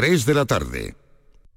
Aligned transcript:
3 0.00 0.24
de 0.24 0.32
la 0.32 0.46
tarde. 0.46 0.94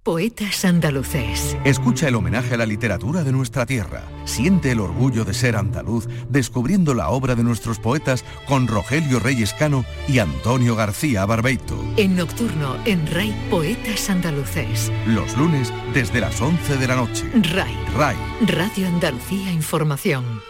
Poetas 0.04 0.66
andaluces. 0.66 1.56
Escucha 1.64 2.10
el 2.10 2.16
homenaje 2.16 2.56
a 2.56 2.58
la 2.58 2.66
literatura 2.66 3.24
de 3.24 3.32
nuestra 3.32 3.66
tierra. 3.66 4.04
Siente 4.26 4.72
el 4.72 4.82
orgullo 4.82 5.24
de 5.24 5.34
ser 5.34 5.56
andaluz 5.56 6.10
descubriendo 6.28 6.94
la 6.94 7.08
obra 7.08 7.36
de 7.36 7.44
nuestros 7.46 7.80
poetas 7.80 8.26
con 8.46 8.68
Rogelio 8.68 9.22
Reyes 9.22 9.54
Cano 9.54 9.86
y 10.10 10.20
Antonio 10.20 10.76
García 10.76 11.26
Barbeito. 11.26 11.82
En 11.96 12.18
nocturno, 12.18 12.76
en 12.84 13.08
RAI 13.08 13.34
Poetas 13.50 14.10
andaluces. 14.10 14.92
Los 15.08 15.38
lunes 15.38 15.72
desde 15.94 16.20
las 16.20 16.42
11 16.42 16.76
de 16.76 16.88
la 16.90 16.98
noche. 16.98 17.24
RAI. 17.54 17.74
RAI. 17.96 18.18
Radio 18.46 18.88
Andalucía 18.90 19.54
Información. 19.54 20.42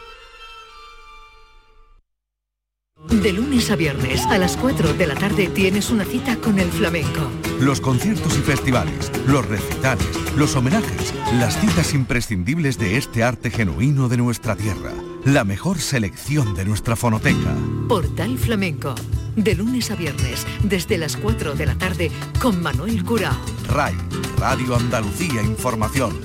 De 3.07 3.33
lunes 3.33 3.69
a 3.69 3.75
viernes 3.75 4.25
a 4.25 4.39
las 4.39 4.57
4 4.57 4.93
de 4.93 5.05
la 5.05 5.13
tarde 5.13 5.47
tienes 5.47 5.91
una 5.91 6.05
cita 6.05 6.37
con 6.37 6.57
el 6.57 6.71
flamenco. 6.71 7.29
Los 7.59 7.79
conciertos 7.79 8.37
y 8.37 8.41
festivales, 8.41 9.11
los 9.27 9.45
recitales, 9.47 10.07
los 10.35 10.55
homenajes, 10.55 11.13
las 11.39 11.59
citas 11.59 11.93
imprescindibles 11.93 12.77
de 12.77 12.97
este 12.97 13.23
arte 13.23 13.51
genuino 13.51 14.09
de 14.09 14.17
nuestra 14.17 14.55
tierra. 14.55 14.91
La 15.25 15.43
mejor 15.43 15.79
selección 15.79 16.55
de 16.55 16.65
nuestra 16.65 16.95
fonoteca. 16.95 17.55
Portal 17.87 18.37
Flamenco. 18.37 18.95
De 19.35 19.55
lunes 19.55 19.89
a 19.91 19.95
viernes, 19.95 20.45
desde 20.63 20.97
las 20.97 21.17
4 21.17 21.55
de 21.55 21.65
la 21.65 21.75
tarde, 21.75 22.11
con 22.41 22.61
Manuel 22.61 23.03
Curao. 23.03 23.35
RAI, 23.67 23.95
Radio 24.37 24.75
Andalucía 24.75 25.41
Información. 25.41 26.19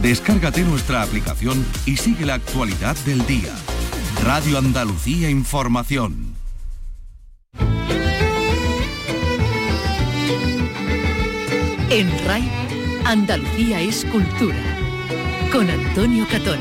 Descárgate 0.00 0.62
nuestra 0.62 1.02
aplicación 1.02 1.64
y 1.86 1.96
sigue 1.96 2.26
la 2.26 2.34
actualidad 2.34 2.96
del 3.04 3.24
día. 3.26 3.54
Radio 4.24 4.58
Andalucía 4.58 5.30
Información. 5.30 6.32
En 11.94 12.08
RAI, 12.24 12.42
Andalucía 13.04 13.82
es 13.82 14.06
cultura. 14.06 14.56
Con 15.52 15.68
Antonio 15.68 16.26
Catón. 16.26 16.58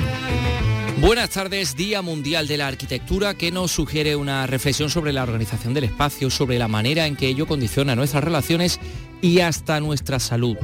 Buenas 1.00 1.30
tardes, 1.30 1.78
Día 1.78 2.02
Mundial 2.02 2.50
de 2.50 2.58
la 2.58 2.68
Arquitectura, 2.68 3.36
que 3.36 3.50
nos 3.50 3.72
sugiere 3.72 4.18
una 4.18 4.46
reflexión 4.46 4.90
sobre 4.90 5.14
la 5.14 5.24
organización 5.24 5.74
del 5.74 5.86
espacio, 5.86 6.30
sobre 6.30 6.60
la 6.60 6.68
manera 6.68 7.08
en 7.08 7.16
que 7.16 7.30
ello 7.30 7.48
condiciona 7.48 7.96
nuestras 7.96 8.26
relaciones 8.26 8.78
y 9.22 9.40
hasta 9.40 9.80
nuestra 9.80 10.20
salud. 10.20 10.58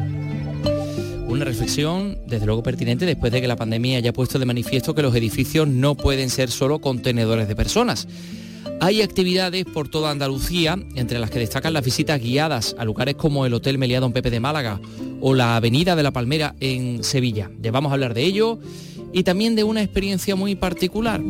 Una 1.28 1.46
reflexión, 1.46 2.18
desde 2.28 2.46
luego 2.46 2.62
pertinente, 2.62 3.06
después 3.06 3.32
de 3.32 3.40
que 3.40 3.48
la 3.48 3.56
pandemia 3.56 4.00
haya 4.00 4.12
puesto 4.12 4.38
de 4.38 4.46
manifiesto 4.46 4.94
que 4.94 5.02
los 5.02 5.16
edificios 5.16 5.66
no 5.70 5.96
pueden 5.96 6.30
ser 6.30 6.52
solo 6.52 6.80
contenedores 6.80 7.48
de 7.48 7.56
personas. 7.56 8.06
Hay 8.80 9.02
actividades 9.02 9.66
por 9.66 9.90
toda 9.90 10.12
Andalucía, 10.12 10.78
entre 10.96 11.20
las 11.20 11.32
que 11.32 11.40
destacan 11.40 11.74
las 11.74 11.84
visitas 11.84 12.22
guiadas 12.22 12.76
a 12.78 12.86
lugares 12.86 13.16
como 13.16 13.46
el 13.46 13.54
Hotel 13.54 13.78
Meliá 13.78 14.00
Don 14.00 14.14
Pepe 14.14 14.30
de 14.30 14.40
Málaga 14.40 14.80
o 15.20 15.34
la 15.34 15.56
Avenida 15.56 15.96
de 15.96 16.04
la 16.04 16.12
Palmera 16.12 16.56
en 16.60 17.04
Sevilla. 17.04 17.50
Ya 17.60 17.72
vamos 17.72 17.92
a 17.92 17.94
hablar 17.94 18.14
de 18.14 18.24
ello 18.24 18.60
y 19.14 19.24
también 19.24 19.56
de 19.56 19.64
una 19.64 19.82
experiencia 19.82 20.36
muy 20.36 20.56
particular. 20.56 21.22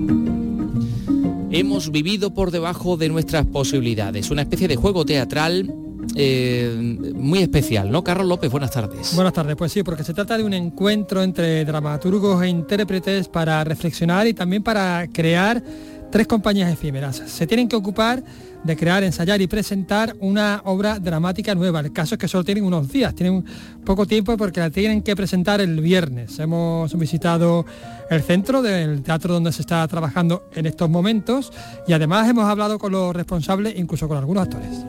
Hemos 1.50 1.92
vivido 1.92 2.34
por 2.34 2.52
debajo 2.52 2.98
de 2.98 3.08
nuestras 3.08 3.46
posibilidades, 3.46 4.30
una 4.30 4.42
especie 4.42 4.68
de 4.68 4.76
juego 4.76 5.06
teatral 5.06 5.74
eh, 6.16 7.14
muy 7.16 7.40
especial, 7.40 7.92
¿no? 7.92 8.04
Carlos 8.04 8.28
López, 8.28 8.52
buenas 8.52 8.72
tardes. 8.72 9.16
Buenas 9.16 9.34
tardes, 9.34 9.56
pues 9.56 9.72
sí, 9.72 9.84
porque 9.84 10.04
se 10.04 10.14
trata 10.14 10.38
de 10.38 10.44
un 10.44 10.54
encuentro 10.54 11.22
entre 11.22 11.64
dramaturgos 11.64 12.44
e 12.44 12.50
intérpretes 12.50 13.28
para 13.28 13.64
reflexionar 13.64 14.28
y 14.28 14.34
también 14.34 14.64
para 14.64 15.08
crear 15.12 15.64
tres 16.12 16.28
compañías 16.28 16.72
efímeras. 16.72 17.22
Se 17.26 17.48
tienen 17.48 17.68
que 17.68 17.76
ocupar 17.76 18.24
de 18.64 18.76
crear, 18.76 19.04
ensayar 19.04 19.42
y 19.42 19.48
presentar 19.48 20.16
una 20.20 20.62
obra 20.66 21.00
dramática 21.00 21.56
nueva. 21.56 21.80
El 21.80 21.94
caso 21.94 22.16
es 22.16 22.20
que 22.20 22.28
solo 22.28 22.44
tienen 22.44 22.64
unos 22.64 22.92
días, 22.92 23.16
tienen 23.16 23.46
poco 23.86 24.06
tiempo 24.06 24.36
porque 24.38 24.60
la 24.60 24.70
tienen 24.70 25.02
que 25.02 25.16
presentar 25.16 25.62
el 25.62 25.80
viernes. 25.80 26.38
Hemos 26.40 26.98
visitado 26.98 27.66
el 28.10 28.22
centro 28.22 28.62
del 28.62 29.02
teatro 29.04 29.34
donde 29.34 29.52
se 29.52 29.62
está 29.62 29.88
trabajando 29.88 30.50
en 30.54 30.66
estos 30.66 30.90
momentos 30.90 31.52
y 31.88 31.94
además 31.94 32.30
hemos 32.30 32.46
hablado 32.46 32.80
con 32.80 32.92
los 32.92 33.16
responsables, 33.16 33.78
incluso 33.78 34.08
con 34.08 34.18
algunos 34.18 34.44
actores. 34.44 34.86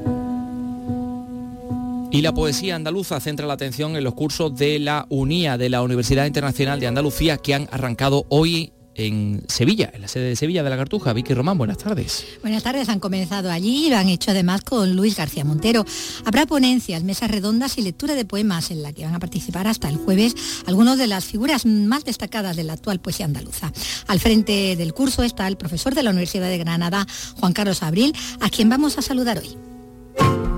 Y 2.11 2.23
la 2.23 2.33
poesía 2.33 2.75
andaluza 2.75 3.21
centra 3.21 3.47
la 3.47 3.53
atención 3.53 3.95
en 3.95 4.03
los 4.03 4.15
cursos 4.15 4.57
de 4.57 4.79
la 4.79 5.05
UNIA, 5.11 5.59
de 5.59 5.69
la 5.69 5.83
Universidad 5.83 6.25
Internacional 6.25 6.81
de 6.81 6.87
Andalucía, 6.87 7.37
que 7.37 7.55
han 7.55 7.69
arrancado 7.71 8.25
hoy 8.31 8.73
en 8.99 9.43
Sevilla, 9.49 9.91
en 9.95 10.03
la 10.03 10.09
sede 10.09 10.25
de 10.25 10.37
Sevilla 10.37 10.63
de 10.63 10.71
la 10.71 10.77
Cartuja. 10.77 11.13
Vicky 11.13 11.33
Román, 11.33 11.57
buenas 11.57 11.79
tardes. 11.79 12.27
Buenas 12.43 12.63
tardes, 12.63 12.89
han 12.89 13.01
comenzado 13.01 13.51
allí 13.51 13.87
y 13.87 13.91
lo 13.91 13.97
han 13.97 14.09
hecho 14.09 14.33
además 14.33 14.63
con 14.63 14.97
Luis 14.97 15.17
García 15.17 15.45
Montero. 15.45 15.85
Habrá 16.25 16.47
ponencias, 16.47 17.05
mesas 17.05 17.31
redondas 17.31 17.79
y 17.79 17.83
lectura 17.83 18.15
de 18.15 18.25
poemas 18.25 18.71
en 18.71 18.83
la 18.83 18.93
que 18.93 19.05
van 19.05 19.15
a 19.15 19.21
participar 19.21 19.69
hasta 19.69 19.89
el 19.89 19.97
jueves 19.97 20.35
algunos 20.67 20.99
de 20.99 21.07
las 21.07 21.25
figuras 21.25 21.65
más 21.65 22.05
destacadas 22.05 22.57
de 22.57 22.65
la 22.65 22.75
actual 22.75 23.01
poesía 23.01 23.27
andaluza. 23.27 23.73
Al 24.09 24.19
frente 24.19 24.75
del 24.77 24.93
curso 24.93 25.23
está 25.23 25.47
el 25.47 25.57
profesor 25.57 25.95
de 25.95 26.03
la 26.03 26.11
Universidad 26.11 26.49
de 26.49 26.59
Granada, 26.59 27.07
Juan 27.37 27.53
Carlos 27.53 27.83
Abril, 27.83 28.13
a 28.41 28.51
quien 28.51 28.69
vamos 28.69 28.99
a 28.99 29.03
saludar 29.03 29.39
hoy. 29.39 30.58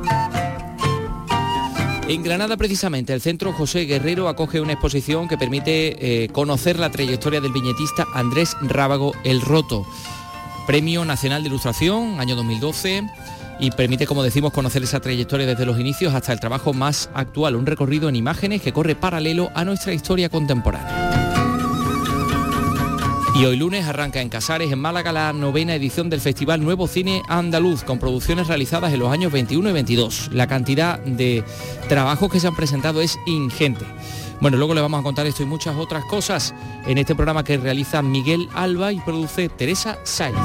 En 2.10 2.24
Granada, 2.24 2.56
precisamente, 2.56 3.12
el 3.12 3.20
Centro 3.20 3.52
José 3.52 3.84
Guerrero 3.84 4.26
acoge 4.26 4.60
una 4.60 4.72
exposición 4.72 5.28
que 5.28 5.38
permite 5.38 6.24
eh, 6.24 6.28
conocer 6.30 6.76
la 6.76 6.90
trayectoria 6.90 7.40
del 7.40 7.52
viñetista 7.52 8.04
Andrés 8.14 8.56
Rábago 8.62 9.12
El 9.22 9.40
Roto, 9.40 9.86
Premio 10.66 11.04
Nacional 11.04 11.44
de 11.44 11.50
Ilustración, 11.50 12.18
año 12.18 12.34
2012, 12.34 13.04
y 13.60 13.70
permite, 13.70 14.08
como 14.08 14.24
decimos, 14.24 14.52
conocer 14.52 14.82
esa 14.82 14.98
trayectoria 14.98 15.46
desde 15.46 15.64
los 15.64 15.78
inicios 15.78 16.12
hasta 16.12 16.32
el 16.32 16.40
trabajo 16.40 16.72
más 16.72 17.10
actual, 17.14 17.54
un 17.54 17.64
recorrido 17.64 18.08
en 18.08 18.16
imágenes 18.16 18.60
que 18.60 18.72
corre 18.72 18.96
paralelo 18.96 19.52
a 19.54 19.64
nuestra 19.64 19.92
historia 19.92 20.28
contemporánea. 20.28 21.19
Y 23.40 23.46
hoy 23.46 23.56
lunes 23.56 23.86
arranca 23.86 24.20
en 24.20 24.28
Casares, 24.28 24.70
en 24.70 24.78
Málaga, 24.78 25.12
la 25.12 25.32
novena 25.32 25.74
edición 25.74 26.10
del 26.10 26.20
Festival 26.20 26.62
Nuevo 26.62 26.86
Cine 26.86 27.22
Andaluz, 27.26 27.84
con 27.84 27.98
producciones 27.98 28.48
realizadas 28.48 28.92
en 28.92 29.00
los 29.00 29.10
años 29.10 29.32
21 29.32 29.70
y 29.70 29.72
22. 29.72 30.28
La 30.34 30.46
cantidad 30.46 30.98
de 30.98 31.42
trabajos 31.88 32.30
que 32.30 32.38
se 32.38 32.48
han 32.48 32.54
presentado 32.54 33.00
es 33.00 33.18
ingente. 33.24 33.86
Bueno, 34.42 34.58
luego 34.58 34.74
le 34.74 34.82
vamos 34.82 35.00
a 35.00 35.02
contar 35.02 35.26
esto 35.26 35.42
y 35.42 35.46
muchas 35.46 35.74
otras 35.76 36.04
cosas 36.04 36.54
en 36.86 36.98
este 36.98 37.14
programa 37.14 37.42
que 37.42 37.56
realiza 37.56 38.02
Miguel 38.02 38.46
Alba 38.52 38.92
y 38.92 39.00
produce 39.00 39.48
Teresa 39.48 39.98
Saiz. 40.04 40.36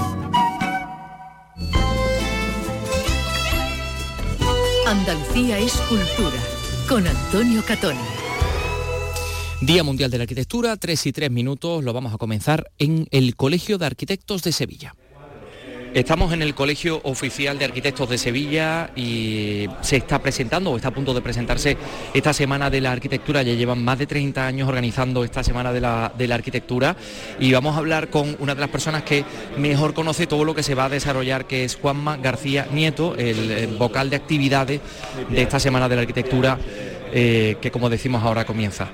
Andalucía 4.87 5.59
es 5.59 5.73
cultura, 5.89 6.39
con 6.87 7.05
Antonio 7.05 7.61
Catoni. 7.67 8.24
Día 9.61 9.83
Mundial 9.83 10.11
de 10.11 10.17
la 10.17 10.23
Arquitectura, 10.23 10.75
3 10.75 11.05
y 11.05 11.11
3 11.13 11.31
minutos, 11.31 11.83
lo 11.83 11.93
vamos 11.93 12.13
a 12.13 12.17
comenzar 12.17 12.71
en 12.77 13.07
el 13.11 13.37
Colegio 13.37 13.77
de 13.77 13.85
Arquitectos 13.85 14.43
de 14.43 14.51
Sevilla. 14.51 14.93
Estamos 15.93 16.33
en 16.33 16.41
el 16.41 16.53
Colegio 16.53 16.99
Oficial 17.05 17.57
de 17.57 17.63
Arquitectos 17.63 18.09
de 18.09 18.17
Sevilla 18.17 18.91
y 18.97 19.65
se 19.79 19.95
está 19.95 20.21
presentando 20.21 20.71
o 20.71 20.75
está 20.75 20.89
a 20.89 20.93
punto 20.93 21.13
de 21.13 21.21
presentarse 21.21 21.77
esta 22.13 22.33
Semana 22.33 22.69
de 22.69 22.81
la 22.81 22.91
Arquitectura. 22.91 23.43
Ya 23.43 23.53
llevan 23.53 23.81
más 23.81 23.97
de 23.97 24.05
30 24.05 24.45
años 24.45 24.67
organizando 24.67 25.23
esta 25.23 25.41
Semana 25.41 25.71
de 25.71 25.79
la, 25.79 26.11
de 26.17 26.27
la 26.27 26.35
Arquitectura 26.35 26.97
y 27.39 27.53
vamos 27.53 27.75
a 27.75 27.77
hablar 27.77 28.09
con 28.09 28.35
una 28.39 28.55
de 28.55 28.59
las 28.59 28.69
personas 28.69 29.03
que 29.03 29.23
mejor 29.57 29.93
conoce 29.93 30.27
todo 30.27 30.43
lo 30.43 30.53
que 30.53 30.63
se 30.63 30.75
va 30.75 30.85
a 30.85 30.89
desarrollar, 30.89 31.47
que 31.47 31.63
es 31.63 31.75
Juanma 31.77 32.17
García 32.17 32.67
Nieto, 32.73 33.15
el, 33.15 33.67
vocal 33.77 34.09
de 34.09 34.17
actividades 34.17 34.81
de 35.29 35.41
esta 35.41 35.61
Semana 35.61 35.87
de 35.87 35.95
la 35.95 36.01
Arquitectura, 36.01 36.59
eh, 37.13 37.55
que 37.61 37.71
como 37.71 37.89
decimos 37.89 38.21
ahora 38.21 38.43
comienza. 38.43 38.89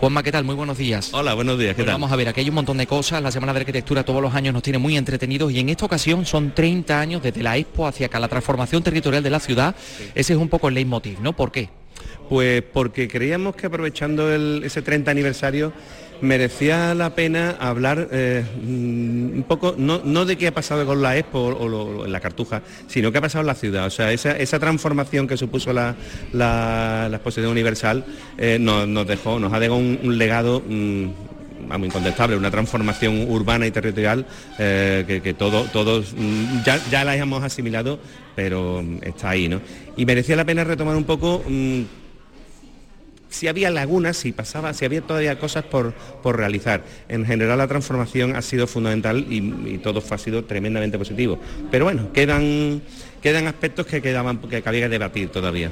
Juanma, 0.00 0.22
¿qué 0.22 0.32
tal? 0.32 0.44
Muy 0.44 0.54
buenos 0.54 0.78
días. 0.78 1.10
Hola, 1.12 1.34
buenos 1.34 1.58
días, 1.58 1.72
¿qué 1.72 1.82
Pues 1.82 1.86
tal? 1.86 1.94
Vamos 1.96 2.10
a 2.10 2.16
ver, 2.16 2.28
aquí 2.28 2.40
hay 2.40 2.48
un 2.48 2.54
montón 2.54 2.78
de 2.78 2.86
cosas. 2.86 3.22
La 3.22 3.30
Semana 3.30 3.52
de 3.52 3.60
Arquitectura 3.60 4.02
todos 4.02 4.22
los 4.22 4.34
años 4.34 4.54
nos 4.54 4.62
tiene 4.62 4.78
muy 4.78 4.96
entretenidos 4.96 5.52
y 5.52 5.60
en 5.60 5.68
esta 5.68 5.84
ocasión 5.84 6.24
son 6.24 6.54
30 6.54 6.98
años 6.98 7.22
desde 7.22 7.42
la 7.42 7.58
Expo 7.58 7.86
hacia 7.86 8.06
acá, 8.06 8.18
la 8.18 8.28
transformación 8.28 8.82
territorial 8.82 9.22
de 9.22 9.28
la 9.30 9.40
ciudad. 9.40 9.74
Ese 10.14 10.32
es 10.32 10.38
un 10.38 10.48
poco 10.48 10.68
el 10.68 10.74
leitmotiv, 10.74 11.20
¿no? 11.20 11.34
¿Por 11.36 11.52
qué? 11.52 11.68
Pues 12.30 12.62
porque 12.72 13.08
creíamos 13.08 13.54
que 13.56 13.66
aprovechando 13.66 14.32
el- 14.34 14.62
ese 14.64 14.80
30 14.80 15.10
aniversario 15.10 15.72
merecía 16.22 16.94
la 16.94 17.14
pena 17.14 17.56
hablar 17.60 18.08
eh, 18.10 18.44
mm, 18.62 19.36
un 19.38 19.44
poco, 19.48 19.74
no, 19.78 20.00
no 20.04 20.24
de 20.24 20.36
qué 20.36 20.48
ha 20.48 20.54
pasado 20.54 20.84
con 20.86 21.02
la 21.02 21.16
Expo 21.16 21.38
o, 21.40 22.04
en 22.04 22.12
la 22.12 22.20
Cartuja, 22.20 22.62
sino 22.86 23.10
qué 23.12 23.18
ha 23.18 23.22
pasado 23.22 23.42
en 23.42 23.46
la 23.46 23.54
ciudad. 23.54 23.86
O 23.86 23.90
sea, 23.90 24.12
esa, 24.12 24.36
esa 24.36 24.58
transformación 24.58 25.26
que 25.26 25.36
supuso 25.36 25.72
la, 25.72 25.94
la- 26.32 27.08
la 27.10 27.16
exposición 27.16 27.50
universal 27.50 28.04
eh, 28.38 28.58
nos, 28.60 28.86
nos 28.88 29.06
dejó, 29.06 29.38
nos 29.38 29.52
ha 29.52 29.58
dejado 29.60 29.78
un, 29.78 30.18
legado 30.18 30.62
mm, 30.66 31.06
vamos, 31.68 31.86
incontestable, 31.88 32.36
una 32.36 32.50
transformación 32.50 33.30
urbana 33.30 33.66
y 33.66 33.70
territorial 33.70 34.26
eh, 34.58 35.04
que, 35.06 35.20
que 35.22 35.34
todo- 35.34 35.64
todos 35.72 36.14
mm, 36.16 36.62
ya, 36.64 36.78
ya 36.90 37.04
la 37.04 37.16
hemos 37.16 37.42
asimilado, 37.42 37.98
pero 38.34 38.82
mm, 38.82 38.98
está 39.02 39.30
ahí, 39.30 39.48
¿no? 39.48 39.60
Y 39.96 40.04
merecía 40.06 40.36
la 40.36 40.44
pena 40.44 40.64
retomar 40.64 40.96
un 40.96 41.04
poco 41.04 41.42
si 43.30 43.48
había 43.48 43.70
lagunas, 43.70 44.16
si 44.18 44.32
pasaba, 44.32 44.74
si 44.74 44.84
había 44.84 45.00
todavía 45.00 45.38
cosas 45.38 45.64
por, 45.64 45.92
por 46.22 46.36
realizar. 46.36 46.82
En 47.08 47.24
general 47.24 47.58
la 47.58 47.68
transformación 47.68 48.36
ha 48.36 48.42
sido 48.42 48.66
fundamental 48.66 49.26
y, 49.30 49.78
todo 49.78 50.02
ha 50.10 50.18
sido 50.18 50.44
tremendamente 50.44 50.98
positivo. 50.98 51.38
Pero 51.70 51.86
bueno, 51.86 52.12
quedan, 52.12 52.82
quedan 53.20 53.46
aspectos 53.46 53.86
que 53.86 54.00
quedaban 54.02 54.38
que 54.38 54.62
había 54.64 54.82
que 54.82 54.88
debatir 54.88 55.28
todavía. 55.30 55.70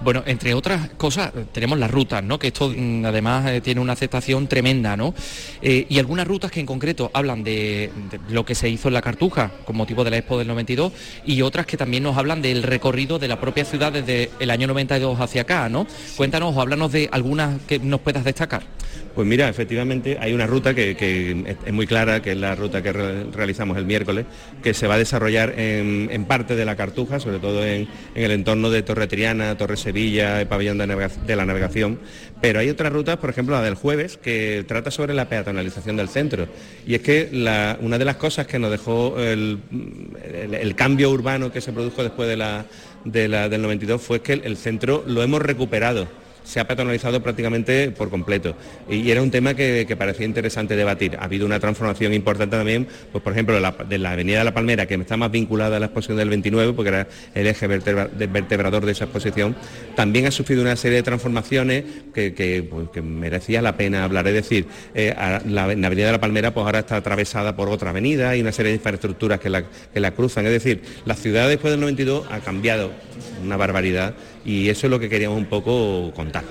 Bueno, 0.00 0.22
entre 0.26 0.54
otras 0.54 0.90
cosas, 0.90 1.32
tenemos 1.52 1.78
las 1.78 1.90
rutas, 1.90 2.22
¿no? 2.22 2.38
Que 2.38 2.48
esto 2.48 2.72
mm, 2.74 3.04
además 3.04 3.48
eh, 3.50 3.60
tiene 3.60 3.80
una 3.80 3.92
aceptación 3.92 4.46
tremenda, 4.46 4.96
¿no? 4.96 5.14
Eh, 5.62 5.86
y 5.88 5.98
algunas 5.98 6.26
rutas 6.26 6.50
que 6.50 6.60
en 6.60 6.66
concreto 6.66 7.10
hablan 7.14 7.44
de, 7.44 7.90
lo 8.28 8.44
que 8.44 8.54
se 8.54 8.68
hizo 8.68 8.88
en 8.88 8.94
la 8.94 9.02
Cartuja 9.02 9.50
con 9.64 9.76
motivo 9.76 10.04
de 10.04 10.10
la 10.10 10.18
Expo 10.18 10.38
del 10.38 10.48
92 10.48 10.92
y 11.26 11.42
otras 11.42 11.66
que 11.66 11.76
también 11.76 12.02
nos 12.02 12.16
hablan 12.16 12.42
del 12.42 12.62
recorrido 12.62 13.18
de 13.18 13.28
la 13.28 13.40
propia 13.40 13.64
ciudad 13.64 13.92
desde 13.92 14.30
el 14.40 14.50
año 14.50 14.66
92 14.66 15.20
hacia 15.20 15.42
acá, 15.42 15.68
¿no? 15.68 15.86
Cuéntanos 16.16 16.56
o 16.56 16.60
háblanos 16.60 16.92
de 16.92 17.08
algunas 17.12 17.60
que 17.62 17.78
nos 17.78 18.00
puedas 18.00 18.24
destacar. 18.24 18.62
Pues 19.14 19.26
mira, 19.26 19.48
efectivamente 19.48 20.18
hay 20.20 20.32
una 20.32 20.46
ruta 20.46 20.72
que, 20.72 21.56
es 21.66 21.72
muy 21.72 21.86
clara, 21.86 22.22
que 22.22 22.32
es 22.32 22.36
la 22.36 22.54
ruta 22.54 22.80
que 22.82 22.92
realizamos 22.92 23.76
el 23.76 23.84
miércoles, 23.84 24.26
que 24.62 24.72
se 24.72 24.86
va 24.86 24.94
a 24.94 24.98
desarrollar 24.98 25.54
en, 25.58 26.24
parte 26.26 26.54
de 26.54 26.64
la 26.64 26.76
Cartuja, 26.76 27.18
sobre 27.18 27.38
todo 27.38 27.66
en, 27.66 27.88
el 28.14 28.30
entorno 28.30 28.70
de 28.70 28.82
Torre 28.82 29.08
Triana, 29.08 29.56
Torre 29.56 29.76
Sevilla, 29.76 30.40
el 30.40 30.46
pabellón 30.46 30.78
de, 30.78 31.36
la 31.36 31.44
navegación. 31.44 31.98
Pero 32.40 32.60
hay 32.60 32.70
otras 32.70 32.92
rutas, 32.92 33.16
por 33.16 33.30
ejemplo 33.30 33.56
la 33.56 33.62
del 33.62 33.74
jueves, 33.74 34.16
que 34.16 34.64
trata 34.66 34.90
sobre 34.90 35.12
la 35.12 35.28
peatonalización 35.28 35.96
del 35.96 36.08
centro. 36.08 36.46
Y 36.86 36.94
es 36.94 37.00
que 37.00 37.28
una 37.80 37.98
de 37.98 38.04
las 38.04 38.16
cosas 38.16 38.46
que 38.46 38.58
nos 38.58 38.70
dejó 38.70 39.18
el, 39.18 39.58
cambio 40.76 41.10
urbano 41.10 41.52
que 41.52 41.60
se 41.60 41.72
produjo 41.72 42.02
después 42.02 42.28
de 42.28 42.36
la, 42.36 42.64
del 43.04 43.62
92 43.62 44.00
fue 44.00 44.22
que 44.22 44.34
el 44.34 44.56
centro 44.56 45.02
lo 45.06 45.22
hemos 45.22 45.42
recuperado 45.42 46.06
se 46.44 46.60
ha 46.60 46.66
peatonalizado 46.66 47.22
prácticamente 47.22 47.90
por 47.90 48.10
completo. 48.10 48.54
Y 48.88 49.10
era 49.10 49.22
un 49.22 49.30
tema 49.30 49.54
que, 49.54 49.86
parecía 49.98 50.26
interesante 50.26 50.76
debatir. 50.76 51.16
Ha 51.18 51.24
habido 51.24 51.46
una 51.46 51.60
transformación 51.60 52.14
importante 52.14 52.56
también, 52.56 52.86
pues 53.12 53.22
por 53.22 53.32
ejemplo, 53.32 53.54
de 53.54 53.98
la, 53.98 54.10
Avenida 54.10 54.38
de 54.38 54.44
la 54.44 54.54
Palmera, 54.54 54.86
que 54.86 54.94
está 54.94 55.16
más 55.16 55.30
vinculada 55.30 55.76
a 55.76 55.80
la 55.80 55.86
exposición 55.86 56.18
del 56.18 56.28
29, 56.28 56.72
porque 56.72 56.88
era 56.88 57.08
el 57.34 57.46
eje 57.46 57.66
vertebrador 57.66 58.86
de 58.86 58.92
esa 58.92 59.04
exposición, 59.04 59.56
también 59.94 60.26
ha 60.26 60.30
sufrido 60.30 60.62
una 60.62 60.76
serie 60.76 60.96
de 60.96 61.02
transformaciones 61.02 61.84
que, 62.14 62.66
pues, 62.70 63.04
merecía 63.04 63.62
la 63.62 63.76
pena 63.76 64.04
hablar. 64.04 64.26
Es 64.28 64.34
decir, 64.34 64.66
eh, 64.94 65.14
la, 65.46 65.64
Avenida 65.64 66.06
de 66.06 66.12
la 66.12 66.20
Palmera 66.20 66.52
pues 66.52 66.64
ahora 66.64 66.80
está 66.80 66.96
atravesada 66.96 67.54
por 67.56 67.68
otra 67.68 67.90
avenida 67.90 68.36
y 68.36 68.40
una 68.40 68.52
serie 68.52 68.70
de 68.70 68.76
infraestructuras 68.76 69.40
que 69.40 69.50
la, 69.50 69.64
que 69.92 70.00
la 70.00 70.12
cruzan. 70.12 70.46
Es 70.46 70.52
decir, 70.52 70.82
la 71.04 71.14
ciudad 71.14 71.48
después 71.48 71.72
del 71.72 71.80
92 71.80 72.26
ha 72.30 72.40
cambiado 72.40 72.90
una 73.42 73.56
barbaridad 73.56 74.14
y 74.44 74.68
eso 74.68 74.86
es 74.86 74.90
lo 74.90 74.98
que 74.98 75.08
queríamos 75.08 75.38
un 75.38 75.46
poco 75.46 76.12
contar. 76.14 76.44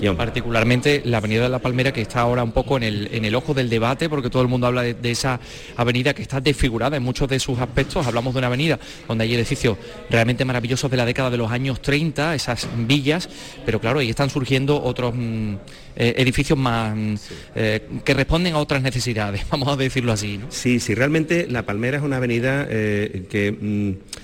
Y 0.00 0.08
particularmente 0.10 1.02
la 1.04 1.18
Avenida 1.18 1.44
de 1.44 1.48
la 1.48 1.60
Palmera 1.60 1.92
que 1.92 2.00
está 2.00 2.20
ahora 2.20 2.42
un 2.42 2.52
poco 2.52 2.76
en 2.76 2.82
el, 2.82 3.34
ojo 3.34 3.54
del 3.54 3.68
debate 3.68 4.08
porque 4.08 4.30
todo 4.30 4.42
el 4.42 4.48
mundo 4.48 4.66
habla 4.66 4.82
de, 4.82 5.10
esa 5.10 5.38
avenida 5.76 6.12
que 6.12 6.22
está 6.22 6.40
desfigurada 6.40 6.96
en 6.96 7.02
muchos 7.02 7.28
de 7.28 7.38
sus 7.38 7.58
aspectos. 7.58 8.06
Hablamos 8.06 8.34
de 8.34 8.38
una 8.38 8.48
avenida 8.48 8.80
donde 9.06 9.24
hay 9.24 9.34
edificios 9.34 9.78
realmente 10.10 10.44
maravillosos 10.44 10.90
de 10.90 10.96
la 10.96 11.04
década 11.04 11.30
de 11.30 11.36
los 11.36 11.50
años 11.52 11.80
30, 11.82 12.34
esas 12.34 12.68
villas, 12.86 13.28
pero 13.64 13.80
claro, 13.80 14.00
ahí 14.00 14.10
están 14.10 14.30
surgiendo 14.30 14.82
otros 14.82 15.14
mm, 15.14 15.54
eh, 15.94 16.14
edificios 16.16 16.58
más 16.58 16.96
mm, 16.96 17.14
eh, 17.54 17.88
que 18.04 18.14
responden 18.14 18.54
a 18.54 18.58
otras 18.58 18.82
necesidades, 18.82 19.46
vamos 19.50 19.68
a 19.68 19.76
decirlo 19.76 20.12
así. 20.12 20.40
Sí, 20.48 20.80
sí, 20.80 20.94
realmente 20.94 21.46
la 21.48 21.64
Palmera 21.64 21.98
es 21.98 22.02
una 22.02 22.16
avenida 22.16 22.66
eh, 22.68 23.26
que... 23.30 23.52
Mm, 23.52 24.22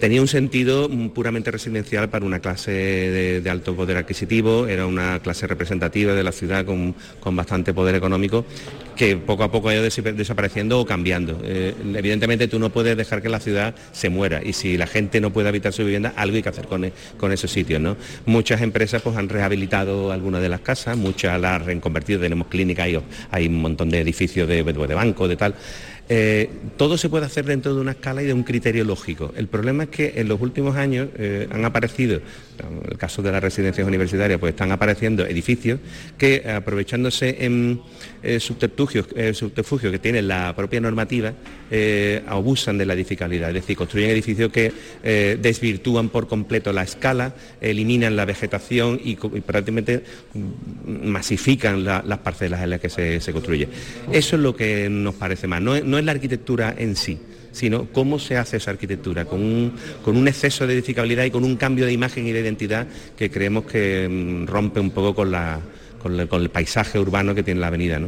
tenía 0.00 0.20
un 0.20 0.28
sentido 0.28 0.88
puramente 1.14 1.50
residencial 1.50 2.08
para 2.08 2.24
una 2.24 2.40
clase 2.40 2.70
de, 2.70 3.50
alto 3.50 3.76
poder 3.76 3.96
adquisitivo, 3.96 4.66
era 4.66 4.86
una 4.86 5.20
clase 5.20 5.46
representativa 5.46 6.12
de 6.14 6.22
la 6.22 6.32
ciudad 6.32 6.64
con, 6.64 6.94
bastante 7.36 7.72
poder 7.72 7.94
económico 7.94 8.44
que 8.96 9.16
poco 9.16 9.42
a 9.42 9.50
poco 9.50 9.68
ha 9.68 9.74
ido 9.74 9.82
desapareciendo 9.82 10.78
o 10.78 10.86
cambiando. 10.86 11.40
Eh, 11.42 11.74
evidentemente 11.94 12.46
tú 12.46 12.60
no 12.60 12.70
puedes 12.70 12.96
dejar 12.96 13.22
que 13.22 13.28
la 13.28 13.40
ciudad 13.40 13.74
se 13.92 14.08
muera 14.08 14.40
y 14.44 14.52
si 14.52 14.76
la 14.76 14.86
gente 14.86 15.20
no 15.20 15.32
puede 15.32 15.48
habitar 15.48 15.72
su 15.72 15.82
vivienda, 15.84 16.12
algo 16.16 16.36
hay 16.36 16.42
que 16.42 16.48
hacer 16.48 16.66
con, 16.66 16.84
e, 16.84 16.92
esos 17.32 17.50
sitios. 17.50 17.82
Muchas 18.24 18.62
empresas 18.62 19.02
pues, 19.02 19.16
han 19.16 19.28
rehabilitado 19.28 20.12
algunas 20.12 20.40
de 20.40 20.48
las 20.48 20.60
casas, 20.60 20.96
muchas 20.96 21.40
las 21.40 21.60
han 21.60 21.66
reconvertido, 21.66 22.20
tenemos 22.20 22.46
clínicas, 22.46 22.84
hay, 22.86 23.00
hay 23.30 23.46
un 23.48 23.60
montón 23.60 23.90
de 23.90 24.00
edificios 24.00 24.48
de, 24.48 24.62
de 24.62 24.94
banco, 24.94 25.26
de 25.26 25.36
tal. 25.36 25.54
Eh, 26.08 26.50
todo 26.76 26.98
se 26.98 27.08
puede 27.08 27.24
hacer 27.24 27.46
dentro 27.46 27.74
de 27.74 27.80
una 27.80 27.92
escala 27.92 28.22
y 28.22 28.26
de 28.26 28.34
un 28.34 28.42
criterio 28.42 28.84
lógico. 28.84 29.32
El 29.36 29.48
problema 29.48 29.84
es 29.84 29.88
que 29.88 30.12
en 30.16 30.28
los 30.28 30.40
últimos 30.40 30.76
años 30.76 31.08
eh, 31.16 31.48
han 31.50 31.64
aparecido, 31.64 32.20
en 32.58 32.90
el 32.90 32.98
caso 32.98 33.22
de 33.22 33.32
las 33.32 33.42
residencias 33.42 33.86
universitarias, 33.86 34.38
pues 34.38 34.50
están 34.50 34.70
apareciendo 34.70 35.24
edificios 35.24 35.80
que 36.18 36.48
aprovechándose 36.50 37.44
en 37.44 37.80
eh, 38.24 38.40
subterfugios, 38.40 39.92
que 39.92 39.98
tiene 39.98 40.22
la 40.22 40.54
propia 40.56 40.80
normativa, 40.80 41.32
abusan 42.26 42.78
de 42.78 42.86
la 42.86 42.94
edificabilidad, 42.94 43.48
es 43.48 43.54
decir, 43.54 43.76
construyen 43.76 44.10
edificios 44.10 44.52
que 44.52 44.72
desvirtúan 45.40 46.08
por 46.08 46.28
completo 46.28 46.72
la 46.72 46.84
escala, 46.84 47.34
eliminan 47.60 48.14
la 48.14 48.24
vegetación 48.24 49.00
y, 49.02 49.16
prácticamente 49.16 50.04
mm, 50.34 51.08
masifican 51.08 51.84
las 51.84 52.18
parcelas 52.18 52.62
en 52.62 52.70
las 52.70 52.80
que 52.80 52.90
se, 52.90 53.32
construye. 53.32 53.68
Eso 54.12 54.36
es 54.36 54.42
lo 54.42 54.54
que 54.54 54.88
nos 54.88 55.14
parece 55.14 55.46
más 55.46 55.60
no 55.62 55.98
es 55.98 56.04
la 56.04 56.12
arquitectura 56.12 56.74
en 56.76 56.96
sí, 56.96 57.18
sino 57.54 57.86
cómo 57.92 58.18
se 58.18 58.36
hace 58.36 58.56
esa 58.56 58.72
arquitectura, 58.72 59.24
con 59.24 59.40
un, 59.40 60.28
exceso 60.28 60.66
de 60.66 60.74
edificabilidad 60.74 61.24
y 61.24 61.30
con 61.30 61.44
un 61.44 61.56
cambio 61.56 61.86
de 61.86 61.92
imagen 61.92 62.26
y 62.26 62.32
de 62.32 62.40
identidad 62.40 62.86
que 63.16 63.30
creemos 63.30 63.64
que 63.64 64.08
mm, 64.08 64.46
rompe 64.46 64.80
un 64.80 64.90
poco 64.90 65.14
con 65.14 65.30
la, 65.30 65.60
con, 66.04 66.42
el, 66.42 66.50
paisaje 66.50 66.98
urbano 66.98 67.34
que 67.34 67.42
tiene 67.42 67.60
la 67.60 67.68
avenida. 67.68 67.98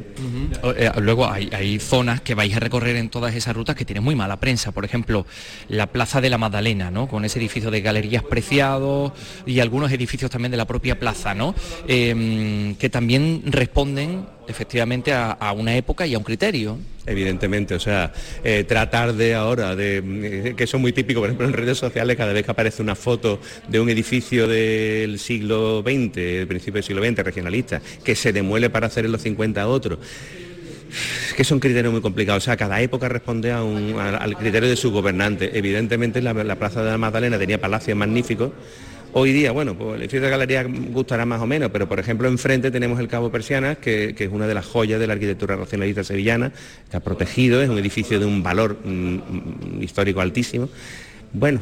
Eh, 0.76 0.90
luego 1.00 1.26
hay, 1.26 1.78
zonas 1.78 2.20
que 2.20 2.34
vais 2.34 2.54
a 2.54 2.60
recorrer 2.60 2.96
en 2.96 3.08
todas 3.08 3.34
esas 3.34 3.56
rutas 3.56 3.74
que 3.74 3.86
tienen 3.86 4.04
muy 4.04 4.14
mala 4.14 4.38
prensa, 4.38 4.70
por 4.70 4.84
ejemplo, 4.84 5.24
la 5.68 5.86
Plaza 5.86 6.20
de 6.20 6.28
la 6.28 6.36
Magdalena, 6.36 6.90
¿no? 6.90 7.08
con 7.08 7.24
ese 7.24 7.38
edificio 7.38 7.70
de 7.70 7.80
galerías 7.80 8.22
preciados 8.22 9.12
y 9.46 9.60
algunos 9.60 9.90
edificios 9.92 10.30
también 10.30 10.50
de 10.50 10.58
la 10.58 10.66
propia 10.66 10.98
plaza, 10.98 11.34
¿no? 11.34 11.54
Em, 11.88 12.74
que 12.74 12.90
también 12.90 13.42
responden 13.46 14.26
efectivamente 14.48 15.12
a, 15.12 15.52
una 15.56 15.76
época 15.76 16.06
y 16.06 16.14
a 16.14 16.18
un 16.18 16.24
criterio. 16.24 16.78
Evidentemente, 17.06 17.74
o 17.74 17.80
sea, 17.80 18.12
eh, 18.42 18.64
tratar 18.64 19.14
de 19.14 19.34
ahora, 19.34 19.76
de, 19.76 19.98
eh, 19.98 20.54
que 20.56 20.64
eso 20.64 20.76
es 20.76 20.80
muy 20.80 20.92
típico, 20.92 21.20
por 21.20 21.28
ejemplo, 21.28 21.46
en 21.46 21.52
redes 21.52 21.78
sociales, 21.78 22.16
cada 22.16 22.32
vez 22.32 22.44
que 22.44 22.50
aparece 22.50 22.82
una 22.82 22.96
foto 22.96 23.40
de 23.68 23.78
un 23.78 23.88
edificio 23.88 24.48
del 24.48 25.18
siglo 25.18 25.82
XX, 25.82 26.16
el 26.16 26.46
principio 26.48 26.74
del 26.74 26.84
siglo 26.84 27.04
XX, 27.04 27.18
regionalista, 27.18 27.80
que 28.02 28.16
se 28.16 28.32
demuele 28.32 28.70
para 28.70 28.88
hacer 28.88 29.04
en 29.04 29.12
los 29.12 29.22
50 29.22 29.66
otro 29.68 29.98
que 31.34 31.42
es 31.42 31.50
un 31.50 31.60
criterio 31.60 31.92
muy 31.92 32.00
complicado. 32.00 32.38
O 32.38 32.40
sea, 32.40 32.56
cada 32.56 32.80
época 32.80 33.08
responde 33.08 33.52
a 33.52 33.58
al 33.58 34.36
criterio 34.36 34.68
de 34.68 34.76
su 34.76 34.90
gobernante. 34.90 35.50
Evidentemente 35.58 36.22
la, 36.22 36.32
la 36.32 36.56
Plaza 36.56 36.82
de 36.82 36.90
la 36.90 36.96
Magdalena 36.98 37.38
tenía 37.38 37.60
palacios 37.60 37.98
magníficos 37.98 38.52
Hoy 39.18 39.32
día, 39.32 39.50
bueno, 39.50 39.74
pues 39.74 39.94
el 39.94 40.02
edificio 40.02 40.20
de 40.20 40.28
galería 40.28 40.62
gustará 40.64 41.24
más 41.24 41.40
o 41.40 41.46
menos, 41.46 41.70
pero 41.70 41.88
por 41.88 41.98
ejemplo 41.98 42.28
enfrente 42.28 42.70
tenemos 42.70 43.00
el 43.00 43.08
Cabo 43.08 43.32
Persianas, 43.32 43.78
que, 43.78 44.14
es 44.14 44.28
una 44.30 44.46
de 44.46 44.52
las 44.52 44.66
joyas 44.66 45.00
de 45.00 45.06
la 45.06 45.14
arquitectura 45.14 45.56
racionalista 45.56 46.04
sevillana, 46.04 46.52
está 46.84 47.00
protegido, 47.00 47.62
es 47.62 47.70
un 47.70 47.78
edificio 47.78 48.20
de 48.20 48.26
un 48.26 48.42
valor 48.42 48.76
mm, 48.84 48.90
mm, 48.90 49.82
histórico 49.82 50.20
altísimo. 50.20 50.68
Bueno, 51.38 51.60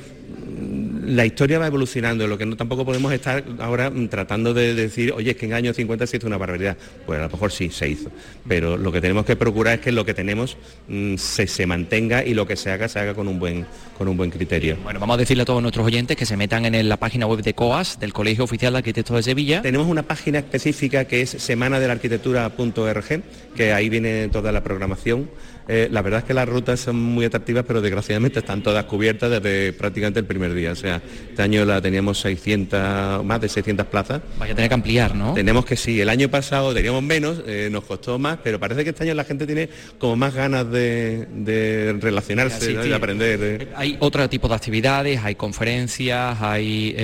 la 1.04 1.26
historia 1.26 1.58
va 1.58 1.66
evolucionando, 1.66 2.28
lo 2.28 2.38
que 2.38 2.46
no 2.46 2.56
tampoco 2.56 2.84
podemos 2.84 3.12
estar 3.12 3.42
ahora 3.58 3.92
tratando 4.08 4.54
de 4.54 4.72
decir, 4.72 5.12
oye, 5.12 5.32
es 5.32 5.36
que 5.36 5.46
en 5.46 5.52
el 5.52 5.56
año 5.56 5.74
50 5.74 6.06
se 6.06 6.16
hizo 6.16 6.28
una 6.28 6.36
barbaridad. 6.36 6.76
Pues 7.04 7.18
a 7.18 7.24
lo 7.24 7.30
mejor 7.30 7.50
sí, 7.50 7.70
se 7.70 7.88
hizo. 7.88 8.08
Pero 8.46 8.76
lo 8.76 8.92
que 8.92 9.00
tenemos 9.00 9.26
que 9.26 9.34
procurar 9.34 9.74
es 9.74 9.80
que 9.80 9.90
lo 9.90 10.04
que 10.04 10.14
tenemos 10.14 10.56
mm, 10.86 11.16
se, 11.16 11.66
mantenga 11.66 12.24
y 12.24 12.34
lo 12.34 12.46
que 12.46 12.54
se 12.54 12.70
haga, 12.70 12.86
se 12.86 13.00
haga 13.00 13.14
con 13.14 13.26
un 13.26 13.40
buen, 13.40 13.66
con 13.98 14.06
un 14.06 14.16
buen 14.16 14.30
criterio. 14.30 14.76
Bueno, 14.84 15.00
vamos 15.00 15.14
a 15.14 15.18
decirle 15.18 15.42
a 15.42 15.46
todos 15.46 15.60
nuestros 15.60 15.84
oyentes 15.84 16.16
que 16.16 16.24
se 16.24 16.36
metan 16.36 16.72
en 16.72 16.88
la 16.88 16.96
página 16.96 17.26
web 17.26 17.42
de 17.42 17.52
COAS, 17.52 17.98
del 17.98 18.12
Colegio 18.12 18.44
Oficial 18.44 18.74
de 18.74 18.78
Arquitectos 18.78 19.16
de 19.16 19.22
Sevilla. 19.24 19.60
Tenemos 19.62 19.88
una 19.88 20.04
página 20.04 20.38
específica 20.38 21.04
que 21.06 21.22
es 21.22 21.30
semana 21.30 21.80
de 21.80 21.88
la 21.88 21.94
arquitectura.org, 21.94 23.22
que 23.56 23.72
ahí 23.72 23.88
viene 23.88 24.28
toda 24.28 24.52
la 24.52 24.62
programación 24.62 25.28
eh, 25.66 25.88
la 25.90 26.02
verdad 26.02 26.20
es 26.20 26.24
que 26.24 26.34
las 26.34 26.48
rutas 26.48 26.80
son 26.80 26.96
muy 26.96 27.24
atractivas, 27.24 27.64
pero 27.66 27.80
desgraciadamente 27.80 28.40
están 28.40 28.62
todas 28.62 28.84
cubiertas 28.84 29.30
desde 29.30 29.72
prácticamente 29.72 30.20
el 30.20 30.26
primer 30.26 30.52
día. 30.52 30.72
O 30.72 30.76
sea, 30.76 31.00
este 31.30 31.42
año 31.42 31.64
la 31.64 31.80
teníamos 31.80 32.18
600, 32.20 33.24
más 33.24 33.40
de 33.40 33.48
600 33.48 33.86
plazas. 33.86 34.20
Vaya 34.38 34.52
a 34.52 34.56
tener 34.56 34.68
que 34.68 34.74
ampliar, 34.74 35.14
¿no? 35.14 35.34
Tenemos 35.34 35.64
que 35.64 35.76
sí. 35.76 36.00
El 36.00 36.08
año 36.08 36.28
pasado 36.28 36.74
teníamos 36.74 37.02
menos, 37.02 37.42
eh, 37.46 37.68
nos 37.72 37.84
costó 37.84 38.18
más, 38.18 38.38
pero 38.42 38.60
parece 38.60 38.84
que 38.84 38.90
este 38.90 39.04
año 39.04 39.14
la 39.14 39.24
gente 39.24 39.46
tiene 39.46 39.68
como 39.98 40.16
más 40.16 40.34
ganas 40.34 40.70
de, 40.70 41.96
relacionarse, 42.00 42.74
de 42.74 42.94
aprender. 42.94 43.40
Eh. 43.42 43.68
Hay 43.74 43.96
otro 44.00 44.28
tipo 44.28 44.48
de 44.48 44.54
actividades, 44.54 45.20
hay 45.22 45.34
conferencias, 45.34 46.36
hay 46.42 46.94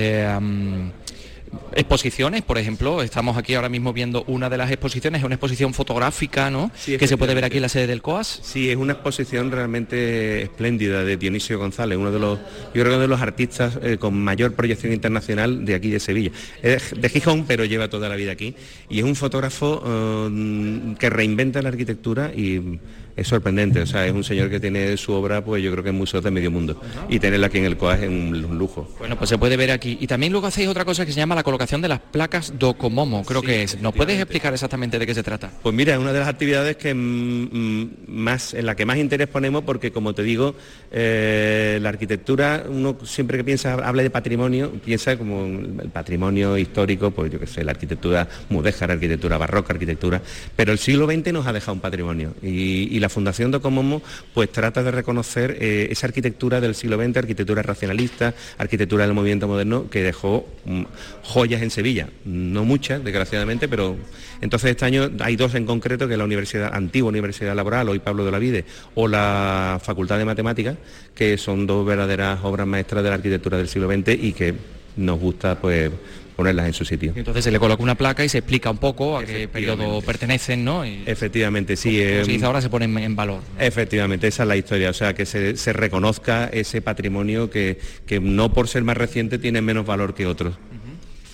exposiciones, 1.73 2.41
por 2.41 2.57
ejemplo, 2.57 3.01
estamos 3.01 3.37
aquí 3.37 3.55
ahora 3.55 3.69
mismo 3.69 3.93
viendo 3.93 4.23
una 4.27 4.49
de 4.49 4.57
las 4.57 4.71
exposiciones, 4.71 5.19
es 5.19 5.25
una 5.25 5.35
exposición 5.35 5.73
fotográfica, 5.73 6.49
¿no? 6.49 6.71
que 6.85 7.07
se 7.07 7.17
puede 7.17 7.33
ver 7.33 7.45
aquí 7.45 7.57
en 7.57 7.63
la 7.63 7.69
sede 7.69 7.87
del 7.87 8.01
COAS. 8.01 8.39
Sí, 8.43 8.69
es 8.69 8.77
una 8.77 8.93
exposición 8.93 9.51
realmente 9.51 10.43
espléndida 10.43 11.03
de 11.03 11.17
Dionisio 11.17 11.57
González, 11.59 11.97
uno 11.97 12.11
de 12.11 12.19
los, 12.19 12.39
yo 12.73 12.83
creo 12.83 12.99
de 12.99 13.07
los 13.07 13.21
artistas 13.21 13.77
eh, 13.81 13.97
con 13.97 14.15
mayor 14.21 14.53
proyección 14.53 14.93
internacional 14.93 15.65
de 15.65 15.75
aquí 15.75 15.89
de 15.89 15.99
Sevilla. 15.99 16.31
Es 16.61 16.93
de 16.99 17.09
Gijón, 17.09 17.45
pero 17.45 17.65
lleva 17.65 17.89
toda 17.89 18.09
la 18.09 18.15
vida 18.15 18.31
aquí 18.31 18.55
y 18.89 18.99
es 18.99 19.05
un 19.05 19.15
fotógrafo 19.15 19.83
eh, 19.85 20.95
que 20.99 21.09
reinventa 21.09 21.61
la 21.61 21.69
arquitectura 21.69 22.31
y 22.35 22.79
es 23.15 23.27
sorprendente. 23.27 23.81
O 23.81 23.85
sea, 23.85 24.05
es 24.05 24.13
un 24.13 24.23
señor 24.23 24.49
que 24.49 24.59
tiene 24.59 24.95
su 24.97 25.13
obra, 25.13 25.43
pues 25.43 25.63
yo 25.63 25.71
creo 25.71 25.83
que 25.83 25.89
en 25.89 25.97
museos 25.97 26.23
de 26.23 26.31
medio 26.31 26.51
mundo. 26.51 26.81
Y 27.09 27.19
tenerla 27.19 27.47
aquí 27.47 27.57
en 27.57 27.65
el 27.65 27.77
COAG 27.77 28.03
es 28.03 28.09
un, 28.09 28.41
lujo. 28.57 28.89
Bueno, 28.99 29.17
pues 29.17 29.29
se 29.29 29.37
puede 29.37 29.57
ver 29.57 29.71
aquí. 29.71 29.97
Y 29.99 30.07
también 30.07 30.31
luego 30.31 30.47
hacéis 30.47 30.67
otra 30.67 30.85
cosa 30.85 31.05
que 31.05 31.11
se 31.11 31.19
llama 31.19 31.35
la 31.35 31.43
colocación 31.43 31.81
de 31.81 31.87
las 31.87 31.99
placas 31.99 32.53
Docomomo, 32.57 33.23
creo 33.23 33.41
que 33.41 33.63
es. 33.63 33.81
¿Nos 33.81 33.93
puedes 33.93 34.19
explicar 34.19 34.53
exactamente 34.53 34.99
de 34.99 35.05
qué 35.05 35.13
se 35.13 35.23
trata? 35.23 35.51
Pues 35.61 35.73
mira, 35.73 35.93
es 35.93 35.99
una 35.99 36.13
de 36.13 36.19
las 36.19 36.27
actividades 36.27 36.77
que 36.77 36.93
mm, 36.93 37.49
mm, 37.51 37.89
más, 38.07 38.53
en 38.53 38.65
la 38.65 38.75
que 38.75 38.85
más 38.85 38.97
interés 38.97 39.27
ponemos 39.27 39.63
porque, 39.63 39.91
como 39.91 40.13
te 40.13 40.23
digo, 40.23 40.55
eh, 40.91 41.79
la 41.81 41.89
arquitectura, 41.89 42.65
uno 42.67 42.97
siempre 43.03 43.37
que 43.37 43.43
piensa, 43.43 43.73
habla 43.73 44.03
de 44.03 44.09
patrimonio, 44.09 44.71
piensa 44.83 45.17
como 45.17 45.45
el 45.45 45.89
patrimonio 45.89 46.57
histórico, 46.57 47.11
pues 47.11 47.31
yo 47.31 47.39
qué 47.39 47.47
sé, 47.47 47.63
la 47.63 47.71
arquitectura 47.71 48.27
mudéjar, 48.49 48.91
arquitectura 48.91 49.37
barroca, 49.37 49.73
arquitectura, 49.73 50.21
pero 50.55 50.71
el 50.71 50.79
siglo 50.79 51.05
XX 51.05 51.33
nos 51.33 51.47
ha 51.47 51.53
dejado 51.53 51.73
un 51.73 51.79
patrimonio 51.79 52.33
y, 52.41 52.99
la 53.01 53.09
Fundación 53.09 53.51
Docomomo 53.51 54.01
pues 54.33 54.51
trata 54.51 54.83
de 54.83 54.91
reconocer 54.91 55.57
eh, 55.59 55.87
esa 55.91 56.07
arquitectura 56.07 56.61
del 56.61 56.75
siglo 56.75 56.97
XX, 56.97 57.17
arquitectura 57.17 57.61
racionalista, 57.61 58.33
arquitectura 58.57 59.05
del 59.05 59.13
movimiento 59.13 59.47
moderno 59.47 59.89
que 59.89 60.03
dejó 60.03 60.47
mm, 60.65 60.83
joyas 61.23 61.61
en 61.61 61.71
Sevilla, 61.71 62.09
no 62.25 62.63
muchas, 62.63 63.03
desgraciadamente, 63.03 63.67
pero 63.67 63.97
entonces 64.41 64.71
este 64.71 64.85
año 64.85 65.09
hay 65.19 65.35
dos 65.35 65.55
en 65.55 65.65
concreto, 65.65 66.07
que 66.07 66.13
es 66.13 66.17
la 66.17 66.25
Universidad, 66.25 66.73
antigua 66.73 67.09
Universidad 67.09 67.55
Laboral, 67.55 67.89
hoy 67.89 67.99
Pablo 67.99 68.25
de 68.25 68.31
la 68.31 68.39
Vide, 68.39 68.65
o 68.95 69.07
la 69.07 69.79
Facultad 69.83 70.17
de 70.17 70.25
Matemáticas, 70.25 70.77
que 71.13 71.37
son 71.37 71.67
dos 71.67 71.85
verdaderas 71.85 72.39
obras 72.43 72.67
maestras 72.67 73.03
de 73.03 73.09
la 73.09 73.15
arquitectura 73.15 73.57
del 73.57 73.67
siglo 73.67 73.91
XX 73.91 74.09
y 74.21 74.33
que 74.33 74.55
nos 74.97 75.19
gusta 75.19 75.59
pues 75.59 75.91
ponerlas 76.35 76.67
en 76.67 76.73
su 76.73 76.85
sitio. 76.85 77.13
Entonces 77.15 77.43
se 77.43 77.51
le 77.51 77.59
coloca 77.59 77.83
una 77.83 77.95
placa 77.95 78.23
y 78.23 78.29
se 78.29 78.39
explica 78.39 78.69
un 78.69 78.77
poco 78.77 79.17
a 79.17 79.25
qué 79.25 79.47
periodo 79.47 80.01
pertenecen, 80.01 80.63
¿no? 80.63 80.83
Efectivamente, 80.83 81.75
sí. 81.75 81.99
Como 81.99 82.25
se 82.25 82.31
dice 82.31 82.45
ahora 82.45 82.61
se 82.61 82.69
ponen 82.69 82.97
en 82.97 83.15
valor. 83.15 83.41
Efectivamente, 83.59 84.27
esa 84.27 84.43
es 84.43 84.49
la 84.49 84.55
historia, 84.55 84.89
o 84.89 84.93
sea, 84.93 85.13
que 85.13 85.25
se, 85.25 85.73
reconozca 85.73 86.49
ese 86.51 86.81
patrimonio 86.81 87.49
que, 87.49 87.79
que 88.05 88.19
no 88.19 88.53
por 88.53 88.67
ser 88.67 88.83
más 88.83 88.97
reciente 88.97 89.37
tiene 89.39 89.61
menos 89.61 89.85
valor 89.85 90.13
que 90.13 90.25
otros. 90.27 90.55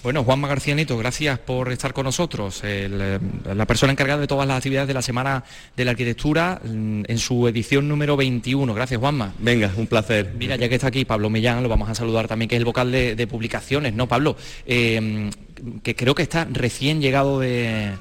Bueno, 0.03 0.23
Juanma 0.23 0.47
García 0.47 0.75
Nieto, 0.75 0.97
gracias 0.97 1.39
por 1.39 1.71
estar 1.71 1.93
con 1.93 2.05
nosotros. 2.05 2.61
Eh, 2.63 3.19
la 3.53 3.65
persona 3.65 3.91
encargada 3.91 4.21
de 4.21 4.27
todas 4.27 4.47
las 4.47 4.57
actividades 4.57 4.87
de 4.87 4.93
la 4.93 5.01
Semana 5.01 5.43
de 5.75 5.85
la 5.85 5.91
Arquitectura 5.91 6.61
mm, 6.63 7.03
en 7.07 7.17
su 7.17 7.47
edición 7.47 7.87
número 7.87 8.15
21. 8.15 8.73
Gracias, 8.73 8.99
Juanma. 8.99 9.33
Venga, 9.39 9.71
un 9.75 9.87
placer. 9.87 10.33
Mira, 10.37 10.55
ya 10.55 10.69
que 10.69 10.75
está 10.75 10.87
aquí 10.87 11.03
Pablo 11.03 11.29
Millán, 11.29 11.63
lo 11.63 11.69
vamos 11.69 11.89
a 11.89 11.95
saludar 11.95 12.27
también, 12.27 12.47
que 12.47 12.55
es 12.55 12.59
el 12.59 12.65
vocal 12.65 12.91
de, 12.91 13.27
publicaciones, 13.27 13.93
¿no, 13.93 14.07
Pablo? 14.07 14.37
Eh, 14.65 15.29
que 15.83 15.95
creo 15.95 16.15
que 16.15 16.23
está 16.23 16.47
recién 16.51 17.01
llegado 17.01 17.39
de 17.39 17.93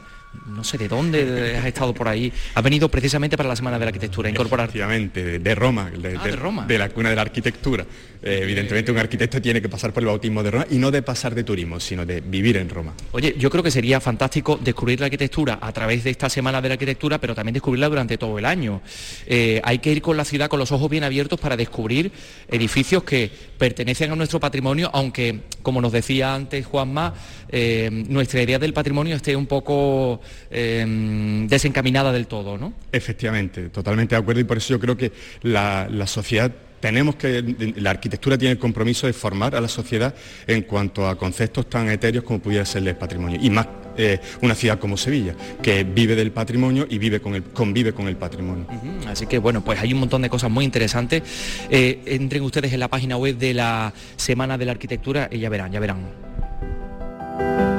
no 0.46 0.64
sé 0.64 0.78
de 0.78 0.88
dónde 0.88 1.56
has 1.56 1.66
estado 1.66 1.94
por 1.94 2.08
ahí, 2.08 2.32
has 2.54 2.62
venido 2.62 2.88
precisamente 2.88 3.36
para 3.36 3.48
la 3.48 3.56
Semana 3.56 3.78
de 3.78 3.84
la 3.84 3.88
Arquitectura, 3.88 4.28
incorporar. 4.28 4.68
Efectivamente, 4.68 5.38
de, 5.38 5.54
Roma, 5.54 5.90
de, 5.90 6.16
ah, 6.16 6.36
Roma, 6.36 6.66
de 6.66 6.78
la 6.78 6.88
cuna 6.88 7.10
de 7.10 7.16
la 7.16 7.22
arquitectura. 7.22 7.84
Eh, 8.22 8.40
evidentemente 8.42 8.90
un 8.90 8.98
arquitecto 8.98 9.40
tiene 9.40 9.60
que 9.60 9.68
pasar 9.68 9.92
por 9.92 10.02
el 10.02 10.08
bautismo 10.08 10.42
de 10.42 10.50
Roma 10.50 10.66
y 10.70 10.78
no 10.78 10.90
de 10.90 11.02
pasar 11.02 11.34
de 11.34 11.44
turismo, 11.44 11.78
sino 11.78 12.04
de 12.04 12.20
vivir 12.20 12.56
en 12.56 12.68
Roma. 12.68 12.94
Oye, 13.12 13.34
yo 13.38 13.50
creo 13.50 13.62
que 13.62 13.70
sería 13.70 14.00
fantástico 14.00 14.58
descubrir 14.62 15.00
la 15.00 15.06
arquitectura 15.06 15.58
a 15.60 15.72
través 15.72 16.04
de 16.04 16.10
esta 16.10 16.28
Semana 16.28 16.60
de 16.60 16.68
la 16.68 16.74
Arquitectura, 16.74 17.18
pero 17.18 17.34
también 17.34 17.54
descubrirla 17.54 17.88
durante 17.88 18.18
todo 18.18 18.38
el 18.38 18.44
año. 18.44 18.80
Eh, 19.26 19.60
hay 19.62 19.78
que 19.78 19.92
ir 19.92 20.02
con 20.02 20.16
la 20.16 20.24
ciudad 20.24 20.48
con 20.48 20.58
los 20.58 20.72
ojos 20.72 20.90
bien 20.90 21.04
abiertos 21.04 21.38
para 21.38 21.56
descubrir 21.56 22.10
edificios 22.48 23.04
que 23.04 23.30
pertenecen 23.58 24.10
a 24.10 24.16
nuestro 24.16 24.40
patrimonio, 24.40 24.90
aunque, 24.92 25.40
como 25.62 25.80
nos 25.80 25.92
decía 25.92 26.34
antes 26.34 26.66
Juanma, 26.66 27.14
eh, 27.48 27.90
nuestra 28.08 28.42
idea 28.42 28.58
del 28.58 28.72
patrimonio 28.72 29.16
esté 29.16 29.36
un 29.36 29.46
poco 29.46 30.20
Em, 30.50 31.48
desencaminada 31.48 32.12
del 32.12 32.26
todo, 32.26 32.56
¿no? 32.56 32.72
Efectivamente, 32.92 33.68
totalmente 33.68 34.14
de 34.14 34.20
acuerdo 34.20 34.40
y 34.40 34.44
por 34.44 34.56
eso 34.58 34.70
yo 34.70 34.80
creo 34.80 34.96
que 34.96 35.12
la, 35.42 35.88
sociedad 36.06 36.52
tenemos 36.80 37.16
que, 37.16 37.74
la 37.76 37.90
arquitectura 37.90 38.38
tiene 38.38 38.52
el 38.52 38.58
compromiso 38.58 39.06
de 39.06 39.12
formar 39.12 39.56
a 39.56 39.60
la 39.60 39.68
sociedad 39.68 40.14
en 40.46 40.62
cuanto 40.62 41.08
a 41.08 41.18
conceptos 41.18 41.68
tan 41.68 41.90
etéreos 41.90 42.24
como 42.24 42.38
pudiera 42.38 42.64
ser 42.64 42.86
el 42.86 42.94
patrimonio. 42.94 43.40
Y 43.42 43.50
más 43.50 43.66
eh, 43.96 44.20
una 44.42 44.54
ciudad 44.54 44.78
como 44.78 44.96
Sevilla, 44.96 45.34
que 45.60 45.82
vive 45.82 46.14
del 46.14 46.30
patrimonio 46.30 46.86
y 46.88 46.98
vive 46.98 47.20
con 47.20 47.34
el, 47.34 47.42
convive 47.42 47.92
con 47.92 48.06
el 48.06 48.16
patrimonio. 48.16 48.66
Así 49.08 49.26
que 49.26 49.38
bueno, 49.38 49.64
pues 49.64 49.80
hay 49.80 49.92
un 49.92 50.00
montón 50.00 50.22
de 50.22 50.30
cosas 50.30 50.50
muy 50.50 50.64
interesantes. 50.64 51.22
Eh, 51.70 52.02
entren 52.06 52.42
ustedes 52.42 52.72
en 52.72 52.80
la 52.80 52.88
página 52.88 53.16
web 53.16 53.36
de 53.36 53.54
la 53.54 53.92
Semana 54.16 54.56
de 54.56 54.64
la 54.66 54.72
Arquitectura 54.72 55.28
y 55.30 55.38
ya 55.38 55.48
verán, 55.48 55.72
ya 55.72 55.80
verán. 55.80 57.75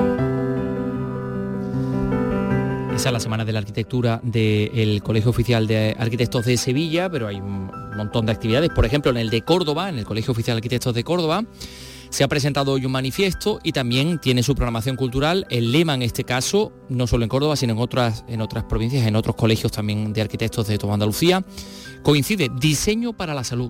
Esa 2.97 3.09
es 3.09 3.13
la 3.13 3.19
Semana 3.19 3.45
de 3.45 3.53
la 3.53 3.59
Arquitectura 3.59 4.19
del 4.23 5.03
Colegio 5.03 5.29
Oficial 5.29 5.67
de 5.67 5.95
Arquitectos 5.99 6.45
de 6.45 6.57
Sevilla, 6.57 7.11
pero 7.11 7.27
hay 7.27 7.35
un 7.35 7.69
montón 7.95 8.25
de 8.25 8.31
actividades. 8.31 8.71
Por 8.71 8.87
ejemplo, 8.87 9.11
en 9.11 9.17
el 9.17 9.29
de 9.29 9.43
Córdoba, 9.43 9.87
en 9.87 9.99
el 9.99 10.03
Colegio 10.03 10.31
Oficial 10.31 10.55
de 10.55 10.57
Arquitectos 10.57 10.95
de 10.95 11.03
Córdoba, 11.03 11.45
se 12.09 12.23
ha 12.23 12.27
presentado 12.27 12.71
hoy 12.71 12.87
un 12.87 12.91
manifiesto 12.91 13.59
y 13.61 13.71
también 13.71 14.17
tiene 14.17 14.41
su 14.41 14.55
programación 14.55 14.95
cultural. 14.95 15.45
El 15.51 15.71
lema 15.71 15.93
en 15.93 16.01
este 16.01 16.23
caso, 16.23 16.73
no 16.89 17.05
solo 17.05 17.21
en 17.23 17.29
Córdoba, 17.29 17.55
sino 17.55 17.73
en 17.73 17.79
otras, 17.79 18.25
en 18.27 18.41
otras 18.41 18.63
provincias, 18.63 19.05
en 19.05 19.15
otros 19.15 19.35
colegios 19.35 19.71
también 19.71 20.11
de 20.11 20.21
arquitectos 20.21 20.67
de 20.67 20.79
toda 20.79 20.95
Andalucía, 20.95 21.45
coincide 22.01 22.49
Diseño 22.59 23.13
para 23.13 23.35
la 23.35 23.43
Salud. 23.43 23.69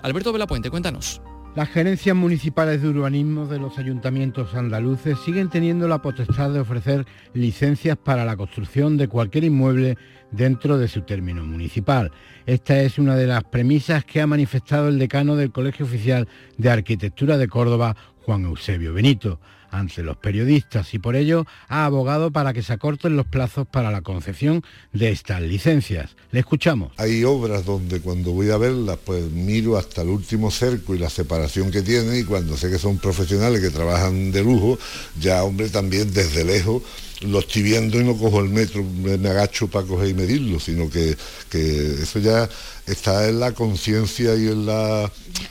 Alberto 0.00 0.32
Velapuente, 0.32 0.70
cuéntanos. 0.70 1.20
Las 1.60 1.68
gerencias 1.68 2.16
municipales 2.16 2.80
de 2.80 2.88
urbanismo 2.88 3.44
de 3.44 3.58
los 3.58 3.76
ayuntamientos 3.76 4.54
andaluces 4.54 5.18
siguen 5.18 5.50
teniendo 5.50 5.88
la 5.88 6.00
potestad 6.00 6.48
de 6.54 6.60
ofrecer 6.60 7.04
licencias 7.34 7.98
para 7.98 8.24
la 8.24 8.34
construcción 8.34 8.96
de 8.96 9.08
cualquier 9.08 9.44
inmueble 9.44 9.98
dentro 10.30 10.78
de 10.78 10.88
su 10.88 11.02
término 11.02 11.44
municipal. 11.44 12.12
Esta 12.46 12.80
es 12.80 12.98
una 12.98 13.14
de 13.14 13.26
las 13.26 13.44
premisas 13.44 14.06
que 14.06 14.22
ha 14.22 14.26
manifestado 14.26 14.88
el 14.88 14.98
decano 14.98 15.36
del 15.36 15.52
Colegio 15.52 15.84
Oficial 15.84 16.28
de 16.56 16.70
Arquitectura 16.70 17.36
de 17.36 17.48
Córdoba, 17.48 17.94
Juan 18.22 18.46
Eusebio 18.46 18.94
Benito 18.94 19.38
ante 19.70 20.02
los 20.02 20.16
periodistas 20.16 20.94
y 20.94 20.98
por 20.98 21.16
ello 21.16 21.46
ha 21.68 21.84
abogado 21.84 22.30
para 22.30 22.52
que 22.52 22.62
se 22.62 22.72
acorten 22.72 23.16
los 23.16 23.26
plazos 23.26 23.66
para 23.66 23.90
la 23.90 24.02
concesión 24.02 24.62
de 24.92 25.10
estas 25.10 25.40
licencias. 25.42 26.16
Le 26.32 26.40
escuchamos. 26.40 26.92
Hay 26.96 27.24
obras 27.24 27.64
donde 27.64 28.00
cuando 28.00 28.32
voy 28.32 28.50
a 28.50 28.56
verlas 28.56 28.98
pues 29.04 29.30
miro 29.30 29.76
hasta 29.76 30.02
el 30.02 30.08
último 30.08 30.50
cerco 30.50 30.94
y 30.94 30.98
la 30.98 31.10
separación 31.10 31.70
que 31.70 31.82
tiene 31.82 32.18
y 32.18 32.24
cuando 32.24 32.56
sé 32.56 32.70
que 32.70 32.78
son 32.78 32.98
profesionales 32.98 33.60
que 33.60 33.70
trabajan 33.70 34.32
de 34.32 34.42
lujo, 34.42 34.78
ya 35.20 35.42
hombre 35.44 35.68
también 35.68 36.12
desde 36.12 36.44
lejos 36.44 36.82
lo 37.20 37.40
estoy 37.40 37.62
viendo 37.62 38.00
y 38.00 38.04
no 38.04 38.16
cojo 38.16 38.40
el 38.40 38.48
metro, 38.48 38.82
me 38.82 39.28
agacho 39.28 39.68
para 39.68 39.86
coger 39.86 40.08
y 40.08 40.14
medirlo, 40.14 40.58
sino 40.58 40.88
que, 40.88 41.16
que 41.50 42.02
eso 42.02 42.18
ya 42.18 42.48
está 42.86 43.28
en 43.28 43.40
la 43.40 43.52
conciencia 43.52 44.34
y 44.36 44.48
en 44.48 44.66
la 44.66 45.10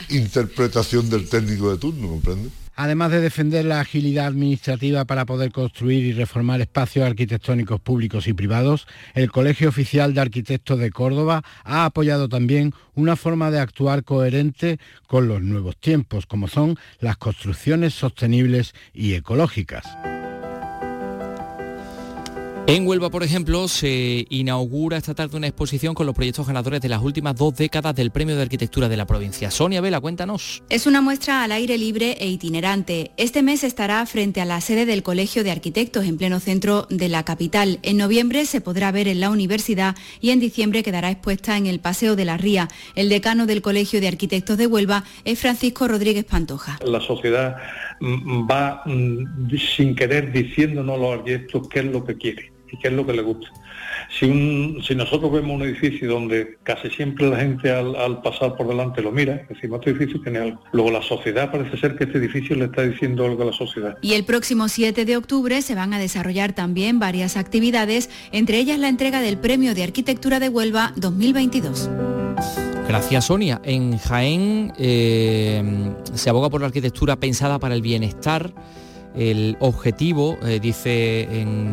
interpretación 0.09 1.09
del 1.09 1.29
técnico 1.29 1.71
de 1.71 1.77
turno, 1.77 2.07
¿comprende? 2.07 2.49
Además 2.81 3.11
de 3.11 3.19
defender 3.19 3.65
la 3.65 3.81
agilidad 3.81 4.27
administrativa 4.27 5.03
para 5.03 5.25
poder 5.25 5.51
construir 5.51 6.05
y 6.05 6.13
reformar 6.13 6.61
espacios 6.61 7.05
arquitectónicos 7.05 7.81
públicos 7.81 8.25
y 8.25 8.33
privados, 8.33 8.87
el 9.15 9.33
Colegio 9.33 9.67
Oficial 9.67 10.13
de 10.13 10.21
Arquitectos 10.21 10.79
de 10.79 10.89
Córdoba 10.89 11.43
ha 11.65 11.83
apoyado 11.83 12.29
también 12.29 12.73
una 12.95 13.17
forma 13.17 13.51
de 13.51 13.59
actuar 13.59 14.05
coherente 14.05 14.79
con 15.07 15.27
los 15.27 15.41
nuevos 15.41 15.75
tiempos, 15.75 16.25
como 16.25 16.47
son 16.47 16.77
las 17.01 17.17
construcciones 17.17 17.93
sostenibles 17.95 18.73
y 18.93 19.13
ecológicas. 19.15 19.83
En 22.69 22.85
Huelva, 22.85 23.09
por 23.09 23.23
ejemplo, 23.23 23.67
se 23.67 24.27
inaugura 24.29 24.97
esta 24.97 25.15
tarde 25.15 25.37
una 25.37 25.47
exposición 25.47 25.95
con 25.95 26.05
los 26.05 26.13
proyectos 26.13 26.45
ganadores 26.45 26.79
de 26.81 26.87
las 26.87 27.01
últimas 27.01 27.35
dos 27.35 27.55
décadas 27.55 27.95
del 27.95 28.11
Premio 28.11 28.35
de 28.35 28.43
Arquitectura 28.43 28.87
de 28.87 28.95
la 28.95 29.07
provincia. 29.07 29.49
Sonia 29.49 29.81
Vela, 29.81 29.99
cuéntanos. 29.99 30.61
Es 30.69 30.85
una 30.85 31.01
muestra 31.01 31.43
al 31.43 31.51
aire 31.51 31.79
libre 31.79 32.17
e 32.19 32.27
itinerante. 32.27 33.09
Este 33.17 33.41
mes 33.41 33.63
estará 33.63 34.05
frente 34.05 34.39
a 34.39 34.45
la 34.45 34.61
sede 34.61 34.85
del 34.85 35.01
Colegio 35.01 35.43
de 35.43 35.49
Arquitectos 35.49 36.05
en 36.05 36.19
pleno 36.19 36.39
centro 36.39 36.85
de 36.91 37.09
la 37.09 37.23
capital. 37.25 37.79
En 37.81 37.97
noviembre 37.97 38.45
se 38.45 38.61
podrá 38.61 38.91
ver 38.91 39.07
en 39.07 39.19
la 39.19 39.31
universidad 39.31 39.95
y 40.21 40.29
en 40.29 40.39
diciembre 40.39 40.83
quedará 40.83 41.09
expuesta 41.09 41.57
en 41.57 41.65
el 41.65 41.79
Paseo 41.79 42.15
de 42.15 42.25
la 42.25 42.37
Ría. 42.37 42.67
El 42.93 43.09
decano 43.09 43.47
del 43.47 43.63
Colegio 43.63 43.99
de 43.99 44.09
Arquitectos 44.09 44.59
de 44.59 44.67
Huelva 44.67 45.05
es 45.25 45.39
Francisco 45.39 45.87
Rodríguez 45.87 46.25
Pantoja. 46.25 46.77
La 46.85 47.01
sociedad 47.01 47.55
mm, 47.99 48.47
va 48.47 48.83
mm, 48.85 49.57
sin 49.75 49.95
querer 49.95 50.31
diciéndonos 50.31 50.99
los 50.99 51.13
arquitectos 51.17 51.67
qué 51.67 51.79
es 51.79 51.85
lo 51.85 52.05
que 52.05 52.15
quiere 52.15 52.58
y 52.71 52.77
qué 52.77 52.87
es 52.87 52.93
lo 52.93 53.05
que 53.05 53.13
le 53.13 53.21
gusta. 53.21 53.49
Si, 54.17 54.27
nosotros 54.95 55.31
vemos 55.31 55.55
un 55.55 55.61
edificio 55.61 56.09
donde 56.09 56.57
casi 56.63 56.89
siempre 56.89 57.29
la 57.29 57.37
gente 57.37 57.71
al, 57.71 58.21
pasar 58.21 58.55
por 58.55 58.67
delante 58.67 59.01
lo 59.01 59.11
mira, 59.11 59.45
decimos, 59.47 59.79
este 59.79 59.91
edificio 59.91 60.21
tiene 60.21 60.39
algo. 60.39 60.61
Luego 60.71 60.91
la 60.91 61.01
sociedad 61.01 61.51
parece 61.51 61.77
ser 61.77 61.95
que 61.95 62.05
este 62.05 62.17
edificio 62.17 62.55
le 62.55 62.65
está 62.65 62.81
diciendo 62.83 63.25
algo 63.25 63.43
a 63.43 63.47
la 63.47 63.53
sociedad. 63.53 63.97
Y 64.01 64.13
el 64.13 64.25
próximo 64.25 64.67
7 64.67 65.05
de 65.05 65.17
octubre 65.17 65.61
se 65.61 65.75
van 65.75 65.93
a 65.93 65.99
desarrollar 65.99 66.53
también 66.53 66.99
varias 66.99 67.37
actividades, 67.37 68.09
entre 68.31 68.57
ellas 68.57 68.79
la 68.79 68.89
entrega 68.89 69.21
del 69.21 69.37
Premio 69.37 69.75
de 69.75 69.83
Arquitectura 69.83 70.39
de 70.39 70.49
Huelva 70.49 70.93
2022. 70.95 71.89
Gracias, 72.87 73.25
Sonia. 73.25 73.61
En 73.63 73.99
Jaén 73.99 74.73
eh, 74.79 75.93
se 76.15 76.29
aboga 76.29 76.49
por 76.49 76.61
la 76.61 76.67
arquitectura 76.67 77.17
pensada 77.17 77.59
para 77.59 77.75
el 77.75 77.83
bienestar 77.83 78.51
el 79.19 79.57
objetivo, 79.59 80.37
eh, 80.43 80.59
dice 80.61 81.27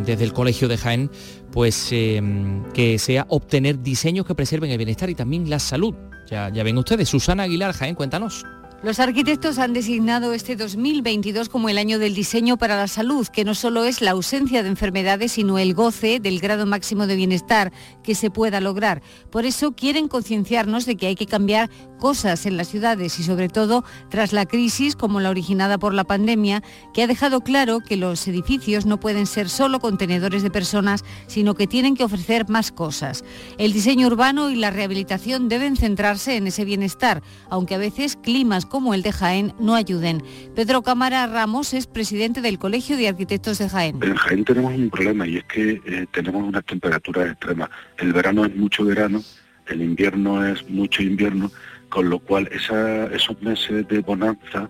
desde 0.05 0.25
el 0.25 0.33
Colegio 0.33 0.67
de 0.67 0.77
Jaén, 0.77 1.11
pues 1.53 1.89
em, 1.93 2.65
que 2.73 2.99
sea 2.99 3.25
obtener 3.29 3.83
diseños 3.83 4.27
que 4.27 4.35
preserven 4.35 4.71
el 4.71 4.79
bienestar 4.79 5.09
y 5.09 5.15
también 5.15 5.49
la 5.49 5.61
salud. 5.61 5.95
Ya, 6.29 6.51
ya 6.51 6.65
ven 6.65 6.77
ustedes, 6.77 7.09
Susana 7.09 7.45
Aguilar, 7.45 7.73
Jaén, 7.73 7.95
cuéntanos. 7.95 8.45
Los 8.83 9.01
arquitectos 9.01 9.59
han 9.59 9.73
designado 9.73 10.35
este 10.35 10.55
2022 10.55 11.49
como 11.49 11.71
el 11.71 11.79
año 11.79 11.99
del 11.99 12.15
diseño 12.15 12.59
para 12.59 12.77
la 12.77 12.89
salud, 12.89 13.27
que 13.27 13.43
no 13.43 13.55
solo 13.55 13.85
es 13.85 14.03
la 14.03 14.11
ausencia 14.11 14.63
de 14.63 14.69
enfermedades, 14.69 15.33
sino 15.33 15.59
el 15.59 15.73
goce 15.73 16.21
del 16.21 16.41
grado 16.41 16.67
máximo 16.67 17.07
de 17.07 17.17
bienestar 17.17 17.73
que 18.05 18.15
se 18.15 18.31
pueda 18.31 18.61
lograr. 18.61 19.03
Por 19.31 19.47
eso 19.47 19.73
quieren 19.73 20.09
concienciarnos 20.09 20.85
de 20.85 20.97
que 20.97 21.07
hay 21.07 21.15
que 21.15 21.27
cambiar 21.27 21.71
cosas 21.99 22.45
en 22.45 22.59
las 22.59 22.69
ciudades 22.69 23.19
y 23.19 23.23
sobre 23.23 23.49
todo 23.49 23.83
tras 24.11 24.35
la 24.35 24.45
crisis 24.45 24.95
como 24.95 25.21
la 25.21 25.31
originada 25.31 25.79
por 25.79 25.95
la 25.95 26.05
pandemia, 26.05 26.63
que 26.93 27.03
ha 27.03 27.07
dejado 27.07 27.41
claro 27.41 27.81
que 27.81 27.97
los 27.97 28.29
edificios 28.29 28.85
no 28.85 29.01
pueden 29.01 29.27
ser 29.27 29.49
solo 29.49 29.81
contenedores 29.81 30.43
de 30.43 30.51
personas, 30.51 31.03
sino 31.27 31.55
que 31.55 31.67
tienen 31.67 31.97
que 31.97 32.05
ofrecer 32.05 32.49
más 32.51 32.73
cosas. 32.73 33.25
El 33.57 33.73
diseño 33.73 34.07
urbano 34.07 34.51
y 34.51 34.57
la 34.57 34.71
rehabilitación 34.71 35.49
deben 35.49 35.77
centrarse 35.77 36.37
en 36.37 36.47
ese 36.47 36.67
bienestar, 36.67 37.23
aunque 37.49 37.75
a 37.75 37.79
veces 37.79 38.17
climas 38.17 38.66
como 38.69 38.95
el 38.95 39.03
de 39.03 39.13
Jaén 39.13 39.55
no 39.59 39.75
ayuden. 39.75 40.23
Pedro 40.55 40.83
Cámara 40.83 41.27
Ramos 41.27 41.75
es 41.75 41.87
presidente 41.87 42.41
del 42.41 42.59
Colegio 42.59 42.97
de 42.97 43.09
Arquitectos 43.09 43.59
de 43.59 43.69
Jaén. 43.69 43.99
En 44.03 44.15
Jaén 44.15 44.45
tenemos 44.45 44.75
un 44.75 44.91
problema 44.91 45.27
y 45.27 45.39
es 45.39 45.45
que 45.45 45.81
eh, 45.85 46.07
tenemos 46.13 46.43
unas 46.43 46.65
temperaturas 46.65 47.31
extremas. 47.31 47.71
El 47.99 48.13
verano 48.13 48.45
es 48.45 48.55
mucho 48.55 48.85
verano, 48.85 49.23
el 49.67 49.83
invierno 49.83 50.45
es 50.45 50.69
mucho 50.69 51.03
invierno, 51.03 51.51
con 51.89 52.11
lo 52.11 52.19
cual 52.19 52.49
esos 52.53 53.43
meses 53.43 53.87
de 53.89 54.01
bonanza 54.01 54.69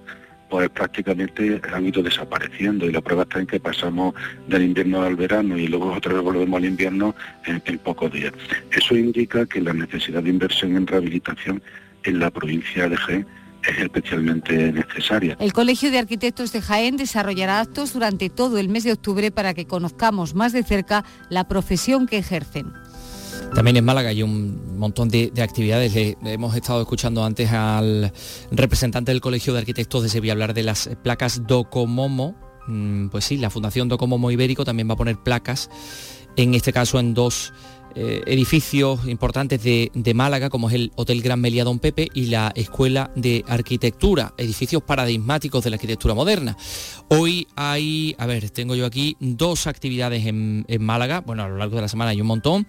pues 0.49 0.69
prácticamente 0.71 1.61
han 1.73 1.87
ido 1.87 2.03
desapareciendo 2.03 2.87
y 2.87 2.93
la 2.93 3.01
prueba 3.01 3.25
está 3.25 3.41
en 3.41 3.47
que 3.47 3.59
pasamos 3.59 4.15
del 4.47 4.63
invierno 4.63 5.03
al 5.03 5.17
verano 5.17 5.59
y 5.59 5.67
luego 5.67 5.93
otra 5.93 6.13
vez 6.13 6.23
volvemos 6.23 6.59
al 6.59 6.67
invierno 6.67 7.15
en, 7.47 7.61
en 7.65 7.79
pocos 7.79 8.13
días. 8.13 8.33
Eso 8.71 8.97
indica 8.97 9.45
que 9.47 9.61
la 9.61 9.73
necesidad 9.73 10.23
de 10.23 10.31
inversión 10.31 10.77
en 10.77 10.87
rehabilitación 10.87 11.63
en 12.05 12.21
la 12.21 12.31
provincia 12.31 12.89
de 12.89 12.97
Jaén 12.97 13.27
es 13.71 13.79
especialmente 13.79 14.73
necesaria. 14.73 15.37
El 15.41 15.53
Colegio 15.53 15.91
de 15.91 15.99
Arquitectos 15.99 16.53
de 16.53 16.61
Jaén 16.61 16.97
desarrollará 16.97 17.61
actos 17.61 17.93
durante 17.93 18.31
todo 18.31 18.59
el 18.59 18.69
mes 18.69 18.85
de 18.85 18.93
octubre 18.93 19.31
para 19.31 19.55
que 19.55 19.67
conozcamos 19.67 20.35
más 20.35 20.53
de 20.53 20.63
cerca 20.63 21.05
la 21.31 21.49
profesión 21.49 22.07
que 22.07 22.19
ejercen. 22.19 22.73
También 23.55 23.77
en 23.77 23.85
Málaga 23.85 24.11
hay 24.11 24.23
un 24.23 24.79
montón 24.79 25.09
de, 25.09 25.33
actividades. 25.41 25.95
hemos 25.97 26.55
estado 26.57 26.81
escuchando 26.81 27.25
antes 27.25 27.53
al 27.53 28.13
representante 28.51 29.13
del 29.13 29.21
Colegio 29.21 29.53
de 29.53 29.61
Arquitectos 29.61 30.03
de 30.03 30.09
Sevilla 30.09 30.33
hablar 30.33 30.53
de 30.53 30.63
las 30.63 30.91
placas 31.03 31.47
Docomomo. 31.47 32.35
Mm, 32.67 33.09
pues 33.09 33.25
sí, 33.25 33.37
la 33.37 33.51
Fundación 33.51 33.89
Docomomo 33.89 34.31
Ibérico 34.31 34.65
también 34.65 34.89
va 34.89 34.95
a 34.95 34.97
poner 34.97 35.17
placas, 35.17 35.71
en 36.37 36.55
este 36.55 36.73
caso 36.73 36.99
en 36.99 37.15
dos 37.15 37.53
eh, 37.99 38.23
edificios 38.27 39.09
importantes 39.09 39.63
de, 39.63 40.13
Málaga, 40.15 40.51
como 40.51 40.69
es 40.69 40.75
el 40.75 40.93
Hotel 40.97 41.23
Gran 41.23 41.41
Melia 41.41 41.65
Don 41.65 41.79
Pepe 41.79 42.09
y 42.13 42.27
la 42.27 42.53
Escuela 42.55 43.11
de 43.17 43.43
Arquitectura, 43.49 44.35
edificios 44.37 44.83
paradigmáticos 44.83 45.65
de 45.65 45.71
la 45.71 45.77
arquitectura 45.77 46.13
moderna. 46.13 46.59
Hoy 47.09 47.47
hay, 47.57 48.15
a 48.19 48.27
ver, 48.27 48.51
tengo 48.51 48.75
yo 48.75 48.85
aquí 48.85 49.17
dos 49.19 49.67
actividades 49.67 50.27
en, 50.27 50.67
Málaga, 50.79 51.23
bueno, 51.23 51.45
a 51.45 51.49
lo 51.49 51.57
largo 51.57 51.77
de 51.77 51.83
la 51.83 51.89
semana 51.89 52.11
hay 52.11 52.21
un 52.21 52.27
montón. 52.27 52.67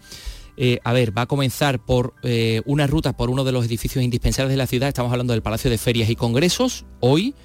Eh, 0.56 0.80
a 0.86 0.94
ver, 0.94 1.16
va 1.16 1.24
a 1.24 1.26
comenzar 1.26 1.84
por 1.84 2.14
eh, 2.24 2.62
una 2.66 2.88
ruta 2.88 3.12
por 3.12 3.30
uno 3.30 3.44
de 3.44 3.52
los 3.52 3.66
edificios 3.66 4.06
indispensables 4.06 4.52
de 4.52 4.58
la 4.58 4.66
ciudad, 4.66 4.88
estamos 4.88 5.12
hablando 5.12 5.34
del 5.34 5.42
Palacio 5.42 5.70
de 5.70 5.78
Ferias 5.78 6.10
y 6.10 6.16
Congresos, 6.16 6.86
hoy. 7.02 7.36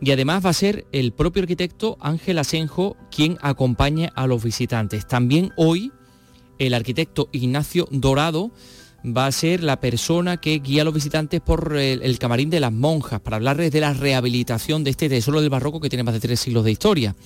Y 0.00 0.12
además 0.12 0.42
va 0.46 0.48
a 0.48 0.54
ser 0.54 0.86
el 0.92 1.12
propio 1.12 1.42
arquitecto 1.42 1.98
Ángel 2.00 2.38
Asenjo 2.38 2.96
quien 3.14 3.36
acompañe 3.42 4.10
a 4.14 4.26
los 4.26 4.42
visitantes. 4.42 5.06
También 5.06 5.52
hoy 5.58 5.92
el 6.60 6.74
arquitecto 6.74 7.28
Ignacio 7.32 7.88
Dorado 7.90 8.52
va 9.04 9.26
a 9.26 9.32
ser 9.32 9.64
la 9.64 9.80
persona 9.80 10.36
que 10.36 10.58
guía 10.58 10.82
a 10.82 10.84
los 10.84 10.94
visitantes 10.94 11.40
por 11.40 11.76
el, 11.76 12.18
camarín 12.18 12.50
de 12.50 12.60
las 12.60 12.70
monjas 12.70 13.20
para 13.20 13.36
hablarles 13.36 13.72
de 13.72 13.80
la 13.80 13.94
rehabilitación 13.94 14.84
de 14.84 14.90
este 14.90 15.08
tesoro 15.08 15.40
del 15.40 15.50
barroco 15.50 15.80
que 15.80 15.88
tiene 15.88 16.02
más 16.02 16.14
de 16.14 16.20
tres 16.20 16.38
siglos 16.38 16.64
de 16.64 16.72
historia. 16.72 17.16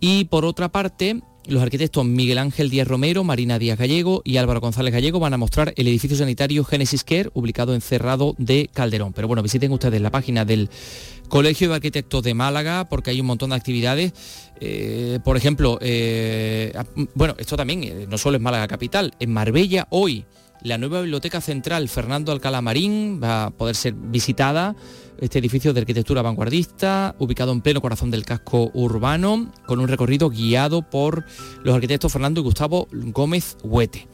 Y 0.00 0.24
por 0.24 0.44
otra 0.44 0.68
parte, 0.70 1.22
los 1.48 1.62
arquitectos 1.62 2.04
Miguel 2.04 2.38
Ángel 2.38 2.70
Díaz 2.70 2.86
Romero, 2.86 3.24
Marina 3.24 3.58
Díaz 3.58 3.78
Gallego 3.78 4.22
y 4.24 4.36
Álvaro 4.36 4.60
González 4.60 4.92
Gallego 4.92 5.18
van 5.18 5.34
a 5.34 5.38
mostrar 5.38 5.72
el 5.76 5.88
edificio 5.88 6.16
sanitario 6.16 6.62
Genesis 6.62 7.04
Care, 7.04 7.30
ubicado 7.32 7.74
en 7.74 7.80
Cerrado 7.80 8.34
de 8.38 8.68
Calderón. 8.72 9.12
Pero 9.14 9.28
bueno, 9.28 9.42
visiten 9.42 9.72
ustedes 9.72 10.00
la 10.00 10.10
página 10.10 10.44
del 10.44 10.68
Colegio 11.28 11.70
de 11.70 11.76
Arquitectos 11.76 12.22
de 12.22 12.34
Málaga, 12.34 12.88
porque 12.88 13.10
hay 13.10 13.20
un 13.20 13.26
montón 13.26 13.50
de 13.50 13.56
actividades. 13.56 14.12
Eh, 14.60 15.18
por 15.24 15.36
ejemplo, 15.36 15.78
eh, 15.80 16.72
bueno, 17.14 17.34
esto 17.38 17.56
también 17.56 17.82
eh, 17.82 18.06
no 18.08 18.18
solo 18.18 18.36
es 18.36 18.42
Málaga 18.42 18.68
Capital, 18.68 19.14
en 19.18 19.32
Marbella 19.32 19.86
hoy 19.90 20.24
la 20.62 20.76
nueva 20.76 21.00
Biblioteca 21.00 21.40
Central 21.40 21.88
Fernando 21.88 22.32
Alcalá 22.32 22.60
Marín 22.60 23.20
va 23.22 23.44
a 23.44 23.50
poder 23.50 23.76
ser 23.76 23.94
visitada. 23.94 24.74
Este 25.18 25.40
edificio 25.40 25.72
de 25.72 25.80
arquitectura 25.80 26.22
vanguardista, 26.22 27.16
ubicado 27.18 27.50
en 27.50 27.60
pleno 27.60 27.80
corazón 27.80 28.12
del 28.12 28.24
casco 28.24 28.70
urbano, 28.72 29.52
con 29.66 29.80
un 29.80 29.88
recorrido 29.88 30.30
guiado 30.30 30.82
por 30.82 31.24
los 31.64 31.74
arquitectos 31.74 32.12
Fernando 32.12 32.40
y 32.40 32.44
Gustavo 32.44 32.86
Gómez 32.92 33.56
Huete. 33.64 34.06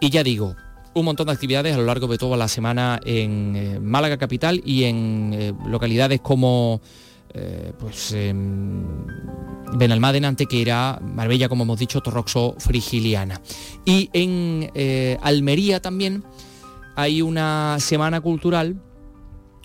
Y 0.00 0.10
ya 0.10 0.24
digo, 0.24 0.56
un 0.94 1.04
montón 1.04 1.26
de 1.26 1.34
actividades 1.34 1.74
a 1.74 1.78
lo 1.78 1.84
largo 1.84 2.08
de 2.08 2.18
toda 2.18 2.36
la 2.36 2.48
semana 2.48 2.98
en 3.04 3.54
eh, 3.54 3.78
Málaga 3.80 4.18
Capital 4.18 4.60
y 4.64 4.82
en 4.84 5.30
eh, 5.34 5.52
localidades 5.66 6.20
como 6.20 6.80
eh, 7.32 7.72
pues 7.78 8.12
Benalmádena, 8.12 10.26
Antequera, 10.26 10.98
Marbella, 11.00 11.48
como 11.48 11.62
hemos 11.62 11.78
dicho, 11.78 12.00
Torroxo, 12.00 12.56
Frigiliana. 12.58 13.40
Y 13.84 14.10
en 14.12 14.68
Almería 15.22 15.80
también 15.80 16.24
hay 16.96 17.22
una 17.22 17.76
semana 17.78 18.20
cultural 18.20 18.82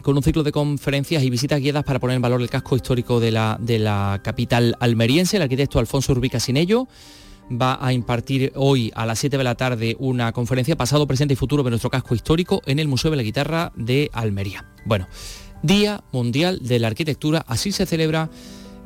con 0.06 0.16
un 0.16 0.22
ciclo 0.22 0.44
de 0.44 0.52
conferencias 0.52 1.24
y 1.24 1.32
visitas 1.32 1.60
guiadas 1.60 1.84
para 1.84 1.98
poner 2.00 2.18
en 2.18 2.22
valor 2.22 2.40
el 2.40 2.48
casco 2.48 2.76
histórico 2.76 3.20
de 3.20 3.32
la, 3.32 4.22
capital 4.24 4.78
almeriense. 4.80 5.38
El 5.38 5.42
arquitecto 5.42 5.80
Alfonso 5.80 6.12
Urbica 6.12 6.40
Sinello 6.40 6.88
va 7.52 7.80
a 7.82 7.92
impartir 7.92 8.52
hoy 8.54 8.92
a 8.94 9.08
las 9.08 9.18
7 9.18 9.36
de 9.36 9.44
la 9.44 9.56
tarde 9.56 9.96
una 9.98 10.32
conferencia 10.32 10.76
pasado, 10.76 11.08
presente 11.08 11.34
y 11.34 11.38
futuro 11.38 11.64
de 11.64 11.72
nuestro 11.72 11.90
casco 11.90 12.14
histórico 12.14 12.62
en 12.68 12.78
el 12.78 12.88
Museo 12.88 13.10
de 13.10 13.18
la 13.18 13.24
Guitarra 13.24 13.72
de 13.76 14.12
Almería. 14.14 14.72
Bueno, 14.86 15.08
Día 15.64 16.04
Mundial 16.12 16.60
de 16.62 16.78
la 16.78 16.86
Arquitectura, 16.86 17.44
así 17.48 17.72
se 17.72 17.88
celebra 17.88 18.30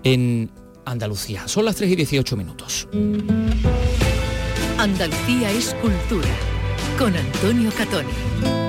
en 0.05 0.49
Andalucía. 0.85 1.49
Son 1.49 1.65
las 1.65 1.75
3 1.75 1.91
y 1.91 1.95
18 1.97 2.37
minutos. 2.37 2.87
Andalucía 4.77 5.51
es 5.51 5.75
cultura, 5.81 6.29
con 6.97 7.13
Antonio 7.13 7.71
Catoni. 7.77 8.68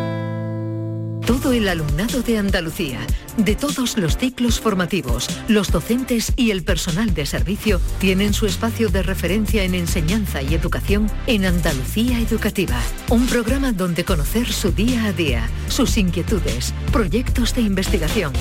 Todo 1.30 1.52
el 1.52 1.68
alumnado 1.68 2.22
de 2.22 2.38
Andalucía, 2.38 2.98
de 3.36 3.54
todos 3.54 3.96
los 3.96 4.16
ciclos 4.16 4.58
formativos, 4.58 5.28
los 5.46 5.70
docentes 5.70 6.32
y 6.34 6.50
el 6.50 6.64
personal 6.64 7.14
de 7.14 7.24
servicio 7.24 7.80
tienen 8.00 8.34
su 8.34 8.46
espacio 8.46 8.88
de 8.88 9.04
referencia 9.04 9.62
en 9.62 9.76
enseñanza 9.76 10.42
y 10.42 10.54
educación 10.54 11.08
en 11.28 11.44
Andalucía 11.44 12.18
Educativa, 12.18 12.80
un 13.10 13.28
programa 13.28 13.70
donde 13.70 14.04
conocer 14.04 14.50
su 14.50 14.72
día 14.72 15.04
a 15.04 15.12
día, 15.12 15.48
sus 15.68 15.98
inquietudes, 15.98 16.74
proyectos 16.90 17.54
de 17.54 17.60
investigación. 17.60 18.32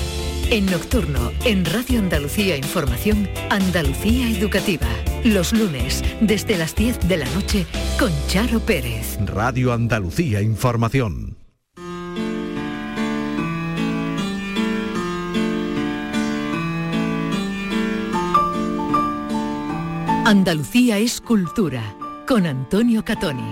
En 0.50 0.66
Nocturno, 0.66 1.30
en 1.44 1.64
Radio 1.66 2.00
Andalucía 2.00 2.56
Información, 2.56 3.30
Andalucía 3.50 4.28
Educativa. 4.28 4.88
Los 5.22 5.52
lunes, 5.52 6.02
desde 6.20 6.58
las 6.58 6.74
10 6.74 7.06
de 7.06 7.18
la 7.18 7.30
noche, 7.36 7.66
con 8.00 8.10
Charo 8.26 8.58
Pérez. 8.58 9.16
Radio 9.26 9.72
Andalucía 9.72 10.42
Información. 10.42 11.29
Andalucía 20.24 20.98
es 20.98 21.18
cultura, 21.20 21.96
con 22.28 22.46
Antonio 22.46 23.02
Catoni. 23.02 23.42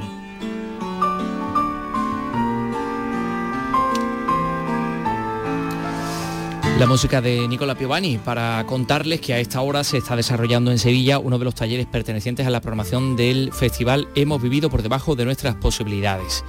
La 6.78 6.86
música 6.86 7.22
de 7.22 7.48
Nicola 7.48 7.74
Piovani 7.74 8.18
para 8.18 8.64
contarles 8.66 9.20
que 9.22 9.32
a 9.32 9.40
esta 9.40 9.62
hora 9.62 9.82
se 9.82 9.96
está 9.96 10.14
desarrollando 10.14 10.70
en 10.70 10.78
Sevilla 10.78 11.18
uno 11.18 11.38
de 11.38 11.46
los 11.46 11.54
talleres 11.54 11.86
pertenecientes 11.86 12.46
a 12.46 12.50
la 12.50 12.60
programación 12.60 13.16
del 13.16 13.50
festival 13.52 14.06
Hemos 14.14 14.40
vivido 14.42 14.68
por 14.68 14.82
debajo 14.82 15.16
de 15.16 15.24
nuestras 15.24 15.54
posibilidades. 15.56 16.44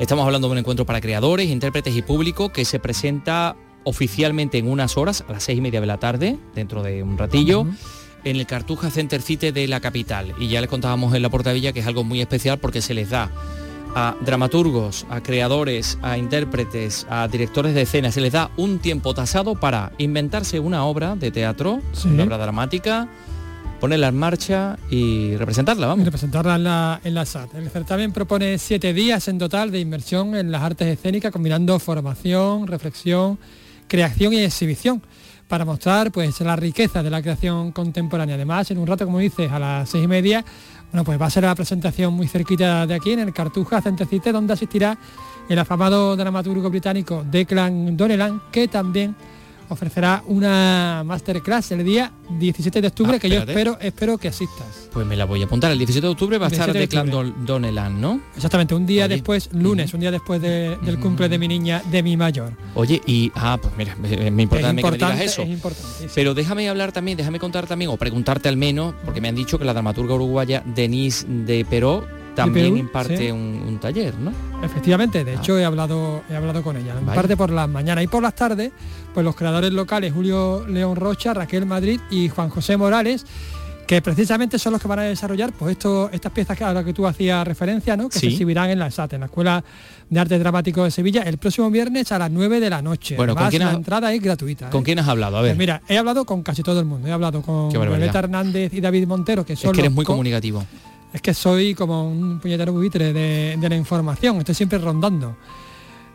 Estamos 0.00 0.24
hablando 0.24 0.48
de 0.48 0.52
un 0.52 0.58
encuentro 0.58 0.86
para 0.86 1.02
creadores, 1.02 1.50
intérpretes 1.50 1.94
y 1.94 2.02
público 2.02 2.48
que 2.48 2.64
se 2.64 2.80
presenta 2.80 3.56
oficialmente 3.84 4.56
en 4.56 4.68
unas 4.68 4.96
horas, 4.96 5.22
a 5.28 5.32
las 5.32 5.44
seis 5.44 5.58
y 5.58 5.60
media 5.60 5.82
de 5.82 5.86
la 5.86 5.98
tarde, 5.98 6.38
dentro 6.54 6.82
de 6.82 7.02
un 7.02 7.18
ratillo 7.18 7.66
en 8.24 8.36
el 8.36 8.46
Cartuja 8.46 8.90
Center 8.90 9.22
City 9.22 9.50
de 9.50 9.68
la 9.68 9.80
capital. 9.80 10.34
Y 10.38 10.48
ya 10.48 10.60
les 10.60 10.70
contábamos 10.70 11.14
en 11.14 11.22
la 11.22 11.28
portavilla 11.28 11.72
que 11.72 11.80
es 11.80 11.86
algo 11.86 12.04
muy 12.04 12.20
especial 12.20 12.58
porque 12.58 12.80
se 12.80 12.94
les 12.94 13.10
da 13.10 13.30
a 13.94 14.16
dramaturgos, 14.20 15.06
a 15.10 15.20
creadores, 15.20 15.98
a 16.02 16.16
intérpretes, 16.16 17.06
a 17.10 17.26
directores 17.28 17.74
de 17.74 17.82
escena, 17.82 18.12
se 18.12 18.20
les 18.20 18.32
da 18.32 18.50
un 18.56 18.78
tiempo 18.78 19.14
tasado 19.14 19.54
para 19.54 19.92
inventarse 19.98 20.60
una 20.60 20.84
obra 20.84 21.16
de 21.16 21.30
teatro, 21.30 21.80
una 22.04 22.24
obra 22.24 22.38
dramática, 22.38 23.08
ponerla 23.80 24.08
en 24.08 24.16
marcha 24.16 24.78
y 24.90 25.36
representarla, 25.36 25.86
vamos. 25.86 26.02
Y 26.02 26.04
representarla 26.04 26.56
en 26.56 26.64
la, 26.64 27.00
en 27.02 27.14
la 27.14 27.24
SAT. 27.24 27.54
El 27.54 27.70
certamen 27.70 28.12
propone 28.12 28.58
siete 28.58 28.92
días 28.92 29.26
en 29.28 29.38
total 29.38 29.70
de 29.70 29.80
inmersión 29.80 30.36
en 30.36 30.52
las 30.52 30.62
artes 30.62 30.86
escénicas, 30.86 31.32
combinando 31.32 31.78
formación, 31.78 32.66
reflexión, 32.66 33.38
creación 33.88 34.32
y 34.34 34.40
exhibición 34.40 35.02
para 35.50 35.64
mostrar 35.64 36.12
pues 36.12 36.40
la 36.42 36.54
riqueza 36.54 37.02
de 37.02 37.10
la 37.10 37.20
creación 37.20 37.72
contemporánea. 37.72 38.36
Además, 38.36 38.70
en 38.70 38.78
un 38.78 38.86
rato, 38.86 39.04
como 39.04 39.18
dices, 39.18 39.50
a 39.50 39.58
las 39.58 39.90
seis 39.90 40.04
y 40.04 40.06
media, 40.06 40.44
bueno, 40.92 41.04
pues 41.04 41.20
va 41.20 41.26
a 41.26 41.30
ser 41.30 41.42
la 41.42 41.54
presentación 41.56 42.14
muy 42.14 42.28
cerquita 42.28 42.86
de 42.86 42.94
aquí, 42.94 43.10
en 43.10 43.18
el 43.18 43.32
Cartuja 43.32 43.82
Centecite, 43.82 44.30
donde 44.30 44.52
asistirá 44.52 44.96
el 45.48 45.58
afamado 45.58 46.16
dramaturgo 46.16 46.70
británico 46.70 47.24
Declan 47.28 47.96
Donnellan, 47.96 48.40
que 48.52 48.68
también 48.68 49.16
ofrecerá 49.70 50.22
una 50.26 51.02
masterclass 51.06 51.72
el 51.72 51.84
día 51.84 52.12
17 52.38 52.80
de 52.82 52.88
octubre, 52.88 53.16
Ah, 53.16 53.18
que 53.18 53.28
yo 53.30 53.38
espero, 53.40 53.78
espero 53.80 54.18
que 54.18 54.28
asistas. 54.28 54.88
Pues 54.92 55.06
me 55.06 55.16
la 55.16 55.24
voy 55.24 55.40
a 55.42 55.46
apuntar. 55.46 55.70
El 55.72 55.78
17 55.78 56.06
de 56.06 56.12
octubre 56.12 56.38
va 56.38 56.46
a 56.46 56.50
estar 56.50 56.72
17 56.72 56.78
de 56.78 56.86
Declan 56.86 57.08
octubre. 57.08 57.32
Don- 57.38 57.46
Donnellan, 57.46 58.00
¿no? 58.00 58.20
Exactamente, 58.36 58.74
un 58.74 58.84
día 58.86 59.06
Oye. 59.06 59.14
después, 59.14 59.48
lunes, 59.52 59.94
un 59.94 60.00
día 60.00 60.10
después 60.10 60.40
de- 60.42 60.76
del 60.82 60.98
cumple 61.00 61.28
de 61.28 61.38
mi 61.38 61.48
niña, 61.48 61.82
de 61.90 62.02
mi 62.02 62.16
mayor. 62.16 62.52
Oye, 62.74 63.00
y 63.06 63.32
ah, 63.34 63.58
pues 63.60 63.72
mira, 63.78 63.96
me, 63.96 64.30
me 64.30 64.42
importa 64.42 64.60
Es 64.60 64.66
también 64.66 64.84
que 64.86 64.90
me 64.90 64.96
importante, 64.96 65.14
digas 65.22 65.32
eso. 65.32 65.42
es 65.42 65.48
importante, 65.48 65.88
sí, 65.98 66.04
sí. 66.04 66.12
Pero 66.14 66.34
déjame 66.34 66.68
hablar 66.68 66.92
también, 66.92 67.16
déjame 67.16 67.38
contar 67.38 67.66
también, 67.66 67.90
o 67.90 67.96
preguntarte 67.96 68.48
al 68.48 68.56
menos, 68.56 68.94
porque 69.04 69.20
me 69.20 69.28
han 69.28 69.34
dicho 69.36 69.58
que 69.58 69.64
la 69.64 69.72
dramaturga 69.72 70.14
uruguaya 70.14 70.62
Denise 70.66 71.26
de 71.28 71.64
Peró 71.64 72.04
también 72.44 72.76
imparte 72.76 73.16
sí. 73.16 73.30
un, 73.30 73.62
un 73.66 73.78
taller, 73.78 74.14
¿no? 74.18 74.32
Efectivamente, 74.62 75.20
Ah. 75.20 75.24
de 75.24 75.34
hecho 75.34 75.58
he 75.58 75.64
hablado, 75.64 76.22
he 76.30 76.36
hablado 76.36 76.62
con 76.62 76.76
ella. 76.76 76.94
En 76.98 77.06
Vaya. 77.06 77.20
parte 77.20 77.36
por 77.36 77.50
las 77.50 77.68
mañanas 77.68 78.04
y 78.04 78.06
por 78.06 78.22
las 78.22 78.34
tardes, 78.34 78.72
pues 79.14 79.24
los 79.24 79.34
creadores 79.36 79.72
locales 79.72 80.12
Julio 80.12 80.64
León 80.68 80.96
Rocha, 80.96 81.34
Raquel 81.34 81.66
Madrid 81.66 82.00
y 82.10 82.28
Juan 82.28 82.48
José 82.50 82.76
Morales, 82.76 83.24
que 83.86 84.00
precisamente 84.02 84.56
son 84.56 84.72
los 84.74 84.80
que 84.80 84.86
van 84.86 85.00
a 85.00 85.02
desarrollar 85.02 85.52
pues 85.52 85.72
esto, 85.72 86.10
estas 86.12 86.30
piezas 86.30 86.56
que 86.56 86.62
a 86.62 86.72
las 86.72 86.84
que 86.84 86.92
tú 86.92 87.08
hacías 87.08 87.44
referencia, 87.44 87.96
¿no? 87.96 88.08
Que 88.08 88.14
Sí. 88.20 88.26
se 88.26 88.32
exhibirán 88.34 88.70
en 88.70 88.78
la 88.78 88.88
SAT, 88.88 89.14
en 89.14 89.20
la 89.20 89.26
Escuela 89.26 89.64
de 90.08 90.20
Arte 90.20 90.38
Dramático 90.38 90.84
de 90.84 90.92
Sevilla, 90.92 91.22
el 91.22 91.38
próximo 91.38 91.68
viernes 91.72 92.12
a 92.12 92.18
las 92.20 92.30
9 92.30 92.60
de 92.60 92.70
la 92.70 92.82
noche. 92.82 93.16
Bueno, 93.16 93.34
¿con 93.34 93.42
Además, 93.42 93.50
quién 93.50 93.64
la 93.68 93.72
entrada 93.74 94.12
es 94.12 94.22
gratuita. 94.22 94.70
¿Con 94.70 94.82
¿eh? 94.82 94.84
quién 94.84 94.98
has 95.00 95.08
hablado? 95.08 95.38
A 95.38 95.42
ver, 95.42 95.52
Pues 95.52 95.58
mira, 95.58 95.82
he 95.88 95.98
hablado 95.98 96.24
con 96.24 96.42
casi 96.44 96.62
todo 96.62 96.78
el 96.78 96.86
mundo. 96.86 97.08
He 97.08 97.12
hablado 97.12 97.42
con. 97.42 97.68
Violeta 97.70 98.20
Hernández 98.20 98.72
y 98.74 98.80
David 98.80 99.08
Montero, 99.08 99.44
que 99.44 99.56
son 99.56 99.70
es 99.70 99.74
que 99.74 99.80
eres 99.80 99.92
muy 99.92 100.04
co- 100.04 100.12
comunicativo. 100.12 100.64
Es 101.12 101.20
que 101.22 101.34
soy 101.34 101.74
como 101.74 102.08
un 102.08 102.38
puñetero 102.40 102.72
buitre 102.72 103.12
de, 103.12 103.56
de 103.58 103.68
la 103.68 103.76
información, 103.76 104.38
estoy 104.38 104.54
siempre 104.54 104.78
rondando. 104.78 105.36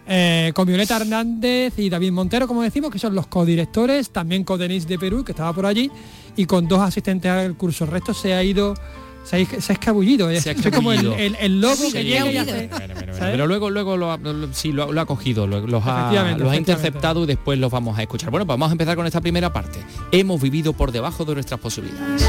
Eh, 0.08 0.52
con 0.54 0.68
Violeta 0.68 0.98
Hernández 0.98 1.74
y 1.78 1.90
David 1.90 2.12
Montero, 2.12 2.48
como 2.48 2.62
decimos, 2.62 2.92
que 2.92 3.00
son 3.00 3.16
los 3.16 3.26
codirectores, 3.26 4.12
también 4.12 4.44
con 4.44 4.60
Denise 4.60 4.88
de 4.88 5.00
Perú, 5.00 5.24
que 5.24 5.32
estaba 5.32 5.52
por 5.52 5.66
allí, 5.66 5.90
y 6.36 6.46
con 6.46 6.68
dos 6.68 6.80
asistentes 6.80 7.32
al 7.32 7.56
curso. 7.56 7.86
El 7.86 7.92
resto 7.92 8.14
se 8.14 8.36
ha 8.36 8.44
ido, 8.44 8.76
se 9.24 9.42
ha, 9.42 9.62
se 9.62 9.72
ha 9.72 9.74
escabullido. 9.74 10.30
Se 10.40 10.52
ha 10.52 10.56
Soy 10.62 10.72
como 10.72 10.92
el, 10.94 11.08
el- 11.14 11.36
el 11.42 11.60
lobo 11.60 11.74
Sí, 11.76 11.92
que 11.92 12.04
llega 12.04 12.32
y 12.32 12.38
hace- 12.38 12.68
bueno, 12.68 12.94
bueno, 12.94 13.14
¿sabes? 13.16 13.32
Pero 13.32 13.48
luego, 13.48 13.72
luego 13.72 13.98
lo 13.98 14.12
ha, 14.12 14.18
lo- 14.18 14.54
sí, 14.54 14.72
lo, 14.72 14.84
ha- 14.84 14.92
lo 14.92 15.02
ha 15.02 15.06
cogido, 15.08 15.48
lo- 15.48 15.66
los 15.66 15.82
ha, 15.88 16.12
los 16.38 16.52
ha 16.52 16.56
interceptado 16.56 17.24
y 17.24 17.26
después 17.26 17.58
los 17.58 17.72
vamos 17.72 17.98
a 17.98 18.04
escuchar. 18.04 18.30
Bueno, 18.30 18.46
pues 18.46 18.54
vamos 18.54 18.70
a 18.70 18.74
empezar 18.74 18.96
con 18.96 19.08
esta 19.08 19.22
primera 19.22 19.52
parte. 19.52 19.80
Hemos 20.12 20.40
vivido 20.40 20.74
por 20.74 20.92
debajo 20.92 21.26
de 21.26 21.34
nuestras 21.34 21.60
posibilidades. 21.60 22.24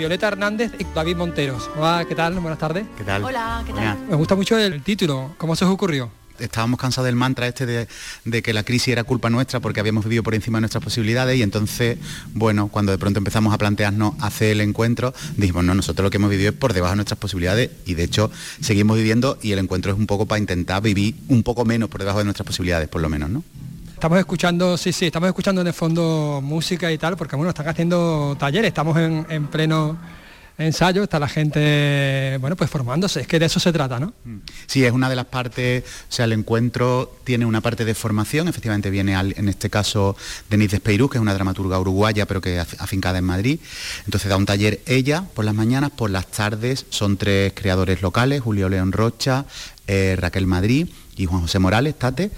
Violeta 0.00 0.28
Hernández 0.28 0.72
y 0.78 0.84
David 0.94 1.16
Monteros. 1.16 1.68
Hola, 1.76 2.06
¿qué 2.08 2.14
tal? 2.14 2.32
Buenas 2.40 2.58
tardes. 2.58 2.86
¿Qué 2.96 3.04
tal? 3.04 3.22
Hola, 3.22 3.62
¿qué 3.66 3.72
Buenas. 3.72 3.98
Me 4.08 4.16
gusta 4.16 4.34
mucho 4.34 4.56
el 4.56 4.82
título. 4.82 5.34
¿Cómo 5.36 5.54
se 5.54 5.66
os 5.66 5.70
ocurrió? 5.70 6.10
Estábamos 6.38 6.80
cansados 6.80 7.04
del 7.04 7.16
mantra 7.16 7.46
este 7.46 7.66
de, 7.66 7.86
de 8.24 8.42
que 8.42 8.54
la 8.54 8.62
crisis 8.62 8.88
era 8.88 9.04
culpa 9.04 9.28
nuestra 9.28 9.60
porque 9.60 9.78
habíamos 9.78 10.04
vivido 10.04 10.22
por 10.22 10.34
encima 10.34 10.56
de 10.56 10.62
nuestras 10.62 10.82
posibilidades 10.82 11.36
y 11.36 11.42
entonces, 11.42 11.98
bueno, 12.32 12.68
cuando 12.68 12.92
de 12.92 12.98
pronto 12.98 13.18
empezamos 13.18 13.52
a 13.52 13.58
plantearnos 13.58 14.14
hacer 14.22 14.52
el 14.52 14.62
encuentro, 14.62 15.12
dijimos, 15.36 15.64
no, 15.64 15.74
nosotros 15.74 16.02
lo 16.02 16.10
que 16.10 16.16
hemos 16.16 16.30
vivido 16.30 16.48
es 16.48 16.56
por 16.56 16.72
debajo 16.72 16.92
de 16.92 16.96
nuestras 16.96 17.18
posibilidades 17.18 17.68
y 17.84 17.92
de 17.92 18.04
hecho 18.04 18.30
seguimos 18.62 18.96
viviendo 18.96 19.38
y 19.42 19.52
el 19.52 19.58
encuentro 19.58 19.92
es 19.92 19.98
un 19.98 20.06
poco 20.06 20.24
para 20.24 20.38
intentar 20.38 20.82
vivir 20.82 21.14
un 21.28 21.42
poco 21.42 21.66
menos 21.66 21.90
por 21.90 22.00
debajo 22.00 22.20
de 22.20 22.24
nuestras 22.24 22.46
posibilidades, 22.46 22.88
por 22.88 23.02
lo 23.02 23.10
menos, 23.10 23.28
¿no? 23.28 23.44
Estamos 24.00 24.18
escuchando, 24.18 24.78
sí, 24.78 24.94
sí, 24.94 25.04
estamos 25.04 25.26
escuchando 25.26 25.60
en 25.60 25.66
el 25.66 25.74
fondo 25.74 26.40
música 26.42 26.90
y 26.90 26.96
tal, 26.96 27.18
porque 27.18 27.36
bueno, 27.36 27.50
están 27.50 27.68
haciendo 27.68 28.34
talleres, 28.40 28.68
estamos 28.68 28.96
en, 28.96 29.26
en 29.28 29.46
pleno 29.48 29.98
ensayo, 30.56 31.02
está 31.02 31.18
la 31.18 31.28
gente, 31.28 32.38
bueno, 32.40 32.56
pues 32.56 32.70
formándose, 32.70 33.20
es 33.20 33.26
que 33.26 33.38
de 33.38 33.44
eso 33.44 33.60
se 33.60 33.70
trata, 33.74 34.00
¿no? 34.00 34.14
Sí, 34.66 34.82
es 34.86 34.92
una 34.92 35.10
de 35.10 35.16
las 35.16 35.26
partes, 35.26 35.84
o 35.84 36.12
sea, 36.12 36.24
el 36.24 36.32
encuentro 36.32 37.14
tiene 37.24 37.44
una 37.44 37.60
parte 37.60 37.84
de 37.84 37.94
formación, 37.94 38.48
efectivamente 38.48 38.88
viene 38.88 39.12
en 39.20 39.48
este 39.50 39.68
caso 39.68 40.16
Denise 40.48 40.76
Despeirú, 40.76 41.10
que 41.10 41.18
es 41.18 41.22
una 41.22 41.34
dramaturga 41.34 41.78
uruguaya, 41.78 42.24
pero 42.24 42.40
que 42.40 42.58
af- 42.58 42.76
afincada 42.78 43.18
en 43.18 43.24
Madrid. 43.24 43.60
Entonces 44.06 44.30
da 44.30 44.38
un 44.38 44.46
taller 44.46 44.80
ella 44.86 45.24
por 45.34 45.44
las 45.44 45.54
mañanas, 45.54 45.90
por 45.90 46.08
las 46.08 46.26
tardes 46.26 46.86
son 46.88 47.18
tres 47.18 47.52
creadores 47.54 48.00
locales, 48.00 48.40
Julio 48.40 48.70
León 48.70 48.92
Rocha, 48.92 49.44
eh, 49.86 50.16
Raquel 50.18 50.46
Madrid 50.46 50.88
y 51.16 51.26
Juan 51.26 51.42
José 51.42 51.58
Morales, 51.58 51.98
Tate. 51.98 52.30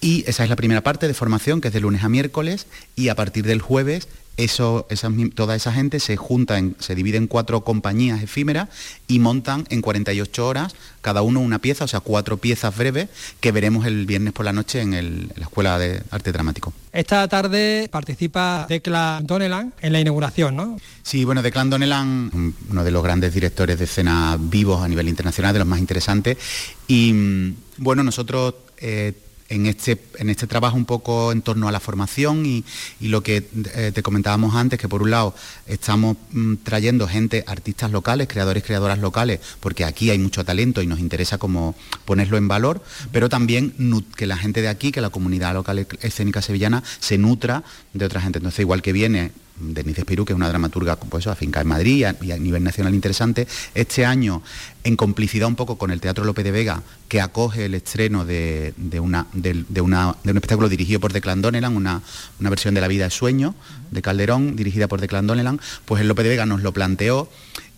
Y 0.00 0.24
esa 0.26 0.44
es 0.44 0.50
la 0.50 0.56
primera 0.56 0.80
parte 0.82 1.06
de 1.08 1.14
formación, 1.14 1.60
que 1.60 1.68
es 1.68 1.74
de 1.74 1.80
lunes 1.80 2.02
a 2.04 2.08
miércoles, 2.08 2.66
y 2.96 3.08
a 3.08 3.14
partir 3.14 3.44
del 3.44 3.60
jueves 3.60 4.08
eso, 4.36 4.86
esas 4.88 5.10
mi- 5.10 5.28
toda 5.28 5.54
esa 5.54 5.70
gente 5.70 6.00
se 6.00 6.16
junta, 6.16 6.56
en- 6.56 6.74
se 6.78 6.94
divide 6.94 7.18
en 7.18 7.26
cuatro 7.26 7.62
compañías 7.62 8.22
efímeras 8.22 8.70
y 9.06 9.18
montan 9.18 9.66
en 9.68 9.82
48 9.82 10.46
horas 10.46 10.74
cada 11.02 11.20
uno 11.20 11.40
una 11.40 11.58
pieza, 11.58 11.84
o 11.84 11.88
sea, 11.88 12.00
cuatro 12.00 12.38
piezas 12.38 12.74
breves 12.74 13.08
que 13.40 13.52
veremos 13.52 13.84
el 13.84 14.06
viernes 14.06 14.32
por 14.32 14.46
la 14.46 14.54
noche 14.54 14.80
en, 14.80 14.94
el- 14.94 15.24
en 15.24 15.32
la 15.36 15.42
Escuela 15.42 15.78
de 15.78 16.02
Arte 16.10 16.32
Dramático. 16.32 16.72
Esta 16.90 17.28
tarde 17.28 17.88
participa 17.92 18.64
Declan 18.66 19.26
Donnellan 19.26 19.74
en 19.82 19.92
la 19.92 20.00
inauguración, 20.00 20.56
¿no? 20.56 20.78
Sí, 21.02 21.24
bueno, 21.26 21.42
Declan 21.42 21.68
Donnellan, 21.68 22.30
un- 22.32 22.54
uno 22.70 22.82
de 22.84 22.90
los 22.90 23.02
grandes 23.02 23.34
directores 23.34 23.78
de 23.78 23.84
escena 23.84 24.38
vivos 24.40 24.82
a 24.82 24.88
nivel 24.88 25.08
internacional, 25.08 25.52
de 25.52 25.58
los 25.58 25.68
más 25.68 25.80
interesantes. 25.80 26.38
Y 26.86 27.12
mm, 27.12 27.54
bueno, 27.78 28.02
nosotros 28.02 28.54
eh, 28.78 29.12
en, 29.50 29.66
este, 29.66 30.00
en 30.18 30.30
este 30.30 30.46
trabajo 30.46 30.76
un 30.76 30.86
poco 30.86 31.32
en 31.32 31.42
torno 31.42 31.68
a 31.68 31.72
la 31.72 31.80
formación 31.80 32.46
y, 32.46 32.64
y 33.00 33.08
lo 33.08 33.22
que 33.22 33.48
eh, 33.74 33.92
te 33.92 34.02
comentábamos 34.02 34.54
antes, 34.54 34.78
que 34.78 34.88
por 34.88 35.02
un 35.02 35.10
lado 35.10 35.34
estamos 35.66 36.16
mm, 36.30 36.54
trayendo 36.62 37.06
gente, 37.06 37.44
artistas 37.46 37.90
locales, 37.90 38.28
creadores, 38.28 38.64
creadoras 38.64 39.00
locales, 39.00 39.40
porque 39.58 39.84
aquí 39.84 40.10
hay 40.10 40.18
mucho 40.18 40.44
talento 40.44 40.80
y 40.80 40.86
nos 40.86 41.00
interesa 41.00 41.36
como 41.36 41.74
ponerlo 42.04 42.38
en 42.38 42.48
valor, 42.48 42.82
pero 43.12 43.28
también 43.28 43.74
que 44.16 44.26
la 44.26 44.36
gente 44.36 44.62
de 44.62 44.68
aquí, 44.68 44.92
que 44.92 45.00
la 45.00 45.10
comunidad 45.10 45.52
local 45.52 45.86
escénica 46.00 46.40
sevillana 46.40 46.82
se 47.00 47.18
nutra 47.18 47.64
de 47.92 48.04
otra 48.04 48.20
gente. 48.20 48.38
Entonces, 48.38 48.60
igual 48.60 48.82
que 48.82 48.92
viene 48.92 49.32
Denise 49.60 50.00
Espirú, 50.00 50.24
que 50.24 50.32
es 50.32 50.36
una 50.36 50.48
dramaturga 50.48 50.96
pues, 50.96 51.26
afincada 51.26 51.62
en 51.62 51.68
Madrid 51.68 52.06
y 52.22 52.32
a, 52.32 52.36
nivel 52.38 52.64
nacional 52.64 52.94
interesante. 52.94 53.46
Este 53.74 54.04
año, 54.06 54.42
en 54.84 54.96
complicidad 54.96 55.46
un 55.48 55.56
poco 55.56 55.76
con 55.78 55.90
el 55.90 56.00
Teatro 56.00 56.24
López 56.24 56.44
de 56.44 56.50
Vega, 56.50 56.82
que 57.08 57.20
acoge 57.20 57.66
el 57.66 57.74
estreno 57.74 58.24
de, 58.24 58.72
de 58.76 59.00
una, 59.00 59.26
de 59.32 59.80
una- 59.80 60.08
un 60.24 60.30
espectáculo 60.36 60.68
dirigido 60.68 61.00
por 61.00 61.12
Declan 61.12 61.42
Donnellan, 61.42 61.76
una, 61.76 62.02
una 62.40 62.50
versión 62.50 62.74
de 62.74 62.80
La 62.80 62.88
vida 62.88 63.06
es 63.06 63.14
sueño, 63.14 63.54
de 63.90 64.02
Calderón, 64.02 64.56
dirigida 64.56 64.88
por 64.88 65.00
Declan 65.00 65.26
Donnellan, 65.26 65.60
pues 65.84 66.00
el 66.00 66.08
López 66.08 66.24
de 66.24 66.30
Vega 66.30 66.46
nos 66.46 66.62
lo 66.62 66.72
planteó 66.72 67.28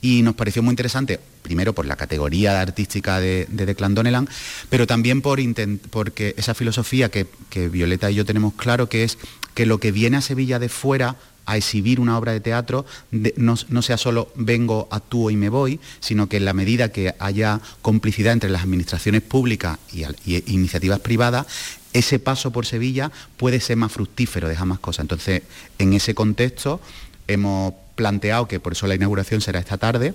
y 0.01 0.23
nos 0.23 0.35
pareció 0.35 0.63
muy 0.65 0.73
interesante, 0.73 1.21
primero 1.43 1.75
por 1.75 1.87
la 1.87 1.95
categoría 1.97 2.61
artística 2.61 3.21
de, 3.21 3.47
de 3.51 3.67
Declan 3.67 3.95
Donnellan, 3.95 4.29
pero 4.69 4.87
también 4.87 5.23
por 5.23 5.39
intent- 5.39 5.79
porque 5.91 6.35
esa 6.37 6.55
filosofía 6.55 7.09
que, 7.09 7.27
que 7.51 7.69
Violeta 7.69 8.11
y 8.11 8.17
yo 8.17 8.25
tenemos 8.25 8.53
claro, 8.55 8.89
que 8.89 9.05
es 9.05 9.17
que 9.55 9.65
lo 9.67 9.79
que 9.79 9.93
viene 9.93 10.17
a 10.17 10.21
Sevilla 10.23 10.59
de 10.59 10.69
fuera 10.69 11.17
a 11.47 11.57
exhibir 11.57 12.01
una 12.01 12.17
obra 12.19 12.33
de 12.33 12.41
teatro 12.41 12.87
no, 13.11 13.55
no 13.69 13.83
sea 13.83 13.97
solo 13.97 14.33
vengo, 14.35 14.89
actúo 14.91 15.31
y 15.31 15.37
me 15.37 15.49
voy, 15.49 15.81
sino 16.01 16.29
que 16.29 16.37
en 16.39 16.45
la 16.45 16.53
medida 16.53 16.91
que 16.91 17.15
haya 17.19 17.61
complicidad 17.83 18.33
entre 18.33 18.51
las 18.51 18.63
administraciones 18.63 19.23
públicas 19.23 19.79
y, 19.93 20.05
iniciativas 20.53 21.01
privadas, 21.01 21.47
ese 21.93 22.19
paso 22.19 22.53
por 22.53 22.67
Sevilla 22.67 23.11
puede 23.37 23.61
ser 23.61 23.77
más 23.77 23.93
fructífero, 23.93 24.49
deja 24.49 24.65
más 24.65 24.79
cosas. 24.79 25.05
Entonces, 25.05 25.43
en 25.79 25.93
ese 25.93 26.15
contexto, 26.15 26.81
hemos 27.29 27.75
planteado 27.95 28.49
que 28.49 28.61
por 28.61 28.73
eso 28.73 28.87
la 28.87 28.95
inauguración 28.95 29.41
será 29.41 29.61
esta 29.61 29.79
tarde, 29.79 30.15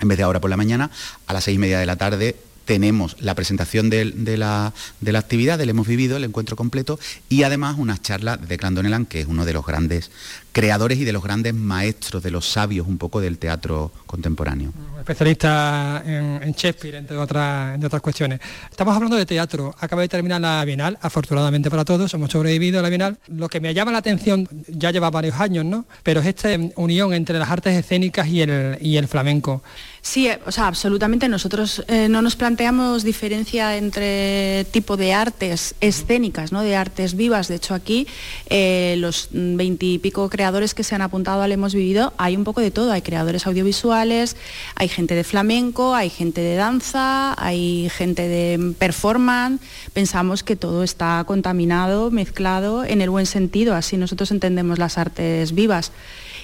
en 0.00 0.08
vez 0.08 0.18
de 0.18 0.24
ahora 0.24 0.40
por 0.40 0.50
la 0.50 0.56
mañana, 0.56 0.90
a 1.26 1.32
las 1.32 1.44
seis 1.44 1.56
y 1.56 1.58
media 1.58 1.78
de 1.78 1.86
la 1.86 1.96
tarde 1.96 2.36
tenemos 2.68 3.16
la 3.20 3.34
presentación 3.34 3.88
de, 3.88 4.04
la, 4.36 4.74
de 5.00 5.12
la 5.12 5.20
actividad, 5.20 5.56
del 5.56 5.70
hemos 5.70 5.86
vivido, 5.86 6.18
el 6.18 6.24
encuentro 6.24 6.54
completo, 6.54 7.00
y 7.30 7.42
además 7.44 7.76
unas 7.78 8.02
charlas 8.02 8.42
de 8.42 8.46
Declan 8.46 8.74
Donnellan, 8.74 9.06
que 9.06 9.22
es 9.22 9.26
uno 9.26 9.46
de 9.46 9.54
los 9.54 9.64
grandes 9.64 10.10
creadores 10.52 10.98
y 10.98 11.04
de 11.04 11.12
los 11.12 11.22
grandes 11.22 11.54
maestros, 11.54 12.22
de 12.22 12.30
los 12.30 12.48
sabios 12.48 12.86
un 12.86 12.98
poco 12.98 13.20
del 13.20 13.38
teatro 13.38 13.92
contemporáneo. 14.06 14.72
Especialista 14.98 16.02
en, 16.04 16.52
Shakespeare, 16.52 16.96
entre 16.96 17.16
otras, 17.16 17.74
entre 17.74 17.86
otras 17.86 18.02
cuestiones. 18.02 18.40
Estamos 18.70 18.94
hablando 18.94 19.16
de 19.16 19.24
teatro. 19.24 19.74
Acaba 19.78 20.02
de 20.02 20.08
terminar 20.08 20.40
la 20.40 20.64
Bienal, 20.64 20.98
afortunadamente 21.00 21.70
para 21.70 21.84
todos, 21.84 22.12
hemos 22.14 22.30
sobrevivido 22.30 22.80
a 22.80 22.82
la 22.82 22.88
Bienal. 22.88 23.18
Lo 23.28 23.48
que 23.48 23.60
me 23.60 23.72
llama 23.72 23.92
la 23.92 23.98
atención, 23.98 24.48
ya 24.66 24.90
lleva 24.90 25.10
varios 25.10 25.36
años, 25.36 25.64
¿no? 25.64 25.86
Pero 26.02 26.20
es 26.20 26.26
esta 26.26 26.48
unión 26.76 27.14
entre 27.14 27.38
las 27.38 27.50
artes 27.50 27.74
escénicas 27.74 28.26
y 28.28 28.42
el, 28.42 28.78
y 28.80 28.96
el 28.96 29.08
flamenco. 29.08 29.62
Sí, 30.02 30.28
eh, 30.28 30.38
o 30.46 30.52
sea, 30.52 30.66
absolutamente. 30.66 31.28
Nosotros 31.28 31.84
eh, 31.88 32.08
no 32.08 32.22
nos 32.22 32.36
planteamos 32.36 33.04
diferencia 33.04 33.76
entre 33.76 34.66
tipo 34.70 34.96
de 34.96 35.12
artes 35.12 35.74
escénicas, 35.80 36.52
¿no? 36.52 36.62
de 36.62 36.76
artes 36.76 37.14
vivas. 37.14 37.48
De 37.48 37.56
hecho, 37.56 37.74
aquí 37.74 38.06
eh, 38.48 38.96
los 38.98 39.28
veintipico 39.32 40.28
creadores 40.38 40.72
que 40.72 40.84
se 40.84 40.94
han 40.94 41.02
apuntado 41.02 41.42
al 41.42 41.50
Hemos 41.50 41.74
Vivido, 41.74 42.12
hay 42.16 42.36
un 42.36 42.44
poco 42.44 42.60
de 42.60 42.70
todo. 42.70 42.92
Hay 42.92 43.02
creadores 43.02 43.48
audiovisuales, 43.48 44.36
hay 44.76 44.86
gente 44.86 45.16
de 45.16 45.24
flamenco, 45.24 45.96
hay 45.96 46.10
gente 46.10 46.42
de 46.42 46.54
danza, 46.54 47.34
hay 47.42 47.90
gente 47.90 48.28
de 48.28 48.72
performance. 48.78 49.60
Pensamos 49.92 50.44
que 50.44 50.54
todo 50.54 50.84
está 50.84 51.24
contaminado, 51.26 52.12
mezclado 52.12 52.84
en 52.84 53.00
el 53.00 53.10
buen 53.10 53.26
sentido. 53.26 53.74
Así 53.74 53.96
nosotros 53.96 54.30
entendemos 54.30 54.78
las 54.78 54.96
artes 54.96 55.56
vivas. 55.56 55.90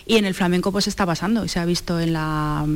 Y 0.06 0.16
en 0.16 0.24
el 0.24 0.34
flamenco 0.34 0.72
pues 0.72 0.88
está 0.88 1.06
pasando 1.06 1.44
y 1.44 1.48
se 1.48 1.60
ha 1.60 1.64
visto 1.64 2.00
en 2.00 2.14
la 2.14 2.66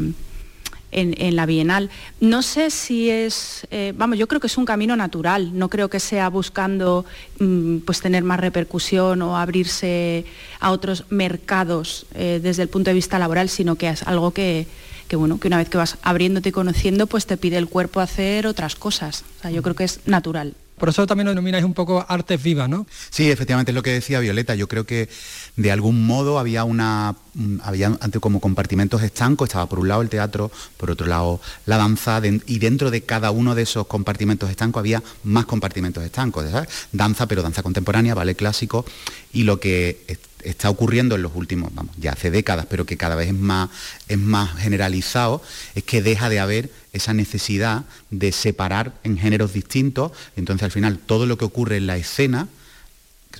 en, 0.92 1.37
la 1.37 1.46
Bienal. 1.46 1.90
No 2.20 2.42
sé 2.42 2.70
si 2.70 3.11
es, 3.11 3.66
eh, 3.70 3.92
vamos, 3.96 4.18
yo 4.18 4.27
creo 4.29 4.40
que 4.40 4.46
es 4.46 4.57
un 4.57 4.64
camino 4.64 4.96
natural, 4.96 5.57
no 5.59 5.68
creo 5.68 5.88
que 5.88 6.01
sea 6.01 6.29
buscando 6.29 7.05
mm, 7.38 7.79
pues 7.79 8.01
tener 8.01 8.24
más 8.24 8.40
repercusión 8.40 9.22
o 9.22 9.37
abrirse 9.37 10.24
a 10.61 10.70
otros 10.70 11.05
mercados 11.11 12.07
eh, 12.14 12.40
desde 12.42 12.62
el 12.62 12.68
punto 12.68 12.90
de 12.90 12.94
vista 12.94 13.18
laboral, 13.18 13.48
sino 13.48 13.77
que 13.77 13.88
es 13.88 14.03
algo 14.03 14.33
que, 14.33 14.66
que, 15.09 15.16
bueno, 15.16 15.38
que 15.38 15.48
una 15.48 15.59
vez 15.59 15.68
que 15.68 15.79
vas 15.79 15.98
abriéndote 16.03 16.51
y 16.51 16.53
conociendo, 16.53 17.07
pues 17.07 17.27
te 17.27 17.37
pide 17.37 17.59
el 17.59 17.68
cuerpo 17.68 18.01
hacer 18.01 18.46
otras 18.46 18.74
cosas. 18.74 19.24
O 19.38 19.42
sea, 19.42 19.51
yo 19.51 19.62
creo 19.62 19.74
que 19.74 19.85
es 19.85 20.01
natural. 20.07 20.55
Por 20.79 20.88
eso 20.88 21.07
también 21.07 21.27
lo 21.27 21.33
denomináis 21.33 21.64
un 21.64 21.75
poco 21.75 22.05
artes 22.09 22.43
vivas, 22.43 22.69
¿no? 22.69 22.87
Sí, 23.11 23.31
efectivamente 23.31 23.73
es 23.73 23.75
lo 23.75 23.83
que 23.83 23.93
decía 23.93 24.21
Violeta. 24.21 24.55
Yo 24.55 24.69
creo 24.69 24.87
que 24.87 25.09
de 25.57 25.73
algún 25.73 26.07
modo 26.07 26.38
había 26.38 26.64
una 26.64 27.17
había 27.62 27.97
como 28.21 28.41
compartimentos 28.41 29.03
estancos, 29.03 29.49
estaba 29.49 29.67
por 29.67 29.79
un 29.79 29.88
lado 29.88 30.03
el 30.03 30.09
teatro, 30.09 30.51
por 30.77 30.91
otro 30.91 31.07
lado 31.07 31.41
la 31.67 31.77
danza, 31.77 32.21
y 32.47 32.59
dentro 32.59 32.91
de 32.91 33.03
cada 33.03 33.31
uno 33.31 33.55
de 33.55 33.62
esos 33.62 33.87
compartimentos 33.87 34.51
estancos 34.51 34.81
había 34.81 35.03
más 35.25 35.47
compartimentos 35.47 36.03
estancos, 36.05 36.47
Danza, 36.93 37.27
pero 37.27 37.43
danza 37.43 37.62
contemporánea, 37.62 38.14
ballet 38.14 38.37
clásico, 38.37 38.85
y 39.33 39.45
lo 39.45 39.61
que 39.61 40.19
está 40.43 40.71
ocurriendo 40.71 41.17
en 41.17 41.23
los 41.23 41.33
últimos, 41.35 41.75
vamos, 41.75 41.95
ya 41.99 42.12
hace 42.12 42.31
décadas, 42.31 42.67
pero 42.69 42.87
que 42.87 42.97
cada 42.97 43.14
vez 43.14 43.29
es 43.29 43.35
más, 43.35 43.69
es 44.09 44.19
más 44.19 44.57
generalizado, 44.59 45.43
es 45.75 45.85
que 45.85 46.03
deja 46.03 46.29
de 46.29 46.41
haber 46.41 46.71
esa 46.98 47.14
necesidad 47.14 47.84
de 48.11 48.30
separar 48.32 48.94
en 49.02 49.18
géneros 49.18 49.52
distintos, 49.52 50.12
entonces 50.37 50.64
al 50.64 50.70
final 50.70 50.98
todo 50.98 51.26
lo 51.26 51.38
que 51.38 51.44
ocurre 51.44 51.78
en 51.78 51.87
la 51.87 51.96
escena, 51.96 52.48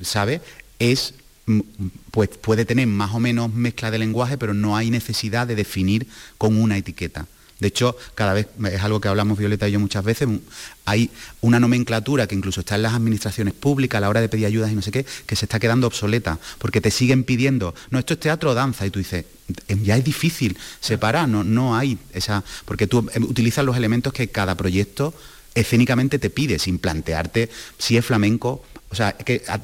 ¿sabe? 0.03 0.41
Es 0.79 1.15
mm, 1.47 1.61
pues 2.11 2.31
puede 2.31 2.65
tener 2.65 2.87
más 2.87 3.15
o 3.15 3.21
menos 3.21 3.53
mezcla 3.53 3.91
de 3.91 3.99
lenguaje, 3.99 4.39
pero 4.39 4.55
no 4.55 4.77
hay 4.77 4.91
necesidad 4.91 5.47
de 5.47 5.57
definir 5.57 6.07
con 6.39 6.57
una 6.57 6.77
etiqueta. 6.77 7.27
De 7.61 7.69
hecho, 7.69 7.97
cada 8.15 8.35
vez, 8.35 8.47
es 8.71 8.83
algo 8.83 9.01
que 9.01 9.09
hablamos 9.09 9.37
Violeta 9.37 9.69
y 9.69 9.73
yo 9.73 9.81
muchas 9.81 10.05
veces, 10.05 10.29
hay 10.85 11.11
una 11.41 11.59
nomenclatura 11.59 12.27
que 12.27 12.35
incluso 12.35 12.61
está 12.61 12.77
en 12.77 12.83
las 12.83 12.95
administraciones 12.95 13.53
públicas 13.55 13.99
a 13.99 14.01
la 14.03 14.09
hora 14.09 14.21
de 14.21 14.29
pedir 14.29 14.47
ayudas 14.47 14.71
y 14.71 14.75
no 14.75 14.83
sé 14.83 14.93
qué, 14.93 15.05
que 15.27 15.37
se 15.37 15.47
está 15.47 15.59
quedando 15.59 15.87
obsoleta, 15.87 16.39
porque 16.59 16.81
te 16.81 16.91
siguen 16.91 17.25
pidiendo, 17.25 17.75
no, 17.91 17.99
esto 17.99 18.15
es 18.15 18.21
teatro 18.21 18.51
o 18.51 18.55
danza, 18.55 18.87
y 18.87 18.91
tú 18.91 19.01
dices, 19.01 19.25
em, 19.67 19.83
ya 19.83 19.97
es 19.97 20.05
difícil 20.05 20.57
separar, 20.81 21.29
no, 21.29 21.43
no 21.43 21.77
hay 21.77 21.99
esa, 22.13 22.45
porque 22.65 22.87
tú 22.87 23.09
em, 23.13 23.25
utilizas 23.25 23.65
los 23.65 23.77
elementos 23.77 24.13
que 24.13 24.29
cada 24.29 24.55
proyecto 24.57 25.13
escénicamente 25.55 26.21
te 26.21 26.31
pide, 26.31 26.61
sin 26.61 26.79
plantearte 26.79 27.51
si 27.79 27.97
es 27.97 28.05
flamenco 28.05 28.63
o 28.91 28.95
sea, 28.95 29.15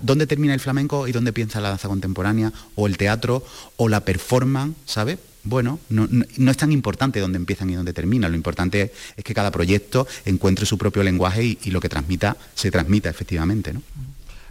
¿dónde 0.03 0.27
termina 0.27 0.53
el 0.53 0.61
flamenco 0.61 1.09
y 1.09 1.13
dónde 1.13 1.33
piensa 1.33 1.61
la 1.61 1.71
danza 1.71 1.89
contemporánea 1.89 2.53
o 2.75 2.87
el 2.87 2.99
teatro 2.99 3.43
o 3.77 3.89
la 3.89 4.01
performance, 4.01 4.77
¿sabes? 4.85 5.19
Bueno, 5.45 5.79
no, 5.91 6.09
es 6.51 6.57
tan 6.57 6.73
importante 6.73 7.21
dónde 7.21 7.37
empiezan 7.37 7.71
y 7.71 7.75
dónde 7.75 7.93
terminan, 7.93 8.31
lo 8.31 8.37
importante 8.37 8.93
es, 9.17 9.25
que 9.25 9.35
cada 9.35 9.51
proyecto 9.51 10.07
encuentre 10.25 10.67
su 10.67 10.79
propio 10.79 11.03
lenguaje 11.03 11.59
y, 11.63 11.71
lo 11.71 11.81
que 11.81 11.89
transmita 11.89 12.37
se 12.55 12.71
transmita 12.71 13.11
efectivamente. 13.11 13.73
¿no? 13.73 13.83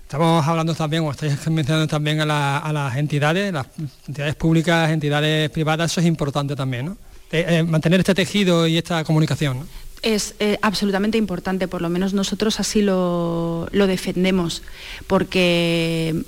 Estamos 0.03 0.45
hablando 0.47 0.75
también, 0.75 1.03
o 1.03 1.12
estáis 1.12 1.34
mencionando 1.49 1.88
también 1.88 2.21
a, 2.21 2.71
las 2.71 2.95
entidades, 2.97 3.51
las 3.51 3.67
entidades 4.08 4.36
públicas, 4.36 4.91
entidades 4.91 5.49
privadas, 5.49 5.91
eso 5.91 6.01
es 6.01 6.08
importante 6.08 6.56
también, 6.56 6.86
¿no? 6.86 6.97
Eh, 7.32 7.63
mantener 7.63 7.99
este 7.99 8.13
tejido 8.13 8.67
y 8.67 8.77
esta 8.77 9.03
comunicación. 9.03 9.67
Es 10.03 10.36
eh, 10.38 10.60
absolutamente 10.62 11.17
importante, 11.17 11.67
por 11.67 11.82
lo 11.82 11.89
menos 11.89 12.13
nosotros 12.13 12.60
así 12.60 12.84
lo, 12.84 13.67
lo 13.71 13.88
defendemos, 13.88 14.62
porque 15.08 16.23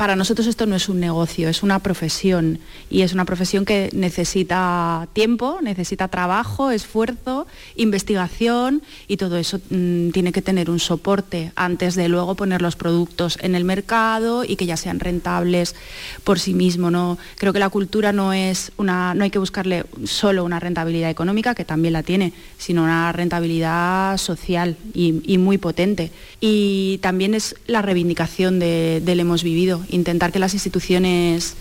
para 0.00 0.16
nosotros 0.16 0.46
esto 0.46 0.64
no 0.64 0.76
es 0.76 0.88
un 0.88 0.98
negocio, 0.98 1.50
es 1.50 1.62
una 1.62 1.78
profesión 1.78 2.58
y 2.88 3.02
es 3.02 3.12
una 3.12 3.26
profesión 3.26 3.66
que 3.66 3.90
necesita 3.92 5.06
tiempo, 5.12 5.58
necesita 5.60 6.08
trabajo, 6.08 6.70
esfuerzo, 6.70 7.46
investigación 7.76 8.80
y 9.08 9.18
todo 9.18 9.36
eso 9.36 9.60
mm, 9.68 10.08
tiene 10.12 10.32
que 10.32 10.40
tener 10.40 10.70
un 10.70 10.78
soporte 10.80 11.52
antes 11.54 11.96
de 11.96 12.08
luego 12.08 12.34
poner 12.34 12.62
los 12.62 12.76
productos 12.76 13.36
en 13.42 13.54
el 13.54 13.64
mercado 13.64 14.42
y 14.42 14.56
que 14.56 14.64
ya 14.64 14.78
sean 14.78 15.00
rentables 15.00 15.76
por 16.24 16.38
sí 16.38 16.54
mismo. 16.54 16.90
¿no? 16.90 17.18
Creo 17.36 17.52
que 17.52 17.58
la 17.58 17.68
cultura 17.68 18.14
no 18.14 18.32
es 18.32 18.72
una, 18.78 19.12
no 19.12 19.24
hay 19.24 19.30
que 19.30 19.38
buscarle 19.38 19.84
solo 20.04 20.46
una 20.46 20.60
rentabilidad 20.60 21.10
económica, 21.10 21.54
que 21.54 21.66
también 21.66 21.92
la 21.92 22.02
tiene, 22.02 22.32
sino 22.56 22.84
una 22.84 23.12
rentabilidad 23.12 24.16
social 24.16 24.78
y, 24.94 25.36
muy 25.36 25.58
potente. 25.58 26.10
Y 26.40 27.00
también 27.02 27.34
es 27.34 27.54
la 27.66 27.82
reivindicación 27.82 28.58
del 28.58 29.20
hemos 29.20 29.42
vivido 29.42 29.84
intentar 29.90 30.32
que 30.32 30.38
las 30.38 30.54
instituciones 30.54 31.54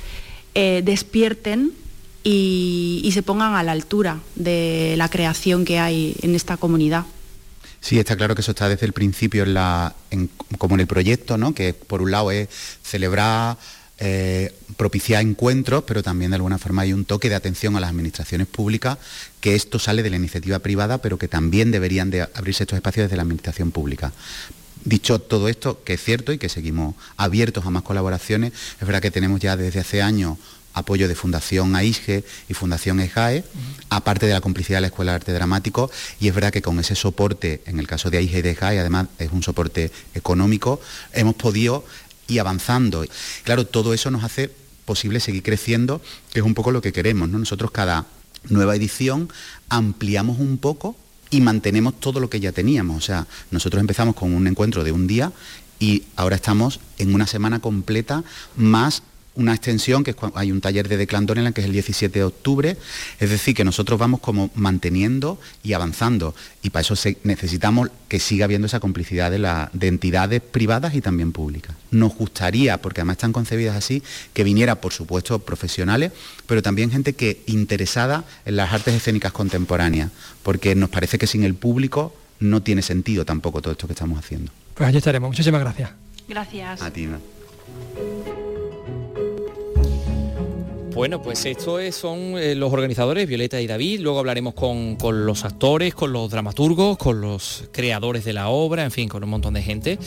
eh, 0.55 0.81
despierten 0.83 1.73
y, 2.23 3.09
se 3.13 3.23
pongan 3.23 3.55
a 3.55 3.63
la 3.63 3.71
altura 3.71 4.19
de 4.35 4.95
la 4.97 5.09
creación 5.09 5.65
que 5.65 5.79
hay 5.79 6.15
en 6.21 6.35
esta 6.35 6.57
comunidad. 6.57 7.05
Sí, 7.81 7.97
está 7.97 8.15
claro 8.15 8.35
que 8.35 8.41
eso 8.41 8.51
está 8.51 8.67
desde 8.67 8.85
el 8.85 8.93
principio 8.93 9.45
como 10.57 10.75
en 10.75 10.81
el 10.81 10.87
proyecto, 10.87 11.37
¿no? 11.37 11.53
que 11.53 11.73
por 11.73 12.01
un 12.01 12.11
lado 12.11 12.29
es 12.29 12.49
celebrar, 12.83 13.57
eh, 13.99 14.53
propiciar 14.77 15.21
encuentros, 15.21 15.83
pero 15.85 16.03
también 16.03 16.31
de 16.31 16.35
alguna 16.35 16.57
forma 16.57 16.83
hay 16.83 16.93
un 16.93 17.05
toque 17.05 17.29
de 17.29 17.35
atención 17.35 17.75
a 17.75 17.79
las 17.79 17.89
administraciones 17.89 18.47
públicas, 18.47 18.97
que 19.41 19.55
esto 19.55 19.79
sale 19.79 20.03
de 20.03 20.09
la 20.09 20.17
iniciativa 20.17 20.59
privada, 20.59 20.99
pero 20.99 21.17
que 21.17 21.27
también 21.27 21.71
deberían 21.71 22.09
de 22.09 22.21
abrirse 22.21 22.63
estos 22.63 22.77
espacios 22.77 23.05
desde 23.05 23.17
la 23.17 23.23
administración 23.23 23.71
pública. 23.71 24.11
Dicho 24.85 25.19
todo 25.19 25.49
esto, 25.49 25.83
que 25.83 25.93
es 25.93 26.03
cierto 26.03 26.31
y 26.31 26.37
que 26.37 26.49
seguimos 26.49 26.95
abiertos 27.17 27.65
a 27.65 27.69
más 27.69 27.83
colaboraciones, 27.83 28.53
es 28.79 28.87
verdad 28.87 29.01
que 29.01 29.11
tenemos 29.11 29.39
ya 29.39 29.57
desde 29.57 29.81
hace 29.81 30.01
años 30.01 30.37
apoyo 30.73 31.07
de 31.07 31.15
Fundación 31.15 31.75
AISGE 31.75 32.23
y 32.47 32.53
Fundación 32.53 32.99
EJAE, 32.99 33.43
aparte 33.89 34.25
de 34.25 34.33
la 34.33 34.41
complicidad 34.41 34.77
de 34.77 34.81
la 34.81 34.87
Escuela 34.87 35.11
de 35.11 35.15
Arte 35.17 35.33
Dramático, 35.33 35.91
y 36.19 36.27
es 36.27 36.35
verdad 36.35 36.51
que 36.51 36.61
con 36.61 36.79
ese 36.79 36.95
soporte, 36.95 37.61
en 37.65 37.79
el 37.79 37.87
caso 37.87 38.09
de 38.09 38.17
AISGE 38.19 38.39
y 38.39 38.41
de 38.41 38.51
EJAE, 38.51 38.79
además 38.79 39.07
es 39.17 39.31
un 39.31 39.43
soporte 39.43 39.91
económico, 40.13 40.79
hemos 41.13 41.35
podido 41.35 41.83
ir 42.27 42.39
avanzando. 42.39 43.05
Claro, 43.43 43.65
todo 43.65 43.93
eso 43.93 44.11
nos 44.11 44.23
hace 44.23 44.51
posible 44.85 45.19
seguir 45.19 45.43
creciendo, 45.43 46.01
que 46.31 46.39
es 46.39 46.45
un 46.45 46.53
poco 46.53 46.71
lo 46.71 46.81
que 46.81 46.93
queremos. 46.93 47.29
¿no? 47.29 47.39
Nosotros 47.39 47.71
cada 47.71 48.05
nueva 48.49 48.75
edición 48.75 49.29
ampliamos 49.67 50.39
un 50.39 50.57
poco 50.57 50.95
y 51.29 51.41
mantenemos 51.41 51.99
todo 51.99 52.19
lo 52.19 52.29
que 52.29 52.39
ya 52.39 52.51
teníamos. 52.51 52.97
O 52.97 53.01
sea, 53.01 53.27
nosotros 53.51 53.81
empezamos 53.81 54.15
con 54.15 54.33
un 54.33 54.47
encuentro 54.47 54.83
de 54.83 54.91
un 54.91 55.07
día 55.07 55.31
y 55.79 56.03
ahora 56.15 56.35
estamos 56.35 56.79
en 56.97 57.13
una 57.13 57.27
semana 57.27 57.59
completa 57.59 58.23
más 58.55 59.03
una 59.39 59.53
extensión, 59.53 60.03
que 60.03 60.15
hay 60.35 60.51
un 60.51 60.61
taller 60.61 60.87
de 60.87 60.97
declandón 60.97 61.37
en 61.37 61.45
la 61.45 61.51
que 61.51 61.61
es 61.61 61.65
el 61.65 61.73
17 61.73 62.19
de 62.19 62.25
octubre, 62.25 62.77
es 63.19 63.29
decir, 63.29 63.55
que 63.55 63.63
nosotros 63.63 63.97
vamos 63.97 64.19
como 64.19 64.51
manteniendo 64.53 65.39
y 65.63 65.73
avanzando, 65.73 66.35
y 66.61 66.69
para 66.69 66.81
eso 66.81 66.95
necesitamos 67.23 67.89
que 68.07 68.19
siga 68.19 68.45
habiendo 68.45 68.67
esa 68.67 68.79
complicidad 68.79 69.31
de, 69.31 69.39
la, 69.39 69.69
de 69.73 69.87
entidades 69.87 70.41
privadas 70.41 70.93
y 70.93 71.01
también 71.01 71.31
públicas. 71.31 71.75
Nos 71.91 72.15
gustaría, 72.15 72.81
porque 72.81 73.01
además 73.01 73.15
están 73.15 73.33
concebidas 73.33 73.75
así, 73.75 74.03
que 74.33 74.43
viniera, 74.43 74.75
por 74.75 74.93
supuesto, 74.93 75.39
profesionales, 75.39 76.11
pero 76.45 76.61
también 76.61 76.91
gente 76.91 77.13
que 77.13 77.41
interesada 77.47 78.25
en 78.45 78.57
las 78.57 78.73
artes 78.73 78.93
escénicas 78.93 79.31
contemporáneas, 79.31 80.11
porque 80.43 80.75
nos 80.75 80.89
parece 80.89 81.17
que 81.17 81.27
sin 81.27 81.43
el 81.43 81.55
público 81.55 82.13
no 82.39 82.61
tiene 82.61 82.81
sentido 82.81 83.25
tampoco 83.25 83.61
todo 83.61 83.71
esto 83.71 83.87
que 83.87 83.93
estamos 83.93 84.19
haciendo. 84.19 84.51
Pues 84.75 84.87
allí 84.89 84.97
estaremos. 84.97 85.29
Muchísimas 85.29 85.61
gracias. 85.61 85.91
Gracias. 86.27 86.81
A 86.81 86.91
ti. 86.91 87.07
Bueno, 90.93 91.21
pues 91.21 91.45
esto 91.45 91.79
son 91.91 92.37
eh, 92.37 92.55
los 92.55 92.73
organizadores, 92.73 93.27
Violeta 93.27 93.61
y 93.61 93.67
David, 93.67 94.01
luego 94.01 94.19
hablaremos 94.19 94.53
con, 94.53 94.97
los 95.25 95.45
actores, 95.45 95.93
con 95.93 96.11
los 96.11 96.29
dramaturgos, 96.31 96.97
con 96.97 97.21
los 97.21 97.69
creadores 97.71 98.25
de 98.25 98.33
la 98.33 98.49
obra, 98.49 98.83
en 98.83 98.91
fin, 98.91 99.07
con 99.07 99.23
un 99.23 99.29
montón 99.29 99.53
de 99.53 99.61
gente. 99.61 99.99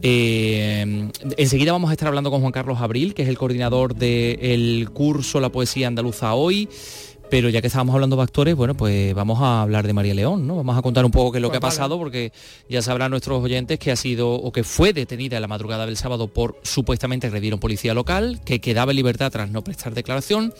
Eh, 0.00 1.10
enseguida 1.36 1.72
vamos 1.72 1.90
a 1.90 1.92
estar 1.92 2.08
hablando 2.08 2.30
con 2.30 2.40
Juan 2.40 2.52
Carlos 2.52 2.80
Abril, 2.80 3.14
que 3.14 3.22
es 3.22 3.28
el 3.28 3.36
coordinador 3.36 3.96
del 3.96 4.88
curso 4.92 5.40
La 5.40 5.50
Poesía 5.50 5.88
Andaluza 5.88 6.34
Hoy. 6.34 6.68
Pero 7.30 7.50
ya 7.50 7.60
que 7.60 7.66
estábamos 7.66 7.94
hablando 7.94 8.16
de 8.16 8.22
actores, 8.22 8.54
bueno, 8.54 8.74
pues 8.74 9.14
vamos 9.14 9.38
a 9.40 9.62
hablar 9.62 9.86
de 9.86 9.92
María 9.92 10.14
León, 10.14 10.46
¿no? 10.46 10.56
Vamos 10.56 10.78
a 10.78 10.82
contar 10.82 11.04
un 11.04 11.10
poco 11.10 11.32
qué 11.32 11.38
es 11.38 11.42
lo 11.42 11.50
que 11.50 11.58
ha 11.58 11.60
pues 11.60 11.74
pasado, 11.74 11.98
porque 11.98 12.32
ya 12.70 12.80
sabrán 12.80 13.10
nuestros 13.10 13.42
oyentes 13.42 13.78
que 13.78 13.90
ha 13.90 13.96
sido 13.96 14.32
o 14.32 14.50
que 14.50 14.64
fue 14.64 14.92
detenida 14.92 15.36
en 15.36 15.42
la 15.42 15.48
madrugada 15.48 15.84
del 15.84 15.96
sábado 15.96 16.28
por 16.28 16.58
supuestamente 16.62 17.26
agredir 17.26 17.52
a 17.52 17.56
un 17.56 17.60
policía 17.60 17.92
local, 17.92 18.40
que 18.44 18.60
quedaba 18.60 18.92
en 18.92 18.96
libertad 18.96 19.30
tras 19.30 19.50
no 19.50 19.62
prestar 19.62 19.94
declaración 19.94 20.54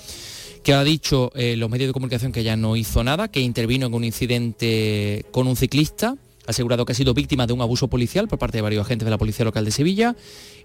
que 0.63 0.75
ha 0.75 0.85
dicho 0.85 1.31
eh, 1.35 1.57
los 1.57 1.71
medios 1.71 1.89
de 1.89 1.93
comunicación 1.93 2.33
que 2.33 2.43
ya 2.43 2.57
no 2.57 2.77
hizo 2.77 3.03
nada, 3.05 3.29
que 3.29 3.41
intervino 3.41 3.87
en 3.87 3.95
un 3.95 4.05
incidente 4.05 5.25
con 5.31 5.47
un 5.47 5.57
ciclista, 5.57 6.17
asegurado 6.47 6.85
que 6.85 6.93
ha 6.93 6.95
sido 6.95 7.15
víctima 7.15 7.47
de 7.47 7.53
un 7.53 7.61
abuso 7.61 7.89
policial 7.89 8.27
por 8.27 8.39
parte 8.39 8.59
de 8.59 8.63
varios 8.63 8.85
agentes 8.85 9.05
de 9.05 9.11
la 9.11 9.19
Policía 9.19 9.45
Local 9.45 9.65
de 9.65 9.71
Sevilla 9.71 10.17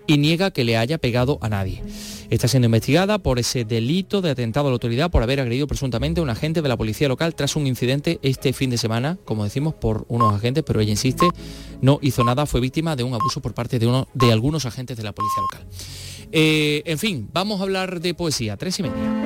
y 0.08 0.18
niega 0.18 0.52
que 0.52 0.64
le 0.64 0.78
haya 0.78 0.98
pegado 0.98 1.38
a 1.42 1.50
nadie. 1.50 1.82
Está 2.30 2.48
siendo 2.48 2.66
investigada 2.66 3.20
por 3.20 3.40
ese 3.40 3.64
delito 3.64 4.22
de 4.22 4.32
atentado 4.32 4.68
a 4.68 4.70
la 4.72 4.74
autoridad 4.74 5.12
por 5.12 5.24
haber 5.24 5.40
agredido 5.40 5.68
presuntamente 5.68 6.20
a 6.20 6.24
un 6.24 6.30
agente 6.30 6.62
de 6.62 6.70
la 6.70 6.78
policía 6.78 7.08
local 7.08 7.36
tras 7.36 7.56
un 7.56 7.68
incidente 7.68 8.20
este 8.24 8.54
fin 8.54 8.70
de 8.70 8.78
semana, 8.78 9.18
como 9.26 9.44
decimos, 9.44 9.74
por 9.74 10.06
unos 10.08 10.34
agentes, 10.34 10.64
pero 10.66 10.80
ella 10.80 10.92
insiste, 10.92 11.28
no 11.82 12.00
hizo 12.02 12.24
nada, 12.24 12.46
fue 12.46 12.62
víctima 12.62 12.96
de 12.96 13.04
un 13.04 13.14
abuso 13.14 13.42
por 13.42 13.54
parte 13.54 13.80
de, 13.80 13.88
uno, 13.88 14.08
de 14.14 14.32
algunos 14.32 14.66
agentes 14.66 14.98
de 14.98 15.04
la 15.04 15.12
policía 15.12 15.42
local. 15.42 15.68
Eh, 16.32 16.82
en 16.86 16.98
fin, 16.98 17.30
vamos 17.32 17.60
a 17.60 17.64
hablar 17.64 18.02
de 18.02 18.14
poesía, 18.16 18.58
tres 18.58 18.80
y 18.80 18.84
media. 18.84 19.23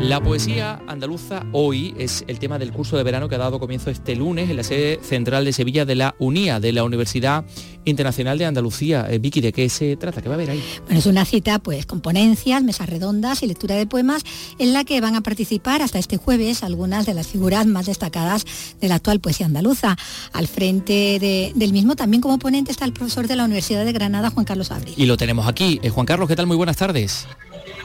La 0.00 0.22
poesía 0.22 0.80
andaluza 0.86 1.44
hoy 1.52 1.92
es 1.98 2.24
el 2.28 2.38
tema 2.38 2.56
del 2.60 2.72
curso 2.72 2.96
de 2.96 3.02
verano 3.02 3.28
que 3.28 3.34
ha 3.34 3.38
dado 3.38 3.58
comienzo 3.58 3.90
este 3.90 4.14
lunes 4.14 4.48
en 4.48 4.56
la 4.56 4.62
sede 4.62 5.00
central 5.02 5.44
de 5.44 5.52
Sevilla 5.52 5.84
de 5.84 5.96
la 5.96 6.14
UNIA, 6.20 6.60
de 6.60 6.72
la 6.72 6.84
Universidad 6.84 7.44
Internacional 7.84 8.38
de 8.38 8.46
Andalucía. 8.46 9.08
Eh, 9.10 9.18
Vicky, 9.18 9.40
¿de 9.40 9.52
qué 9.52 9.68
se 9.68 9.96
trata? 9.96 10.22
¿Qué 10.22 10.28
va 10.28 10.34
a 10.34 10.36
haber 10.36 10.50
ahí? 10.50 10.62
Bueno, 10.84 11.00
es 11.00 11.06
una 11.06 11.24
cita 11.24 11.58
pues 11.58 11.84
con 11.84 12.00
ponencias, 12.00 12.62
mesas 12.62 12.88
redondas 12.88 13.42
y 13.42 13.48
lectura 13.48 13.74
de 13.74 13.86
poemas 13.86 14.22
en 14.60 14.72
la 14.72 14.84
que 14.84 15.00
van 15.00 15.16
a 15.16 15.20
participar 15.20 15.82
hasta 15.82 15.98
este 15.98 16.16
jueves 16.16 16.62
algunas 16.62 17.04
de 17.04 17.14
las 17.14 17.26
figuras 17.26 17.66
más 17.66 17.86
destacadas 17.86 18.46
de 18.80 18.88
la 18.88 18.94
actual 18.94 19.18
poesía 19.18 19.46
andaluza. 19.46 19.96
Al 20.32 20.46
frente 20.46 21.18
del 21.54 21.72
mismo 21.72 21.96
también 21.96 22.20
como 22.20 22.38
ponente 22.38 22.70
está 22.70 22.84
el 22.84 22.92
profesor 22.92 23.26
de 23.26 23.34
la 23.34 23.44
Universidad 23.44 23.84
de 23.84 23.92
Granada, 23.92 24.30
Juan 24.30 24.46
Carlos 24.46 24.70
Abril. 24.70 24.94
Y 24.96 25.06
lo 25.06 25.16
tenemos 25.16 25.48
aquí. 25.48 25.80
Eh, 25.82 25.90
Juan 25.90 26.06
Carlos, 26.06 26.28
¿qué 26.28 26.36
tal? 26.36 26.46
Muy 26.46 26.56
buenas 26.56 26.76
tardes. 26.76 27.26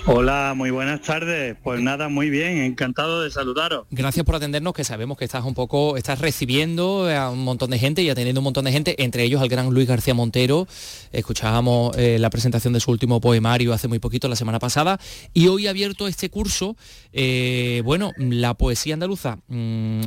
Hola, 0.06 0.54
muy 0.54 0.70
buenas 0.70 1.02
tardes. 1.02 1.56
Pues 1.64 1.82
nada, 1.82 2.10
muy 2.10 2.30
bien, 2.30 2.58
encantado 2.58 3.22
de 3.22 3.32
saludaros. 3.32 3.86
Gracias 3.90 4.26
por 4.26 4.36
atendernos, 4.36 4.74
que 4.74 4.84
sabemos 4.84 5.18
que 5.18 5.24
estás 5.24 5.46
un 5.46 5.54
poco, 5.54 5.96
estás 5.96 6.20
recibiendo 6.20 7.10
a 7.10 7.30
un 7.30 7.46
montón 7.46 7.70
de 7.70 7.80
gente 7.80 8.02
y 8.02 8.10
atendiendo 8.10 8.42
un 8.42 8.44
montón 8.44 8.66
de 8.66 8.74
gente, 8.74 9.02
entre 9.02 9.24
ellos 9.24 9.42
al 9.42 9.48
gran 9.48 9.70
Luis 9.70 9.88
García 9.88 10.14
Montero. 10.14 10.68
Escuchábamos 11.14 11.96
eh, 11.98 12.18
la 12.20 12.30
presentación 12.30 12.74
de 12.74 12.82
su 12.82 12.92
último 12.92 13.22
poemario 13.22 13.72
hace 13.72 13.88
muy 13.88 14.00
poquito, 14.00 14.28
la 14.28 14.36
semana 14.36 14.60
pasada, 14.60 15.00
y 15.34 15.48
hoy 15.48 15.68
ha 15.68 15.70
abierto 15.70 16.06
este 16.10 16.30
curso. 16.30 16.76
Eh, 17.14 17.82
bueno, 17.86 18.12
la 18.18 18.56
poesía 18.56 18.96
andaluza. 18.96 19.38
Mm, 19.48 20.02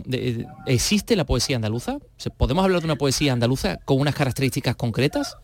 ¿Existe 0.66 1.16
la 1.16 1.24
poesía 1.24 1.56
andaluza? 1.56 1.96
¿Podemos 2.36 2.64
hablar 2.64 2.80
de 2.80 2.86
una 2.86 2.96
poesía 2.96 3.32
andaluza 3.32 3.78
con 3.86 3.98
unas 3.98 4.14
características 4.14 4.76
concretas? 4.76 5.38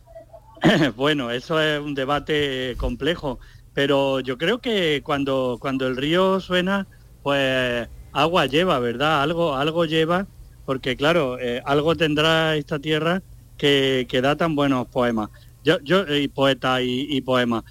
bueno, 0.97 1.31
eso 1.31 1.59
es 1.59 1.81
un 1.81 1.95
debate 1.95 2.77
complejo 2.77 3.41
pero 3.75 4.21
yo 4.21 4.39
creo 4.39 4.61
que 4.61 5.03
cuando, 5.05 5.59
cuando 5.61 5.87
el 5.87 5.97
río 5.97 6.41
suena, 6.41 6.87
pues 7.23 7.89
agua 8.13 8.47
lleva, 8.47 8.79
¿verdad? 8.79 9.23
Algo, 9.23 9.57
algo 9.57 9.85
lleva, 9.85 10.27
porque 10.67 10.97
claro, 10.97 11.39
eh, 11.41 11.63
algo 11.65 11.97
tendrá 11.97 12.57
esta 12.57 12.79
tierra 12.79 13.23
que, 13.57 14.07
que, 14.09 14.21
da 14.21 14.37
tan 14.37 14.55
buenos 14.55 14.87
poemas. 14.89 15.31
Yo, 15.65 15.79
yo 15.81 16.05
y 16.15 16.29
poetas 16.29 16.81
y, 16.85 17.21
poemas. 17.23 17.65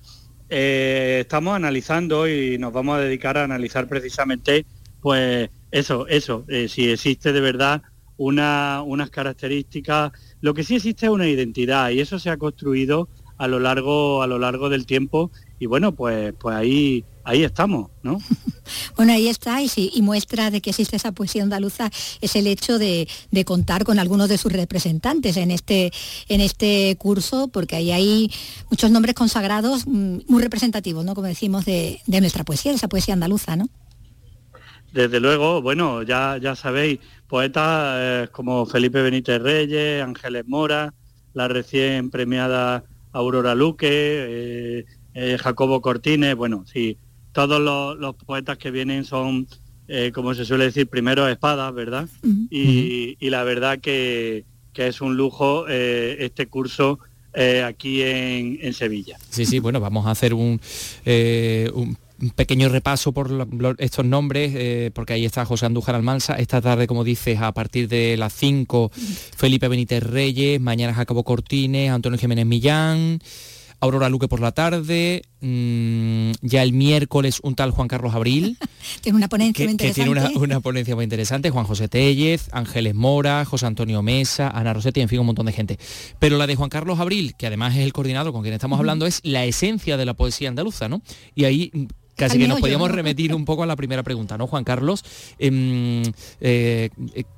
Eh, 0.50 1.20
estamos 1.22 1.56
analizando 1.56 2.28
y 2.28 2.58
nos 2.58 2.74
vamos 2.74 2.98
a 2.98 3.02
dedicar 3.02 3.38
a 3.38 3.44
analizar 3.44 3.88
precisamente, 3.88 4.66
pues 5.02 5.50
eso, 5.72 6.08
eso, 6.08 6.46
eh, 6.48 6.68
si 6.68 6.90
existe 6.90 7.32
de 7.32 7.42
verdad 7.42 7.82
una, 8.18 8.82
unas 8.86 9.10
características. 9.10 10.12
Lo 10.42 10.54
que 10.54 10.64
sí 10.64 10.76
existe 10.76 11.06
es 11.06 11.12
una 11.12 11.28
identidad 11.28 11.90
y 11.90 12.00
eso 12.00 12.20
se 12.20 12.30
ha 12.30 12.38
construido 12.38 13.10
a 13.38 13.48
lo 13.48 13.60
largo, 13.60 14.22
a 14.22 14.28
lo 14.28 14.40
largo 14.40 14.70
del 14.70 14.86
tiempo 14.86 15.32
y 15.62 15.68
bueno, 15.68 15.92
pues, 15.92 16.34
pues 16.40 16.56
ahí, 16.56 17.06
ahí 17.24 17.44
estamos, 17.44 17.92
¿no? 18.02 18.18
bueno, 18.98 19.14
ahí 19.14 19.28
está, 19.28 19.62
y, 19.62 19.68
sí, 19.68 19.92
y 19.94 20.02
muestra 20.02 20.50
de 20.50 20.60
que 20.60 20.72
existe 20.72 20.96
esa 20.96 21.12
poesía 21.12 21.44
andaluza 21.44 21.92
es 22.20 22.36
el 22.36 22.48
hecho 22.48 22.80
de, 22.80 23.08
contar 23.46 23.84
con 23.84 24.00
algunos 24.00 24.28
de 24.28 24.40
sus 24.40 24.52
representantes 24.52 25.38
en 25.38 25.52
este, 25.52 25.92
en 26.30 26.42
este 26.42 26.96
curso, 26.98 27.48
porque 27.50 27.76
ahí 27.76 27.92
hay 27.92 28.32
muchos 28.72 28.90
nombres 28.90 29.14
consagrados 29.14 29.86
mm, 29.86 30.22
muy 30.28 30.42
representativos, 30.42 31.06
¿no? 31.06 31.14
Como 31.14 31.28
decimos, 31.28 31.64
de, 31.64 32.02
nuestra 32.08 32.44
poesía, 32.44 32.72
de 32.72 32.78
esa 32.78 32.88
poesía 32.88 33.14
andaluza, 33.14 33.56
¿no? 33.56 33.70
Desde 34.92 35.20
luego, 35.20 35.62
bueno, 35.62 36.02
ya, 36.02 36.40
ya 36.42 36.56
sabéis, 36.56 37.00
poetas 37.28 37.98
eh, 38.00 38.28
como 38.32 38.66
Felipe 38.66 39.04
Benítez 39.04 39.40
Reyes, 39.40 40.02
Ángeles 40.04 40.44
Mora, 40.48 40.96
la 41.36 41.48
recién 41.48 42.10
premiada 42.10 42.84
Aurora 43.12 43.54
Luque, 43.54 43.88
eh, 43.92 44.86
eh, 45.14 45.38
Jacobo 45.40 45.82
Cortines, 45.82 46.36
bueno, 46.36 46.66
sí, 46.72 46.98
todos 47.34 47.60
los, 48.00 48.16
poetas 48.16 48.58
que 48.58 48.72
vienen 48.72 49.04
son, 49.04 49.48
eh, 49.88 50.12
como 50.14 50.34
se 50.34 50.46
suele 50.46 50.66
decir, 50.66 50.88
primero 50.88 51.28
espadas, 51.28 51.74
¿verdad? 51.74 52.08
y, 52.50 53.18
la 53.30 53.44
verdad 53.44 53.80
que, 53.80 54.46
es 54.76 55.02
un 55.02 55.16
lujo 55.16 55.66
eh, 55.70 56.18
este 56.20 56.48
curso 56.48 57.00
aquí 57.66 58.02
en, 58.02 58.74
Sevilla. 58.74 59.18
Sí, 59.30 59.46
sí, 59.46 59.60
bueno, 59.60 59.80
vamos 59.80 60.06
a 60.06 60.12
hacer 60.12 60.34
un, 60.34 60.60
un 61.06 62.30
pequeño 62.36 62.68
repaso 62.70 63.12
por 63.12 63.48
estos 63.80 64.06
nombres, 64.06 64.92
porque 64.92 65.14
ahí 65.14 65.26
está 65.26 65.46
José 65.46 65.66
Andújar 65.66 65.96
Almansa, 65.96 66.36
esta 66.36 66.62
tarde, 66.62 66.88
como 66.88 67.04
dices, 67.04 67.40
a 67.40 67.54
partir 67.54 67.88
de 67.88 68.18
las 68.18 68.34
5, 68.34 68.92
Felipe 68.94 69.68
Benítez 69.68 70.04
Reyes, 70.04 70.60
mañana 70.60 70.94
Jacobo 70.94 71.24
Cortines, 71.24 71.92
Antonio 71.92 72.20
Jiménez 72.20 72.46
Millán, 72.46 73.20
Aurora 73.82 74.10
Luque 74.10 74.28
por 74.28 74.40
la 74.40 74.52
tarde, 74.52 75.24
mm, 75.42 76.34
ya 76.42 76.62
el 76.62 76.72
miércoles 76.72 77.40
un 77.42 77.56
tal 77.56 77.72
Juan 77.72 77.88
Carlos 77.88 78.14
Abril. 78.14 78.58
tiene 79.02 79.18
una 79.18 79.28
ponencia 79.28 79.66
muy 79.66 79.72
interesante. 79.72 80.14
tiene 80.14 80.32
una, 80.36 80.60
ponencia 80.60 80.96
muy 80.96 81.04
interesante, 81.04 81.50
Juan 81.50 81.66
José 81.66 81.88
Tellez, 81.88 82.48
Ángeles 82.52 82.94
Mora, 82.94 83.44
José 83.44 83.66
Antonio 83.66 84.04
Mesa, 84.04 84.50
Ana 84.50 84.74
Rosetti, 84.74 85.02
en 85.02 85.10
fin, 85.10 85.20
un 85.20 85.26
montón 85.26 85.48
de 85.48 85.52
gente. 85.52 85.80
Pero 86.20 86.38
la 86.38 86.46
de 86.46 86.56
Juan 86.56 86.70
Carlos 86.70 87.00
Abril, 87.00 87.34
que 87.36 87.48
además 87.48 87.76
es 87.76 87.84
el 87.84 87.92
coordinador 87.92 88.32
con 88.32 88.44
quien 88.44 88.54
estamos 88.54 88.78
hablando, 88.78 89.08
es 89.08 89.20
la 89.24 89.46
esencia 89.46 89.98
de 89.98 90.06
la 90.06 90.14
poesía 90.14 90.50
andaluza, 90.50 90.88
¿no? 90.88 91.02
Y 91.34 91.46
ahí 91.46 91.72
casi 92.16 92.38
que 92.38 92.48
nos 92.48 92.60
podíamos 92.60 92.92
remitir 92.92 93.34
un 93.34 93.46
poco 93.46 93.64
a 93.64 93.66
la 93.66 93.76
primera 93.76 94.04
pregunta, 94.04 94.38
¿no, 94.38 94.46
Juan 94.46 94.64
Carlos? 94.64 95.04
Em, 95.40 96.04
eh, 96.40 96.92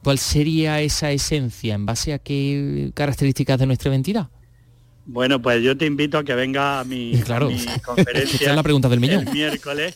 ¿Cuál 0.04 0.20
sería 0.20 0.82
esa 0.82 1.10
esencia? 1.12 1.76
¿En 1.76 1.86
base 1.86 2.12
a 2.12 2.20
qué 2.20 2.92
características 2.94 3.60
de 3.60 3.66
nuestra 3.66 3.92
identidad? 3.92 4.28
Bueno, 5.06 5.42
pues 5.42 5.62
yo 5.62 5.76
te 5.78 5.86
invito 5.86 6.18
a 6.18 6.24
que 6.24 6.34
venga 6.34 6.80
a 6.80 6.84
mi, 6.84 7.14
conferencia. 7.84 8.50
es 8.50 8.56
la 8.56 8.64
pregunta 8.64 8.88
del 8.88 9.00
millón. 9.00 9.28
El 9.28 9.34
miércoles. 9.34 9.96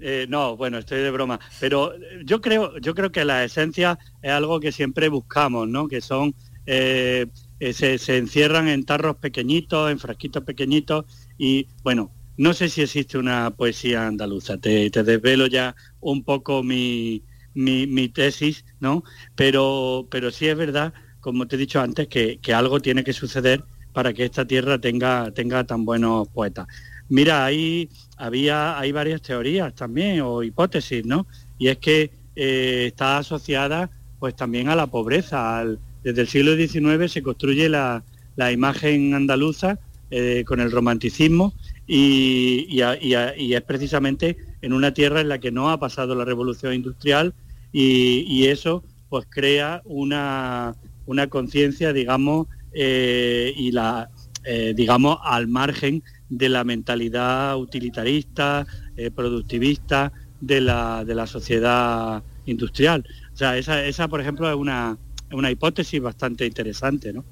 Eh, 0.00 0.26
no, 0.28 0.56
bueno, 0.56 0.78
estoy 0.78 1.00
de 1.00 1.10
broma. 1.10 1.38
Pero 1.60 1.92
yo 2.24 2.40
creo, 2.40 2.78
yo 2.78 2.94
creo 2.94 3.12
que 3.12 3.24
la 3.24 3.44
esencia 3.44 3.98
es 4.22 4.30
algo 4.30 4.58
que 4.60 4.72
siempre 4.72 5.08
buscamos, 5.08 5.68
¿no? 5.68 5.88
Que 5.88 6.00
son 6.00 6.34
eh, 6.66 7.26
eh, 7.60 7.72
se, 7.72 8.16
encierran 8.16 8.68
en 8.68 8.84
tarros 8.84 9.16
pequeñitos, 9.16 9.90
en 9.90 9.98
frasquitos 9.98 10.42
pequeñitos 10.42 11.04
y 11.38 11.68
bueno, 11.82 12.10
no 12.36 12.52
sé 12.52 12.68
si 12.68 12.82
existe 12.82 13.18
una 13.18 13.50
poesía 13.50 14.06
andaluza. 14.06 14.58
Te, 14.58 14.90
desvelo 14.90 15.46
ya 15.46 15.74
un 16.00 16.24
poco 16.24 16.62
mi, 16.62 17.22
mi, 17.54 18.08
tesis, 18.08 18.64
¿no? 18.80 19.04
Pero, 19.34 20.06
pero 20.10 20.30
sí 20.30 20.48
es 20.48 20.56
verdad, 20.56 20.92
como 21.20 21.46
te 21.46 21.56
he 21.56 21.58
dicho 21.58 21.80
antes, 21.80 22.08
que, 22.08 22.38
que 22.38 22.52
algo 22.52 22.80
tiene 22.80 23.04
que 23.04 23.12
suceder 23.12 23.64
para 23.96 24.12
que 24.12 24.26
esta 24.26 24.44
tierra 24.44 24.78
tenga, 24.78 25.30
tenga 25.30 25.64
tan 25.64 25.86
buenos 25.86 26.28
poetas. 26.28 26.66
Mira, 27.08 27.46
ahí 27.46 27.88
había, 28.18 28.78
hay 28.78 28.92
varias 28.92 29.22
teorías 29.22 29.74
también 29.74 30.20
o 30.20 30.42
hipótesis, 30.42 31.06
¿no? 31.06 31.26
Y 31.56 31.68
es 31.68 31.78
que 31.78 32.10
eh, 32.36 32.84
está 32.88 33.16
asociada 33.16 33.88
pues 34.18 34.36
también 34.36 34.68
a 34.68 34.76
la 34.76 34.86
pobreza. 34.86 35.64
desde 36.04 36.20
el 36.20 36.28
siglo 36.28 36.56
XIX 36.56 37.10
se 37.10 37.22
construye 37.22 37.70
la, 37.70 38.04
imagen 38.52 39.14
andaluza 39.14 39.78
eh, 40.10 40.44
con 40.46 40.60
el 40.60 40.70
romanticismo 40.70 41.54
y, 41.86 42.78
es 42.78 43.62
precisamente 43.62 44.36
en 44.60 44.74
una 44.74 44.92
tierra 44.92 45.22
en 45.22 45.30
la 45.30 45.38
que 45.38 45.52
no 45.52 45.70
ha 45.70 45.80
pasado 45.80 46.14
la 46.14 46.26
revolución 46.26 46.74
industrial 46.74 47.32
y, 47.72 48.46
eso 48.46 48.84
pues 49.08 49.24
crea 49.30 49.80
una, 49.86 50.76
una 51.06 51.28
conciencia, 51.28 51.94
digamos, 51.94 52.46
eh, 52.78 53.54
y 53.56 53.72
la, 53.72 54.10
eh, 54.44 54.74
digamos, 54.76 55.18
al 55.22 55.48
margen 55.48 56.02
de 56.28 56.50
la 56.50 56.62
mentalidad 56.62 57.56
utilitarista, 57.56 58.66
eh, 58.98 59.10
productivista 59.10 60.12
de 60.42 60.60
la, 60.60 61.02
de 61.02 61.14
la 61.14 61.26
sociedad 61.26 62.22
industrial. 62.44 63.02
O 63.32 63.36
sea, 63.36 63.56
esa, 63.56 63.82
esa 63.82 64.08
por 64.08 64.20
ejemplo, 64.20 64.46
es 64.50 64.56
una, 64.56 64.98
una 65.32 65.50
hipótesis 65.50 66.02
bastante 66.02 66.44
interesante, 66.44 67.14
¿no? 67.14 67.24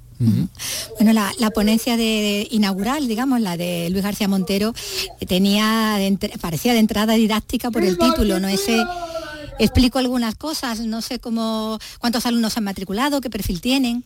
Bueno, 0.99 1.13
la, 1.13 1.51
ponencia 1.51 1.99
de, 1.99 2.49
inaugural, 2.51 3.07
digamos, 3.07 3.41
la 3.41 3.59
de 3.59 3.91
Luis 3.91 4.03
García 4.03 4.29
Montero, 4.29 4.73
tenía 5.27 5.99
parecía 6.41 6.73
de 6.73 6.79
entrada 6.79 7.15
didáctica 7.15 7.71
por 7.71 7.83
el 7.83 7.99
título, 7.99 8.41
¿no? 8.41 8.49
Ese 8.49 8.83
explico 9.59 9.99
algunas 9.99 10.37
cosas, 10.37 10.81
no 10.81 11.03
sé 11.03 11.19
cómo 11.19 11.79
cuántos 11.99 12.25
alumnos 12.27 12.57
han 12.57 12.65
matriculado, 12.65 13.21
qué 13.21 13.29
perfil 13.29 13.61
tienen. 13.61 14.05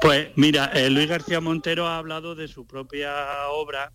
Pues 0.00 0.30
mira, 0.36 0.66
eh, 0.74 0.90
Luis 0.90 1.08
García 1.08 1.40
Montero 1.40 1.86
ha 1.86 1.98
hablado 1.98 2.34
de 2.34 2.48
su 2.48 2.66
propia 2.66 3.12
obra 3.50 3.92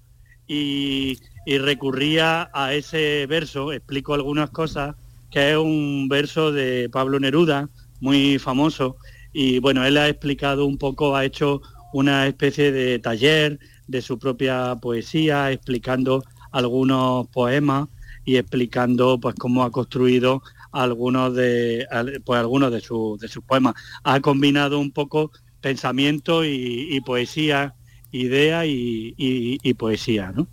y, 0.47 1.17
recurría 1.45 2.49
a 2.53 2.73
ese 2.73 3.25
verso, 3.27 3.73
explico 3.73 4.13
algunas 4.13 4.49
cosas, 4.49 4.95
que 5.29 5.51
es 5.51 5.57
un 5.57 6.07
verso 6.09 6.51
de 6.51 6.89
Pablo 6.89 7.19
Neruda, 7.19 7.69
muy 7.99 8.39
famoso, 8.39 8.97
y 9.33 9.59
bueno, 9.59 9.85
él 9.85 9.97
ha 9.97 10.07
explicado 10.07 10.65
un 10.65 10.77
poco, 10.77 11.15
ha 11.15 11.25
hecho 11.25 11.61
una 11.93 12.27
especie 12.27 12.71
de 12.71 12.99
taller 12.99 13.59
de 13.87 14.01
su 14.01 14.17
propia 14.17 14.75
poesía, 14.81 15.51
explicando 15.51 16.23
algunos 16.51 17.27
poemas 17.27 17.87
y 18.25 18.37
explicando 18.37 19.19
pues 19.19 19.35
cómo 19.35 19.63
ha 19.63 19.71
construido 19.71 20.41
algunos 20.71 21.33
de 21.33 21.85
pues 22.25 22.39
algunos 22.39 22.71
de 22.71 22.79
sus 22.81 23.43
poemas. 23.45 23.75
Ha 24.03 24.19
combinado 24.19 24.79
un 24.79 24.91
poco 24.91 25.31
pensamiento 25.61 26.45
y, 26.45 27.01
poesía, 27.05 27.75
idea 28.11 28.65
y, 28.65 29.73
poesía, 29.77 30.31
¿no? 30.35 30.47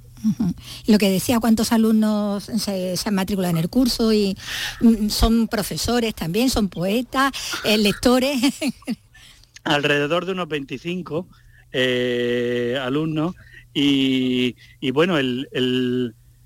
Lo 0.86 0.96
que 0.96 1.10
decía, 1.10 1.38
¿cuántos 1.38 1.70
alumnos 1.70 2.44
se, 2.44 2.94
han 3.04 3.14
matriculado 3.14 3.52
en 3.52 3.62
el 3.62 3.68
curso? 3.68 4.10
y 4.12 4.34
mm, 4.80 5.08
¿Son 5.10 5.48
profesores 5.48 6.14
también? 6.14 6.48
¿Son 6.48 6.68
poetas? 6.68 7.30
Eh, 7.62 7.76
¿Lectores? 7.76 8.40
Alrededor 9.64 10.24
de 10.24 10.32
unos 10.32 10.48
25 10.48 11.28
eh, 11.72 12.78
alumnos 12.80 13.34
y, 13.74 14.54
bueno, 14.92 15.16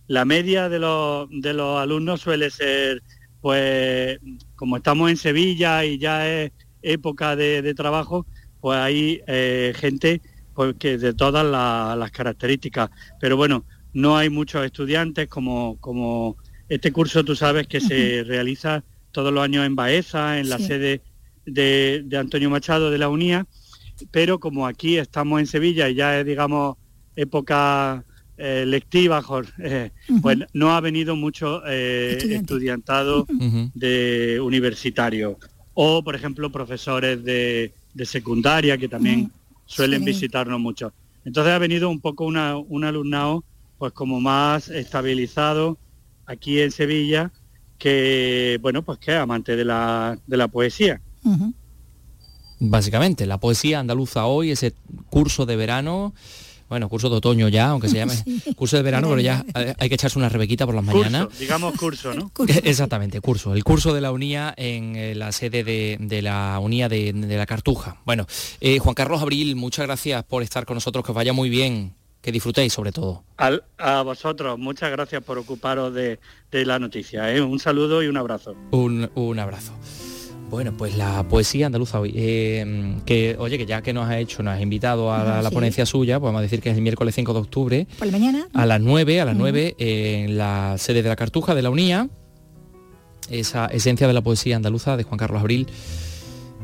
la 0.06 0.24
media 0.24 0.68
de 0.68 0.78
los, 0.78 1.28
de 1.30 1.52
los 1.52 1.78
alumnos 1.78 2.22
suele 2.22 2.50
ser, 2.50 3.02
pues, 3.40 4.18
como 4.56 4.78
estamos 4.78 5.10
en 5.10 5.18
Sevilla 5.18 5.84
y 5.84 5.98
ya 5.98 6.26
es 6.26 6.52
época 6.82 7.36
de, 7.36 7.74
trabajo, 7.74 8.26
pues 8.60 8.78
hay 8.78 9.20
eh, 9.26 9.72
gente 9.76 10.20
porque 10.54 10.98
de 10.98 11.14
todas 11.14 11.46
las 11.46 12.10
características. 12.10 12.90
Pero 13.20 13.36
bueno, 13.36 13.64
no 13.92 14.16
hay 14.16 14.28
muchos 14.28 14.64
estudiantes 14.64 15.28
como, 15.28 15.76
como 15.80 16.36
este 16.68 16.92
curso 16.92 17.24
tú 17.24 17.34
sabes 17.34 17.66
que 17.66 17.80
se 17.80 18.24
realiza 18.24 18.84
todos 19.12 19.32
los 19.32 19.42
años 19.42 19.64
en 19.64 19.74
Baeza, 19.74 20.38
en 20.38 20.48
la 20.48 20.58
sede 20.58 21.00
de, 21.46 22.04
Antonio 22.18 22.50
Machado 22.50 22.90
de 22.90 22.98
la 22.98 23.08
UNIA, 23.08 23.46
pero 24.10 24.38
como 24.38 24.66
aquí 24.66 24.98
estamos 24.98 25.40
en 25.40 25.46
Sevilla 25.46 25.88
y 25.88 25.94
ya 25.94 26.20
es, 26.20 26.26
digamos, 26.26 26.76
época 27.16 28.04
eh, 28.36 28.64
lectiva, 28.66 29.22
eh, 29.58 29.90
pues 30.22 30.38
no 30.52 30.72
ha 30.74 30.80
venido 30.80 31.16
mucho 31.16 31.62
eh, 31.66 32.18
estudiantado 32.30 33.26
de 33.74 34.40
universitario. 34.42 35.38
O, 35.74 36.02
por 36.02 36.14
ejemplo, 36.14 36.50
profesores 36.50 37.22
de, 37.22 37.72
secundaria 38.06 38.78
que 38.78 38.88
también 38.88 39.30
suelen 39.66 40.04
visitarnos 40.04 40.60
mucho. 40.60 40.92
Entonces 41.24 41.52
ha 41.52 41.58
venido 41.58 41.90
un 41.90 42.00
poco 42.00 42.24
un 42.24 42.84
alumnado 42.84 43.44
pues 43.78 43.92
como 43.92 44.20
más 44.20 44.68
estabilizado 44.68 45.78
aquí 46.26 46.60
en 46.60 46.70
Sevilla 46.72 47.30
que 47.78 48.58
bueno 48.60 48.82
pues 48.82 48.98
que 48.98 49.12
es 49.12 49.18
amante 49.18 49.56
de 49.56 49.64
la, 49.64 50.18
de 50.26 50.36
la 50.36 50.48
poesía. 50.48 51.00
Básicamente, 52.60 53.26
la 53.26 53.38
poesía 53.38 53.78
andaluza 53.78 54.26
hoy, 54.26 54.50
ese 54.50 54.74
curso 55.10 55.46
de 55.46 55.54
verano, 55.54 56.12
bueno, 56.68 56.88
curso 56.88 57.08
de 57.08 57.16
otoño 57.16 57.48
ya, 57.48 57.70
aunque 57.70 57.88
se 57.88 57.96
llame 57.96 58.14
curso 58.56 58.76
de 58.76 58.82
verano, 58.82 59.08
pero 59.08 59.20
ya 59.20 59.44
hay 59.54 59.88
que 59.88 59.94
echarse 59.94 60.18
una 60.18 60.28
rebequita 60.28 60.66
por 60.66 60.74
las 60.74 60.84
mañanas. 60.84 61.28
digamos 61.38 61.74
curso, 61.74 62.14
¿no? 62.14 62.30
Exactamente, 62.64 63.20
curso. 63.20 63.54
El 63.54 63.64
curso 63.64 63.94
de 63.94 64.00
la 64.00 64.12
UNIA 64.12 64.54
en 64.56 64.96
eh, 64.96 65.14
la 65.14 65.32
sede 65.32 65.64
de, 65.64 66.22
la 66.22 66.58
UNIA 66.60 66.88
de, 66.88 67.12
la 67.12 67.46
Cartuja. 67.46 68.00
Bueno, 68.04 68.26
eh, 68.60 68.78
Juan 68.78 68.94
Carlos 68.94 69.22
Abril, 69.22 69.56
muchas 69.56 69.86
gracias 69.86 70.24
por 70.24 70.42
estar 70.42 70.66
con 70.66 70.74
nosotros, 70.74 71.04
que 71.04 71.12
os 71.12 71.16
vaya 71.16 71.32
muy 71.32 71.48
bien, 71.48 71.94
que 72.20 72.32
disfrutéis 72.32 72.72
sobre 72.72 72.92
todo. 72.92 73.24
a 73.36 74.02
vosotros, 74.02 74.58
muchas 74.58 74.90
gracias 74.90 75.22
por 75.22 75.38
ocuparos 75.38 75.94
de, 75.94 76.18
la 76.50 76.78
noticia. 76.78 77.32
¿eh? 77.34 77.40
Un 77.40 77.58
saludo 77.58 78.02
y 78.02 78.08
un 78.08 78.16
abrazo. 78.16 78.54
Un, 78.70 79.10
un 79.14 79.38
abrazo. 79.38 79.72
Bueno, 80.50 80.72
pues 80.74 80.96
la 80.96 81.28
poesía 81.28 81.66
andaluza 81.66 82.00
hoy, 82.00 82.12
eh, 82.16 82.96
que 83.04 83.36
oye, 83.38 83.58
que 83.58 83.66
ya 83.66 83.82
que 83.82 83.92
nos 83.92 84.08
ha 84.08 84.18
hecho, 84.18 84.42
nos 84.42 84.54
ha 84.54 84.62
invitado 84.62 85.12
a 85.12 85.42
la, 85.42 85.50
ponencia 85.50 85.84
suya, 85.84 86.18
podemos 86.18 86.40
decir 86.40 86.62
que 86.62 86.70
es 86.70 86.76
el 86.76 86.82
miércoles 86.82 87.14
5 87.14 87.34
de 87.34 87.38
octubre. 87.38 87.86
Por 87.98 88.06
la 88.06 88.12
mañana. 88.12 88.48
A 88.54 88.64
las 88.64 88.80
9, 88.80 89.20
a 89.20 89.26
las 89.26 89.36
9, 89.36 89.76
en 89.78 90.38
la 90.38 90.76
sede 90.78 91.02
de 91.02 91.08
la 91.10 91.16
Cartuja 91.16 91.54
de 91.54 91.60
la 91.60 91.68
UNIA, 91.68 92.08
esa 93.28 93.66
esencia 93.66 94.06
de 94.06 94.14
la 94.14 94.22
poesía 94.22 94.56
andaluza 94.56 94.96
de 94.96 95.02
Juan 95.02 95.18
Carlos 95.18 95.40
Abril, 95.40 95.66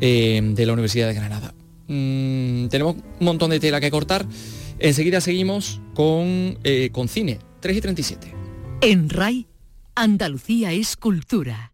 eh, 0.00 0.40
de 0.42 0.66
la 0.66 0.72
Universidad 0.72 1.08
de 1.08 1.14
Granada. 1.14 1.52
Mm, 1.86 2.68
tenemos 2.68 2.96
un 2.96 3.24
montón 3.24 3.50
de 3.50 3.60
tela 3.60 3.80
que 3.80 3.90
cortar. 3.90 4.24
Enseguida 4.78 5.20
seguimos 5.20 5.82
con, 5.92 6.58
eh, 6.64 6.88
con 6.90 7.08
cine, 7.08 7.38
3 7.60 7.76
y 7.76 7.80
37. 7.82 8.34
En 8.80 9.10
RAI, 9.10 9.46
Andalucía 9.94 10.72
es 10.72 10.96
cultura. 10.96 11.73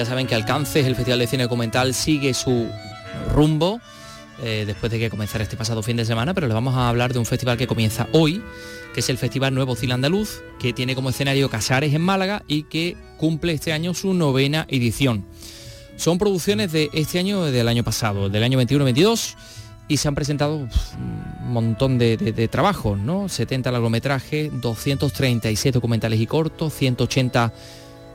Ya 0.00 0.06
saben 0.06 0.26
que 0.26 0.34
Alcances, 0.34 0.86
el 0.86 0.96
Festival 0.96 1.18
de 1.18 1.26
Cine 1.26 1.42
Documental, 1.42 1.92
sigue 1.92 2.32
su 2.32 2.66
rumbo 3.34 3.82
eh, 4.42 4.64
después 4.66 4.90
de 4.90 4.98
que 4.98 5.10
comenzara 5.10 5.44
este 5.44 5.58
pasado 5.58 5.82
fin 5.82 5.98
de 5.98 6.06
semana, 6.06 6.32
pero 6.32 6.48
le 6.48 6.54
vamos 6.54 6.74
a 6.74 6.88
hablar 6.88 7.12
de 7.12 7.18
un 7.18 7.26
festival 7.26 7.58
que 7.58 7.66
comienza 7.66 8.08
hoy, 8.12 8.42
que 8.94 9.00
es 9.00 9.10
el 9.10 9.18
Festival 9.18 9.54
Nuevo 9.54 9.76
Cine 9.76 9.92
Andaluz, 9.92 10.40
que 10.58 10.72
tiene 10.72 10.94
como 10.94 11.10
escenario 11.10 11.50
Casares 11.50 11.92
en 11.92 12.00
Málaga 12.00 12.42
y 12.48 12.62
que 12.62 12.96
cumple 13.18 13.52
este 13.52 13.74
año 13.74 13.92
su 13.92 14.14
novena 14.14 14.64
edición. 14.70 15.26
Son 15.96 16.16
producciones 16.16 16.72
de 16.72 16.88
este 16.94 17.18
año 17.18 17.44
del 17.44 17.68
año 17.68 17.84
pasado, 17.84 18.30
del 18.30 18.42
año 18.42 18.58
21-22, 18.58 19.34
y 19.86 19.98
se 19.98 20.08
han 20.08 20.14
presentado 20.14 20.56
un 20.56 21.52
montón 21.52 21.98
de, 21.98 22.16
de 22.16 22.48
trabajos, 22.48 22.98
¿no? 22.98 23.28
70 23.28 23.70
largometrajes, 23.70 24.50
236 24.62 25.74
documentales 25.74 26.18
y 26.18 26.26
cortos, 26.26 26.72
180 26.72 27.52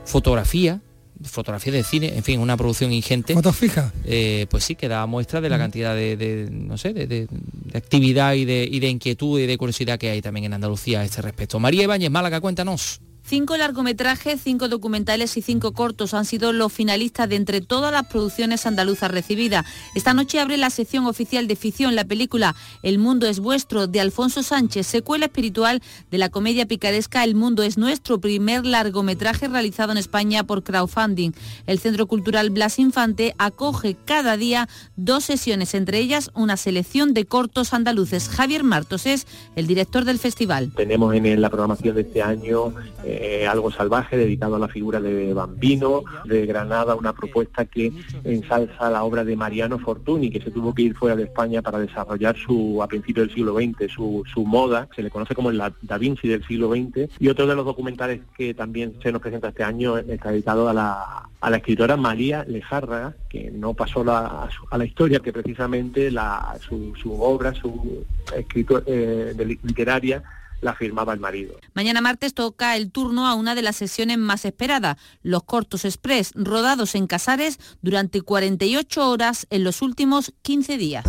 fotografía, 0.04 0.80
fotografía 1.24 1.72
de 1.72 1.82
cine, 1.82 2.16
en 2.16 2.22
fin, 2.22 2.40
una 2.40 2.56
producción 2.56 2.92
ingente. 2.92 3.34
¿Fotos 3.34 3.56
fijas? 3.56 3.92
Eh, 4.04 4.46
pues 4.50 4.64
sí, 4.64 4.74
que 4.74 4.88
da 4.88 5.06
muestra 5.06 5.40
de 5.40 5.48
la 5.48 5.56
mm. 5.56 5.60
cantidad 5.60 5.94
de, 5.94 6.48
no 6.50 6.76
sé, 6.78 6.92
de, 6.92 7.28
actividad 7.74 8.34
y 8.34 8.44
de, 8.44 8.68
y 8.70 8.80
de 8.80 8.88
inquietud 8.88 9.40
y 9.40 9.46
de 9.46 9.58
curiosidad 9.58 9.98
que 9.98 10.10
hay 10.10 10.22
también 10.22 10.44
en 10.46 10.54
Andalucía 10.54 11.00
a 11.00 11.04
este 11.04 11.22
respecto. 11.22 11.58
María 11.58 11.84
Ibáñez, 11.84 12.10
Málaga, 12.10 12.40
cuéntanos. 12.40 13.00
Cinco 13.28 13.56
largometrajes, 13.56 14.40
cinco 14.40 14.68
documentales 14.68 15.36
y 15.36 15.42
cinco 15.42 15.72
cortos 15.72 16.14
han 16.14 16.24
sido 16.24 16.52
los 16.52 16.72
finalistas 16.72 17.28
de 17.28 17.34
entre 17.34 17.60
todas 17.60 17.90
las 17.90 18.06
producciones 18.06 18.66
andaluzas 18.66 19.10
recibidas. 19.10 19.66
Esta 19.96 20.14
noche 20.14 20.38
abre 20.38 20.56
la 20.56 20.70
sección 20.70 21.06
oficial 21.06 21.48
de 21.48 21.56
ficción 21.56 21.96
la 21.96 22.04
película 22.04 22.54
El 22.84 23.00
mundo 23.00 23.26
es 23.26 23.40
vuestro 23.40 23.88
de 23.88 23.98
Alfonso 23.98 24.44
Sánchez, 24.44 24.86
secuela 24.86 25.24
espiritual 25.24 25.82
de 26.08 26.18
la 26.18 26.28
comedia 26.28 26.66
picaresca 26.66 27.24
El 27.24 27.34
mundo 27.34 27.64
es 27.64 27.78
nuestro, 27.78 28.20
primer 28.20 28.64
largometraje 28.64 29.48
realizado 29.48 29.90
en 29.90 29.98
España 29.98 30.44
por 30.44 30.62
crowdfunding. 30.62 31.32
El 31.66 31.80
Centro 31.80 32.06
Cultural 32.06 32.50
Blas 32.50 32.78
Infante 32.78 33.34
acoge 33.38 33.96
cada 34.04 34.36
día 34.36 34.68
dos 34.94 35.24
sesiones, 35.24 35.74
entre 35.74 35.98
ellas 35.98 36.30
una 36.34 36.56
selección 36.56 37.12
de 37.12 37.24
cortos 37.24 37.74
andaluces. 37.74 38.28
Javier 38.28 38.62
Martos 38.62 39.04
es 39.04 39.26
el 39.56 39.66
director 39.66 40.04
del 40.04 40.20
festival. 40.20 40.70
Tenemos 40.76 41.12
en 41.12 41.40
la 41.40 41.50
programación 41.50 41.96
de 41.96 42.02
este 42.02 42.22
año 42.22 42.72
eh, 43.04 43.15
eh, 43.20 43.46
Algo 43.46 43.70
Salvaje, 43.70 44.16
dedicado 44.16 44.56
a 44.56 44.58
la 44.58 44.68
figura 44.68 45.00
de 45.00 45.32
Bambino, 45.34 46.02
de 46.24 46.46
Granada, 46.46 46.94
una 46.94 47.12
propuesta 47.12 47.64
que 47.64 47.92
ensalza 48.24 48.90
la 48.90 49.04
obra 49.04 49.24
de 49.24 49.36
Mariano 49.36 49.78
Fortuny, 49.78 50.30
que 50.30 50.40
se 50.40 50.50
tuvo 50.50 50.74
que 50.74 50.82
ir 50.82 50.94
fuera 50.94 51.16
de 51.16 51.24
España 51.24 51.62
para 51.62 51.78
desarrollar 51.78 52.36
su, 52.36 52.82
a 52.82 52.88
principios 52.88 53.28
del 53.28 53.34
siglo 53.34 53.54
XX, 53.54 53.92
su, 53.92 54.22
su 54.32 54.44
moda, 54.44 54.88
se 54.94 55.02
le 55.02 55.10
conoce 55.10 55.34
como 55.34 55.50
el 55.50 55.62
Da 55.82 55.98
Vinci 55.98 56.28
del 56.28 56.44
siglo 56.46 56.70
XX, 56.70 57.08
y 57.18 57.28
otro 57.28 57.46
de 57.46 57.54
los 57.54 57.64
documentales 57.64 58.20
que 58.36 58.54
también 58.54 58.94
se 59.02 59.12
nos 59.12 59.20
presenta 59.20 59.48
este 59.48 59.64
año 59.64 59.98
está 59.98 60.30
dedicado 60.30 60.68
a 60.68 60.72
la, 60.72 61.28
a 61.40 61.50
la 61.50 61.56
escritora 61.58 61.96
María 61.96 62.44
Lejarra, 62.44 63.14
que 63.28 63.50
no 63.50 63.74
pasó 63.74 64.04
a, 64.08 64.48
la 64.76 64.84
historia, 64.84 65.20
que 65.20 65.32
precisamente 65.32 66.10
la, 66.10 66.56
su, 66.60 66.94
su 67.00 67.20
obra, 67.20 67.54
su 67.54 68.04
escritura 68.36 68.82
eh, 68.86 69.58
literaria, 69.62 70.22
la 70.60 70.74
firmaba 70.74 71.12
el 71.12 71.20
marido. 71.20 71.58
Mañana 71.74 72.00
martes 72.00 72.34
toca 72.34 72.76
el 72.76 72.90
turno 72.90 73.26
a 73.26 73.34
una 73.34 73.54
de 73.54 73.62
las 73.62 73.76
sesiones 73.76 74.18
más 74.18 74.44
esperadas, 74.44 74.96
los 75.22 75.44
cortos 75.44 75.84
express, 75.84 76.32
rodados 76.34 76.94
en 76.94 77.06
Casares 77.06 77.58
durante 77.82 78.22
48 78.22 79.10
horas 79.10 79.46
en 79.50 79.64
los 79.64 79.82
últimos 79.82 80.32
15 80.42 80.78
días. 80.78 81.04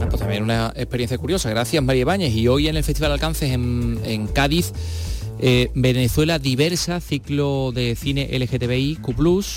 Ah, 0.00 0.08
pues 0.08 0.20
también 0.20 0.42
una 0.42 0.72
experiencia 0.76 1.18
curiosa. 1.18 1.50
Gracias 1.50 1.82
María 1.82 2.02
Ibáñez. 2.02 2.34
Y 2.34 2.48
hoy 2.48 2.68
en 2.68 2.76
el 2.76 2.84
Festival 2.84 3.12
Alcances 3.12 3.50
en, 3.50 4.00
en 4.04 4.26
Cádiz 4.26 4.72
eh, 5.38 5.70
Venezuela 5.74 6.38
diversa, 6.38 7.00
ciclo 7.00 7.72
de 7.72 7.96
cine 7.96 8.28
LGTBI 8.32 8.96
Q+, 8.96 9.14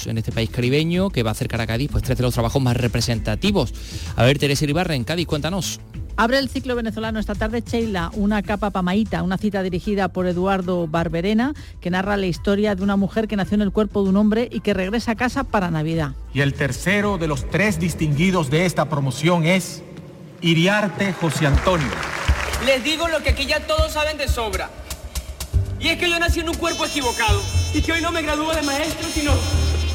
en 0.08 0.18
este 0.18 0.32
país 0.32 0.50
caribeño, 0.50 1.10
que 1.10 1.24
va 1.24 1.32
a 1.32 1.34
acercar 1.34 1.62
a 1.62 1.68
Cádiz 1.68 1.90
pues 1.92 2.04
tres 2.04 2.18
de 2.18 2.24
los 2.24 2.34
trabajos 2.34 2.62
más 2.62 2.76
representativos. 2.76 3.74
A 4.16 4.24
ver, 4.24 4.40
Teresa 4.40 4.66
Iribarra, 4.66 4.96
en 4.96 5.04
Cádiz, 5.04 5.28
cuéntanos. 5.28 5.80
Abre 6.20 6.40
el 6.40 6.50
ciclo 6.50 6.76
venezolano 6.76 7.20
esta 7.20 7.36
tarde 7.36 7.62
Sheila, 7.62 8.10
una 8.16 8.42
capa 8.42 8.72
pamaíta, 8.72 9.22
una 9.22 9.38
cita 9.38 9.62
dirigida 9.62 10.08
por 10.08 10.26
Eduardo 10.26 10.88
Barberena, 10.88 11.54
que 11.80 11.92
narra 11.92 12.18
la 12.18 12.26
historia 12.26 12.74
de 12.74 12.82
una 12.82 12.96
mujer 12.96 13.28
que 13.28 13.36
nació 13.36 13.54
en 13.54 13.62
el 13.62 13.72
cuerpo 13.72 14.02
de 14.02 14.10
un 14.10 14.18
hombre 14.18 14.50
y 14.52 14.62
que 14.62 14.74
regresa 14.74 15.12
a 15.12 15.16
casa 15.16 15.44
para 15.44 15.70
Navidad. 15.70 16.14
Y 16.34 16.42
el 16.42 16.56
tercero 16.56 17.20
de 17.20 17.28
los 17.28 17.48
tres 17.52 17.80
distinguidos 17.80 18.50
de 18.50 18.66
esta 18.66 18.90
promoción 18.90 19.46
es 19.46 19.84
Iriarte 20.42 21.14
José 21.14 21.46
Antonio. 21.46 21.88
Les 22.66 22.84
digo 22.84 23.08
lo 23.10 23.22
que 23.22 23.30
aquí 23.30 23.46
ya 23.46 23.60
todos 23.68 23.92
saben 23.92 24.18
de 24.18 24.28
sobra. 24.28 24.72
Y 25.80 25.90
es 25.90 26.00
que 26.00 26.10
yo 26.10 26.18
nací 26.18 26.40
en 26.40 26.50
un 26.50 26.56
cuerpo 26.56 26.88
equivocado 26.88 27.40
y 27.76 27.82
que 27.84 27.92
hoy 27.92 28.02
no 28.02 28.12
me 28.12 28.24
gradúo 28.24 28.52
de 28.56 28.64
maestro, 28.64 29.08
sino, 29.08 29.34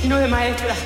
sino 0.00 0.18
de 0.18 0.28
maestra. 0.28 0.76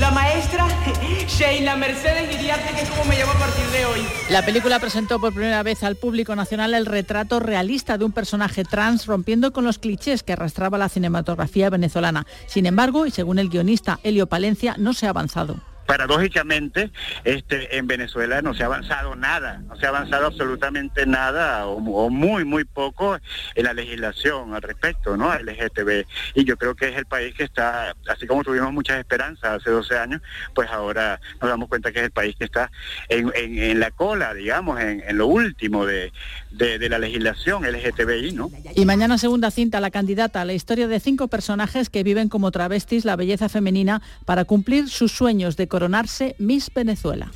La 0.00 0.10
maestra 0.10 0.66
Sheila 1.28 1.76
Mercedes 1.76 2.34
Iriarte, 2.34 2.74
que 2.74 2.82
es 2.82 2.90
como 2.90 3.04
me 3.04 3.16
llamo 3.16 3.32
a 3.32 3.38
partir 3.38 3.66
de 3.66 3.84
hoy. 3.86 4.00
La 4.28 4.44
película 4.44 4.80
presentó 4.80 5.20
por 5.20 5.32
primera 5.32 5.62
vez 5.62 5.82
al 5.84 5.96
público 5.96 6.34
nacional 6.34 6.74
el 6.74 6.86
retrato 6.86 7.38
realista 7.38 7.96
de 7.96 8.04
un 8.04 8.12
personaje 8.12 8.64
trans, 8.64 9.06
rompiendo 9.06 9.52
con 9.52 9.64
los 9.64 9.78
clichés 9.78 10.22
que 10.22 10.32
arrastraba 10.32 10.78
la 10.78 10.88
cinematografía 10.88 11.70
venezolana. 11.70 12.26
Sin 12.46 12.66
embargo, 12.66 13.06
y 13.06 13.10
según 13.10 13.38
el 13.38 13.48
guionista 13.48 14.00
Helio 14.02 14.26
Palencia, 14.26 14.74
no 14.78 14.94
se 14.94 15.06
ha 15.06 15.10
avanzado 15.10 15.73
paradójicamente 15.86 16.90
este, 17.24 17.76
en 17.76 17.86
Venezuela 17.86 18.42
no 18.42 18.54
se 18.54 18.62
ha 18.62 18.66
avanzado 18.66 19.14
nada, 19.16 19.58
no 19.68 19.76
se 19.76 19.86
ha 19.86 19.90
avanzado 19.90 20.26
absolutamente 20.26 21.06
nada 21.06 21.66
o, 21.66 22.10
muy, 22.10 22.44
muy 22.44 22.64
poco 22.64 23.18
en 23.54 23.64
la 23.64 23.72
legislación 23.72 24.54
al 24.54 24.62
respecto, 24.62 25.16
¿no? 25.16 25.32
LGTB. 25.34 26.06
Y 26.34 26.44
yo 26.44 26.56
creo 26.56 26.74
que 26.74 26.88
es 26.88 26.96
el 26.96 27.06
país 27.06 27.34
que 27.34 27.44
está, 27.44 27.94
así 28.08 28.26
como 28.26 28.44
tuvimos 28.44 28.72
muchas 28.72 28.98
esperanzas 28.98 29.60
hace 29.60 29.70
12 29.70 29.98
años, 29.98 30.22
pues 30.54 30.70
ahora 30.70 31.20
nos 31.40 31.50
damos 31.50 31.68
cuenta 31.68 31.92
que 31.92 32.00
es 32.00 32.04
el 32.06 32.10
país 32.10 32.34
que 32.36 32.44
está 32.44 32.70
en, 33.08 33.80
la 33.80 33.90
cola, 33.90 34.34
digamos, 34.34 34.80
en, 34.80 35.02
lo 35.16 35.26
último 35.26 35.86
de, 35.86 36.12
de, 36.50 36.88
la 36.88 36.98
legislación 36.98 37.64
LGTBI, 37.64 38.32
¿no? 38.32 38.50
Y 38.74 38.84
mañana 38.84 39.18
segunda 39.18 39.50
cinta, 39.50 39.80
la 39.80 39.90
candidata, 39.90 40.44
la 40.44 40.52
historia 40.52 40.88
de 40.88 41.00
cinco 41.00 41.28
personajes 41.28 41.90
que 41.90 42.02
viven 42.02 42.28
como 42.28 42.50
travestis 42.50 43.04
la 43.04 43.16
belleza 43.16 43.48
femenina 43.48 44.02
para 44.24 44.44
cumplir 44.44 44.88
sus 44.88 45.12
sueños 45.12 45.56
de 45.56 45.68
coronarse 45.74 46.36
Miss 46.38 46.70
Venezuela. 46.72 47.32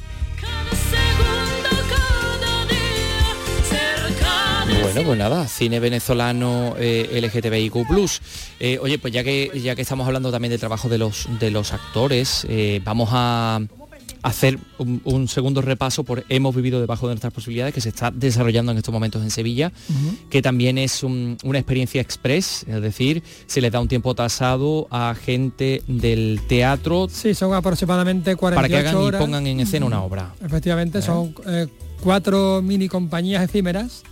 Bueno, 4.80 5.02
pues 5.02 5.18
nada, 5.18 5.48
cine 5.48 5.80
venezolano 5.80 6.76
eh, 6.78 7.20
LGTBIQ+. 7.20 7.74
Eh, 8.60 8.78
oye, 8.80 9.00
pues 9.00 9.12
ya 9.12 9.24
que 9.24 9.50
ya 9.60 9.74
que 9.74 9.82
estamos 9.82 10.06
hablando 10.06 10.30
también 10.30 10.50
del 10.50 10.60
trabajo 10.60 10.88
de 10.88 10.98
los 10.98 11.26
de 11.40 11.50
los 11.50 11.72
actores, 11.72 12.46
eh, 12.48 12.80
vamos 12.84 13.08
a 13.10 13.60
hacer 14.22 14.58
un, 14.78 15.28
segundo 15.28 15.62
repaso 15.62 16.04
por 16.04 16.24
Hemos 16.28 16.54
vivido 16.54 16.80
debajo 16.80 17.06
de 17.08 17.14
nuestras 17.14 17.32
posibilidades, 17.32 17.74
que 17.74 17.80
se 17.80 17.88
está 17.88 18.10
desarrollando 18.10 18.72
en 18.72 18.78
estos 18.78 18.92
momentos 18.92 19.22
en 19.22 19.30
Sevilla, 19.30 19.72
que 20.30 20.42
también 20.42 20.78
es 20.78 21.02
una 21.02 21.58
experiencia 21.58 22.00
express, 22.00 22.64
es 22.68 22.82
decir, 22.82 23.22
se 23.46 23.60
les 23.60 23.72
da 23.72 23.80
un 23.80 23.88
tiempo 23.88 24.14
tasado 24.14 24.86
a 24.90 25.14
gente 25.14 25.82
del 25.86 26.40
teatro. 26.48 27.08
Sí, 27.10 27.34
son 27.34 27.54
aproximadamente 27.54 28.36
48 28.36 28.56
Para 28.56 28.68
que 28.68 28.88
hagan 28.88 29.08
y 29.08 29.18
pongan 29.18 29.46
en 29.46 29.60
escena 29.60 29.86
una 29.86 30.02
obra. 30.02 30.34
Efectivamente, 30.44 31.02
son 31.02 31.34
eh, 31.46 31.66
cuatro 32.00 32.62
mini 32.62 32.88
compañías 32.88 33.42
efímeras 33.42 34.02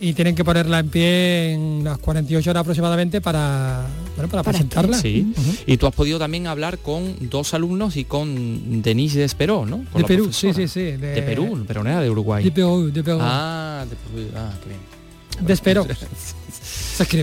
y 0.00 0.14
tienen 0.14 0.34
que 0.34 0.44
ponerla 0.44 0.78
en 0.78 0.88
pie 0.88 1.52
en 1.52 1.60
unas 1.60 1.98
48 1.98 2.50
horas 2.50 2.62
aproximadamente 2.62 3.20
para, 3.20 3.86
para, 4.30 4.42
presentarla. 4.42 4.96
Sí. 4.96 5.32
Y 5.66 5.76
tú 5.76 5.86
has 5.86 5.94
podido 5.94 6.18
también 6.18 6.46
hablar 6.46 6.78
con 6.78 7.16
dos 7.28 7.52
alumnos 7.52 7.96
y 7.96 8.06
con 8.06 8.80
Denise 8.80 9.18
de 9.18 9.26
Esperó, 9.26 9.66
¿no? 9.66 9.84
de 9.94 10.04
Perú, 10.04 10.32
sí, 10.32 10.54
sí, 10.54 10.66
sí. 10.68 10.92
De, 10.92 11.22
Perú, 11.22 11.64
pero 11.68 11.84
no 11.84 11.90
era 11.90 12.00
de 12.00 12.08
Uruguay. 12.08 12.42
De 12.42 12.50
Perú, 12.50 12.90
de 12.90 13.04
Perú. 13.04 13.18
Ah, 13.20 13.84
de 13.88 13.96
Perú, 13.96 14.30
ah, 14.36 14.52
qué 14.62 14.68
bien. 14.70 15.46
De 15.46 15.52
Esperó. 15.52 15.86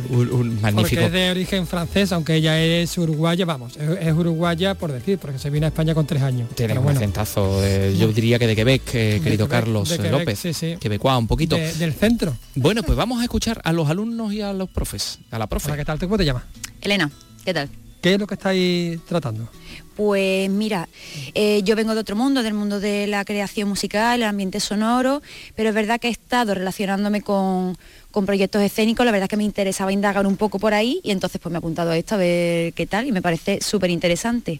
Un, 0.10 0.62
magnífico. 0.62 1.02
Porque 1.02 1.06
es 1.06 1.12
de 1.12 1.32
origen 1.32 1.68
francés, 1.68 2.12
aunque 2.12 2.36
ella 2.36 2.60
es 2.62 2.98
uruguaya, 2.98 3.46
vamos, 3.46 3.78
es, 3.78 4.14
uruguaya 4.14 4.76
por 4.76 4.92
decir, 4.92 5.18
porque 5.20 5.40
se 5.40 5.50
vino 5.50 5.66
a 5.66 5.70
España 5.70 5.94
con 5.94 6.06
tres 6.06 6.22
años. 6.24 6.50
Tiene 6.56 6.78
un 6.80 6.90
acentazo, 6.90 7.62
yo 7.94 8.08
diría 8.10 8.40
que 8.40 8.48
de 8.48 8.56
Quebec, 8.56 8.82
eh, 8.94 9.22
querido 9.24 9.48
Carlos 9.48 9.98
López. 10.00 10.40
Sí, 10.40 10.54
sí. 10.54 10.78
un 11.04 11.28
poquito. 11.28 11.56
del 11.56 11.94
centro. 11.94 12.36
Bueno, 12.56 12.84
pues 12.84 12.98
vamos 12.98 13.22
a 13.22 13.24
escuchar 13.24 13.62
a 13.64 13.72
los 13.72 13.90
alumnos 13.90 14.34
y 14.34 14.42
a 14.42 14.54
los 14.54 14.70
profes, 14.70 15.20
a 15.32 15.40
la 15.40 15.48
profe. 15.48 15.76
¿Qué 15.76 15.86
tal? 15.86 16.00
¿Cómo 16.00 16.18
te 16.18 16.26
llamas? 16.26 16.44
Elena, 16.82 17.10
¿qué 17.46 17.54
tal? 17.54 17.70
¿Qué 18.02 18.14
es 18.14 18.20
lo 18.20 18.28
que 18.28 18.36
estáis 18.36 19.00
tratando? 19.06 19.50
Pues 19.96 20.48
mira, 20.50 20.88
eh, 21.34 21.64
yo 21.64 21.76
vengo 21.76 21.96
de 21.96 22.02
otro 22.02 22.16
mundo, 22.16 22.44
del 22.44 22.54
mundo 22.54 22.80
de 22.80 23.08
la 23.08 23.26
creación 23.26 23.68
musical, 23.68 24.22
el 24.22 24.28
ambiente 24.28 24.60
sonoro, 24.60 25.24
pero 25.56 25.70
es 25.70 25.76
verdad 25.76 26.00
que 26.00 26.08
he 26.08 26.12
estado 26.12 26.54
relacionándome 26.54 27.24
con, 27.24 27.76
proyectos 28.26 28.62
escénicos, 28.62 29.06
la 29.06 29.12
verdad 29.12 29.26
es 29.26 29.30
que 29.30 29.38
me 29.38 29.44
interesaba 29.44 29.92
indagar 29.92 30.26
un 30.26 30.38
poco 30.38 30.60
por 30.60 30.74
ahí 30.74 31.00
y 31.04 31.12
entonces 31.12 31.40
pues 31.42 31.52
me 31.52 31.58
he 31.58 31.60
apuntado 31.60 31.92
a 31.92 31.98
esto 31.98 32.16
a 32.16 32.18
ver 32.18 32.74
qué 32.74 32.86
tal 32.86 33.08
y 33.08 33.12
me 33.12 33.22
parece 33.22 33.60
súper 33.62 33.90
interesante. 33.90 34.60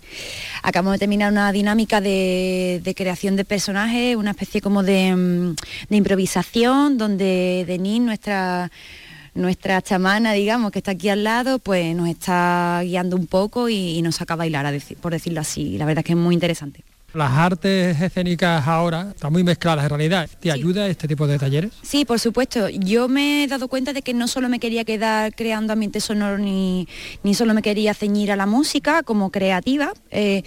Acabamos 0.64 0.94
de 0.94 1.00
terminar 1.00 1.32
una 1.32 1.52
dinámica 1.52 2.02
de, 2.02 2.94
creación 2.96 3.36
de 3.36 3.46
personajes, 3.46 4.16
una 4.16 4.32
especie 4.32 4.62
como 4.62 4.84
de, 4.84 5.16
mm, 5.16 5.94
improvisación 5.94 6.98
donde 6.98 7.66
Denis, 7.68 8.02
nuestra 8.02 8.72
nuestra 9.34 9.84
chamana, 9.84 10.34
digamos, 10.34 10.72
que 10.72 10.80
está 10.80 10.92
aquí 10.92 11.10
al 11.10 11.24
lado, 11.24 11.60
pues 11.60 11.96
nos 11.96 12.10
está 12.10 12.82
guiando 12.84 13.16
un 13.16 13.28
poco 13.28 13.70
y, 13.70 14.02
nos 14.02 14.16
saca 14.16 14.34
a 14.34 14.38
bailar, 14.38 14.66
por 15.00 15.12
decirlo 15.12 15.42
así. 15.42 15.78
La 15.78 15.86
verdad 15.86 16.00
es 16.00 16.06
que 16.06 16.14
es 16.14 16.18
muy 16.18 16.34
interesante 16.34 16.84
las 17.14 17.32
artes 17.32 18.02
escénicas 18.02 18.68
ahora 18.68 19.12
están 19.16 19.32
muy 19.32 19.44
mezcladas 19.44 19.86
en 19.86 19.90
realidad. 19.90 20.30
¿Te 20.42 20.52
ayuda 20.52 20.88
este 20.88 21.08
tipo 21.08 21.26
de 21.26 21.40
talleres? 21.40 21.72
Sí, 21.82 22.04
por 22.04 22.20
supuesto. 22.20 22.68
Yo 22.70 23.08
me 23.08 23.44
he 23.44 23.48
dado 23.48 23.70
cuenta 23.70 23.94
de 23.94 24.02
que 24.02 24.14
no 24.14 24.28
solo 24.28 24.50
me 24.50 24.60
quería 24.60 24.84
quedar 24.84 25.34
creando 25.34 25.72
ambientes 25.72 26.04
sonoros 26.04 26.40
ni, 26.40 26.88
ni 27.24 27.34
solo 27.34 27.54
me 27.54 27.62
quería 27.62 27.94
ceñir 27.94 28.32
a 28.32 28.36
la 28.36 28.46
música 28.46 29.04
como 29.04 29.32
creativa. 29.32 29.94
Eh, 30.12 30.44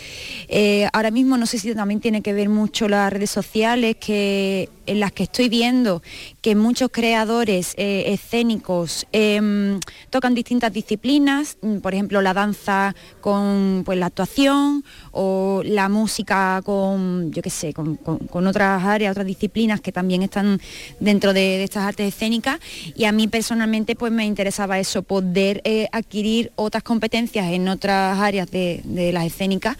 eh, 0.48 0.86
ahora 0.92 1.10
mismo 1.10 1.38
no 1.38 1.46
sé 1.46 1.58
si 1.58 1.74
también 1.74 2.00
tiene 2.00 2.20
que 2.20 2.34
ver 2.34 2.50
mucho 2.50 2.88
las 2.88 3.10
redes 3.10 3.30
sociales 3.30 3.96
que 3.98 4.68
en 4.86 5.00
las 5.00 5.12
que 5.12 5.22
estoy 5.22 5.48
viendo 5.48 6.02
que 6.40 6.56
muchos 6.56 6.90
creadores 6.92 7.74
eh, 7.76 8.04
escénicos 8.08 9.06
em, 9.12 9.78
tocan 10.10 10.34
distintas 10.34 10.72
disciplinas, 10.72 11.58
mm, 11.62 11.78
por 11.78 11.94
ejemplo 11.94 12.20
la 12.22 12.34
danza 12.34 12.96
con 13.20 13.82
pues, 13.84 13.98
la 13.98 14.06
actuación 14.06 14.84
o 15.12 15.62
la 15.64 15.88
música 15.88 16.49
con, 16.64 17.32
yo 17.32 17.42
qué 17.42 17.50
sé, 17.50 17.72
con, 17.72 17.98
otras 18.46 18.84
áreas, 18.84 19.12
otras 19.12 19.26
disciplinas 19.26 19.80
que 19.80 19.92
también 19.92 20.22
están 20.22 20.60
dentro 20.98 21.32
de, 21.32 21.62
estas 21.62 21.84
artes 21.84 22.14
escénicas. 22.14 22.58
Y 22.96 23.04
a 23.04 23.12
mí 23.12 23.28
personalmente 23.28 23.94
pues 23.96 24.12
me 24.12 24.24
interesaba 24.24 24.78
eso, 24.78 25.02
poder 25.02 25.60
eh, 25.64 25.88
adquirir 25.92 26.52
otras 26.56 26.82
competencias 26.82 27.46
en 27.52 27.68
otras 27.68 28.18
áreas 28.18 28.50
de, 28.50 28.80
de 28.84 29.12
las 29.12 29.26
escénicas 29.26 29.76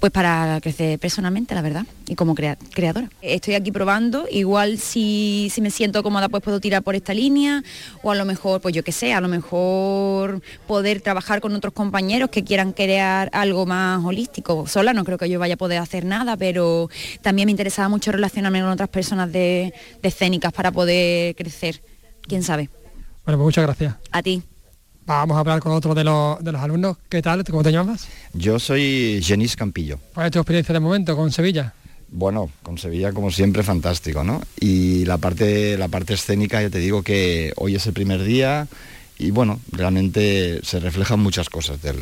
pues 0.00 0.12
para 0.12 0.60
crecer 0.60 0.98
personalmente, 0.98 1.54
la 1.54 1.62
verdad, 1.62 1.84
y 2.06 2.14
como 2.14 2.34
creadora. 2.34 3.08
Estoy 3.20 3.54
aquí 3.54 3.72
probando, 3.72 4.26
igual 4.30 4.78
si, 4.78 5.48
si, 5.52 5.60
me 5.60 5.70
siento 5.70 6.02
cómoda 6.02 6.28
pues 6.28 6.42
puedo 6.42 6.60
tirar 6.60 6.82
por 6.82 6.94
esta 6.94 7.14
línea, 7.14 7.62
o 8.02 8.12
a 8.12 8.14
lo 8.14 8.24
mejor, 8.24 8.60
pues 8.60 8.74
yo 8.74 8.84
qué 8.84 8.92
sé, 8.92 9.12
a 9.12 9.20
lo 9.20 9.28
mejor 9.28 10.40
poder 10.66 11.00
trabajar 11.00 11.40
con 11.40 11.54
otros 11.54 11.74
compañeros 11.74 12.30
que 12.30 12.44
quieran 12.44 12.72
crear 12.72 13.28
algo 13.32 13.66
más 13.66 14.04
holístico. 14.04 14.66
Sola 14.66 14.92
no 14.92 15.04
creo 15.04 15.18
que 15.18 15.28
yo 15.28 15.38
vaya 15.38 15.54
a 15.54 15.58
poder 15.58 15.78
hacer 15.78 16.04
nada, 16.04 16.36
pero 16.36 16.88
también 17.22 17.46
me 17.46 17.50
interesaba 17.50 17.88
mucho 17.88 18.12
relacionarme 18.12 18.60
con 18.60 18.70
otras 18.70 18.88
personas 18.88 19.32
de, 19.32 19.74
de 20.00 20.08
escénicas 20.08 20.52
para 20.52 20.70
poder 20.70 21.34
crecer, 21.34 21.82
quién 22.22 22.42
sabe. 22.42 22.70
Bueno, 23.24 23.38
pues 23.38 23.46
muchas 23.46 23.64
gracias. 23.64 23.94
A 24.12 24.22
ti. 24.22 24.42
Vamos 25.08 25.38
a 25.38 25.40
hablar 25.40 25.60
con 25.60 25.72
otro 25.72 25.94
de 25.94 26.04
los, 26.04 26.44
de 26.44 26.52
los 26.52 26.60
alumnos. 26.60 26.98
¿Qué 27.08 27.22
tal? 27.22 27.42
¿Cómo 27.42 27.62
te 27.62 27.72
llamas? 27.72 28.06
Yo 28.34 28.58
soy 28.58 29.22
Genis 29.22 29.56
Campillo. 29.56 29.98
¿Cuál 30.12 30.26
es 30.26 30.32
tu 30.32 30.38
experiencia 30.38 30.74
de 30.74 30.80
momento 30.80 31.16
con 31.16 31.32
Sevilla? 31.32 31.72
Bueno, 32.10 32.50
con 32.62 32.76
Sevilla 32.76 33.12
como 33.12 33.30
siempre 33.30 33.62
fantástico, 33.62 34.22
¿no? 34.22 34.42
Y 34.60 35.06
la 35.06 35.16
parte, 35.16 35.78
la 35.78 35.88
parte 35.88 36.12
escénica, 36.12 36.60
ya 36.60 36.68
te 36.68 36.78
digo 36.78 37.02
que 37.02 37.54
hoy 37.56 37.74
es 37.74 37.86
el 37.86 37.94
primer 37.94 38.22
día 38.22 38.68
y 39.18 39.30
bueno, 39.30 39.60
realmente 39.72 40.60
se 40.62 40.78
reflejan 40.78 41.20
muchas 41.20 41.48
cosas 41.48 41.80
del, 41.80 41.96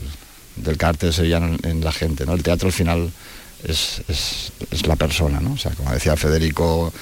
del 0.56 0.76
carácter 0.76 1.12
sevillano 1.12 1.46
en, 1.46 1.58
en 1.62 1.84
la 1.84 1.92
gente, 1.92 2.26
¿no? 2.26 2.34
El 2.34 2.42
teatro 2.42 2.66
al 2.66 2.72
final 2.72 3.12
es, 3.62 4.02
es, 4.08 4.52
es, 4.72 4.84
la 4.88 4.96
persona, 4.96 5.38
¿no? 5.38 5.52
O 5.52 5.56
sea, 5.56 5.70
como 5.72 5.92
decía 5.92 6.16
Federico, 6.16 6.92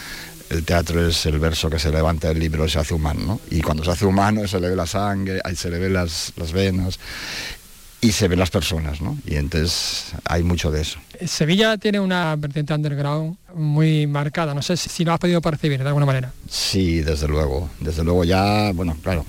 el 0.50 0.64
teatro 0.64 1.06
es 1.06 1.26
el 1.26 1.38
verso 1.38 1.70
que 1.70 1.78
se 1.78 1.90
levanta 1.90 2.28
del 2.28 2.38
libro 2.38 2.66
y 2.66 2.70
se 2.70 2.78
hace 2.78 2.94
humano, 2.94 3.20
¿no? 3.26 3.40
Y 3.50 3.60
cuando 3.60 3.84
se 3.84 3.90
hace 3.90 4.06
humano 4.06 4.46
se 4.46 4.60
le 4.60 4.68
ve 4.68 4.76
la 4.76 4.86
sangre, 4.86 5.40
ahí 5.44 5.56
se 5.56 5.70
le 5.70 5.78
ve 5.78 5.88
las, 5.88 6.32
las 6.36 6.52
venas 6.52 6.98
y 8.00 8.12
se 8.12 8.28
ven 8.28 8.38
las 8.38 8.50
personas, 8.50 9.00
¿no? 9.00 9.18
Y 9.26 9.36
entonces 9.36 10.12
hay 10.24 10.42
mucho 10.42 10.70
de 10.70 10.82
eso. 10.82 10.98
Sevilla 11.26 11.78
tiene 11.78 12.00
una 12.00 12.36
vertiente 12.36 12.74
underground 12.74 13.36
muy 13.54 14.06
marcada, 14.06 14.54
no 14.54 14.62
sé 14.62 14.76
si, 14.76 14.90
si 14.90 15.04
lo 15.04 15.12
has 15.12 15.18
podido 15.18 15.40
percibir 15.40 15.82
de 15.82 15.88
alguna 15.88 16.06
manera. 16.06 16.32
Sí, 16.48 17.00
desde 17.00 17.28
luego, 17.28 17.70
desde 17.80 18.04
luego 18.04 18.24
ya, 18.24 18.72
bueno, 18.72 18.96
claro, 19.02 19.24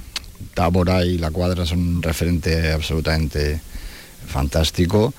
Tábora 0.53 1.05
y 1.05 1.18
La 1.18 1.32
Cuadra 1.32 1.66
son 1.66 1.80
un 1.80 2.01
referente 2.01 2.72
absolutamente 2.72 3.61
fantástico. 4.28 5.13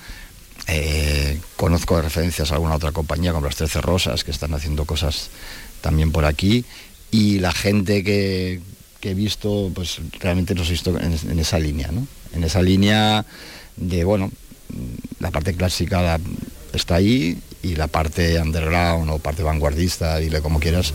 Eh, 0.67 1.39
conozco 1.55 2.01
referencias 2.01 2.51
a 2.51 2.55
alguna 2.55 2.75
otra 2.75 2.91
compañía 2.91 3.31
como 3.31 3.45
las 3.45 3.55
Trece 3.55 3.79
Rosas 3.79 4.23
que 4.23 4.31
están 4.31 4.53
haciendo 4.53 4.83
cosas 4.85 5.29
también 5.81 6.11
por 6.11 6.25
aquí 6.25 6.65
y 7.11 7.39
la 7.39 7.51
gente 7.51 8.03
que, 8.03 8.61
que 8.99 9.11
he 9.11 9.13
visto, 9.13 9.71
pues 9.73 9.99
realmente 10.19 10.55
los 10.55 10.67
he 10.67 10.71
visto 10.71 10.97
en, 10.99 11.39
esa 11.39 11.59
línea, 11.59 11.91
¿no? 11.91 12.07
En 12.33 12.43
esa 12.43 12.61
línea 12.61 13.25
de, 13.75 14.03
bueno, 14.03 14.31
la 15.19 15.31
parte 15.31 15.53
clásica 15.53 16.19
está 16.73 16.95
ahí 16.95 17.39
y 17.63 17.75
la 17.75 17.87
parte 17.87 18.39
underground 18.39 19.09
o 19.09 19.19
parte 19.19 19.43
vanguardista, 19.43 20.17
dile 20.17 20.41
como 20.41 20.59
quieras, 20.59 20.93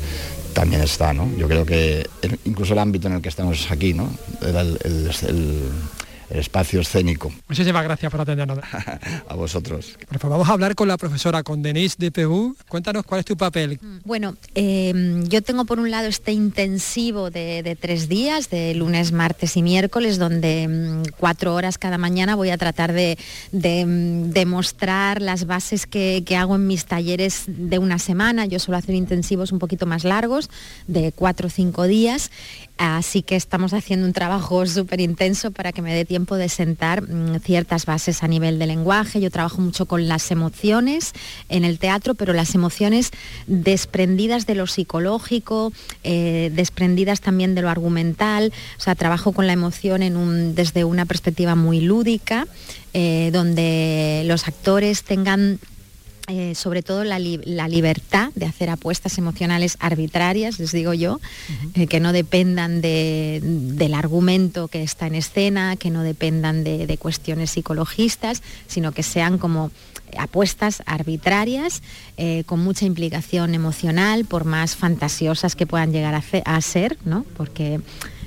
también 0.52 0.82
está, 0.82 1.12
¿no? 1.12 1.30
Yo 1.36 1.48
creo 1.48 1.64
que 1.64 2.06
incluso 2.44 2.74
el 2.74 2.78
ámbito 2.78 3.08
en 3.08 3.14
el 3.14 3.22
que 3.22 3.28
estamos 3.28 3.70
aquí, 3.70 3.94
¿no? 3.94 4.10
El, 4.42 4.78
el, 4.84 5.70
el 6.32 6.38
espacio 6.38 6.80
escénico. 6.80 7.30
Muchísimas 7.48 7.84
gracias 7.84 8.10
por 8.10 8.20
atendernos. 8.20 8.58
a 9.28 9.34
vosotros. 9.34 9.98
Vamos 10.22 10.48
a 10.48 10.52
hablar 10.52 10.74
con 10.74 10.88
la 10.88 10.96
profesora, 10.96 11.42
con 11.42 11.62
Denise 11.62 11.96
de 11.98 12.10
PU. 12.10 12.56
Cuéntanos 12.68 13.04
cuál 13.04 13.20
es 13.20 13.26
tu 13.26 13.36
papel. 13.36 13.78
Bueno, 14.04 14.36
eh, 14.54 15.22
yo 15.28 15.42
tengo 15.42 15.64
por 15.64 15.78
un 15.78 15.90
lado 15.90 16.08
este 16.08 16.32
intensivo 16.32 17.30
de, 17.30 17.62
de, 17.62 17.76
tres 17.76 18.08
días, 18.08 18.48
de 18.50 18.74
lunes, 18.74 19.12
martes 19.12 19.56
y 19.56 19.62
miércoles, 19.62 20.18
donde 20.18 20.68
mm, 20.68 21.12
cuatro 21.18 21.54
horas 21.54 21.76
cada 21.76 21.98
mañana 21.98 22.34
voy 22.34 22.50
a 22.50 22.56
tratar 22.56 22.92
de, 22.92 23.18
de, 23.52 23.84
de 23.86 24.46
mostrar 24.46 25.20
las 25.20 25.46
bases 25.46 25.86
que, 25.86 26.22
que, 26.24 26.36
hago 26.36 26.56
en 26.56 26.66
mis 26.66 26.86
talleres 26.86 27.44
de 27.46 27.78
una 27.78 27.98
semana. 27.98 28.46
Yo 28.46 28.58
suelo 28.58 28.78
hacer 28.78 28.94
intensivos 28.94 29.52
un 29.52 29.58
poquito 29.58 29.86
más 29.86 30.04
largos, 30.04 30.48
de 30.86 31.12
cuatro 31.12 31.48
o 31.48 31.50
cinco 31.50 31.84
días. 31.84 32.30
Así 32.78 33.22
que 33.22 33.36
estamos 33.36 33.74
haciendo 33.74 34.06
un 34.06 34.12
trabajo 34.12 34.66
súper 34.66 35.00
intenso 35.00 35.50
para 35.50 35.72
que 35.72 35.82
me 35.82 35.94
dé 35.94 36.04
tiempo 36.04 36.36
de 36.36 36.48
sentar 36.48 37.02
mmm, 37.02 37.38
ciertas 37.40 37.86
bases 37.86 38.22
a 38.22 38.28
nivel 38.28 38.58
de 38.58 38.66
lenguaje. 38.66 39.20
Yo 39.20 39.30
trabajo 39.30 39.60
mucho 39.60 39.86
con 39.86 40.08
las 40.08 40.30
emociones 40.30 41.12
en 41.48 41.64
el 41.64 41.78
teatro, 41.78 42.14
pero 42.14 42.32
las 42.32 42.54
emociones 42.54 43.10
desprendidas 43.46 44.46
de 44.46 44.54
lo 44.54 44.66
psicológico, 44.66 45.72
eh, 46.04 46.50
desprendidas 46.54 47.20
también 47.20 47.54
de 47.54 47.62
lo 47.62 47.70
argumental. 47.70 48.52
O 48.78 48.80
sea, 48.80 48.94
trabajo 48.94 49.32
con 49.32 49.46
la 49.46 49.52
emoción 49.52 50.54
desde 50.54 50.84
una 50.84 51.06
perspectiva 51.06 51.54
muy 51.54 51.80
lúdica, 51.80 52.46
eh, 52.94 53.30
donde 53.32 54.22
los 54.26 54.48
actores 54.48 55.02
tengan 55.04 55.58
eh, 56.28 56.54
sobre 56.54 56.82
todo 56.82 57.04
la, 57.04 57.18
li 57.18 57.40
la, 57.44 57.66
libertad 57.68 58.30
de 58.34 58.46
hacer 58.46 58.70
apuestas 58.70 59.18
emocionales 59.18 59.76
arbitrarias, 59.80 60.58
les 60.58 60.72
digo 60.72 60.94
yo, 60.94 61.14
uh 61.14 61.18
-huh. 61.18 61.82
eh, 61.82 61.86
que 61.86 61.98
no 61.98 62.12
dependan 62.12 62.80
de, 62.80 63.40
del 63.42 63.94
argumento 63.94 64.68
que 64.68 64.82
está 64.82 65.06
en 65.06 65.16
escena, 65.16 65.76
que 65.76 65.90
no 65.90 66.02
dependan 66.02 66.62
de, 66.64 66.86
de, 66.86 66.96
cuestiones 66.96 67.50
psicologistas, 67.50 68.42
sino 68.68 68.92
que 68.92 69.02
sean 69.02 69.38
como 69.38 69.70
apuestas 70.18 70.82
arbitrarias, 70.86 71.82
eh, 72.16 72.44
con 72.46 72.60
mucha 72.60 72.84
implicación 72.84 73.54
emocional, 73.54 74.24
por 74.24 74.44
más 74.44 74.76
fantasiosas 74.76 75.56
que 75.56 75.66
puedan 75.66 75.92
llegar 75.92 76.14
a, 76.14 76.22
a 76.44 76.60
ser, 76.60 76.98
¿no? 77.04 77.24
Porque 77.36 77.80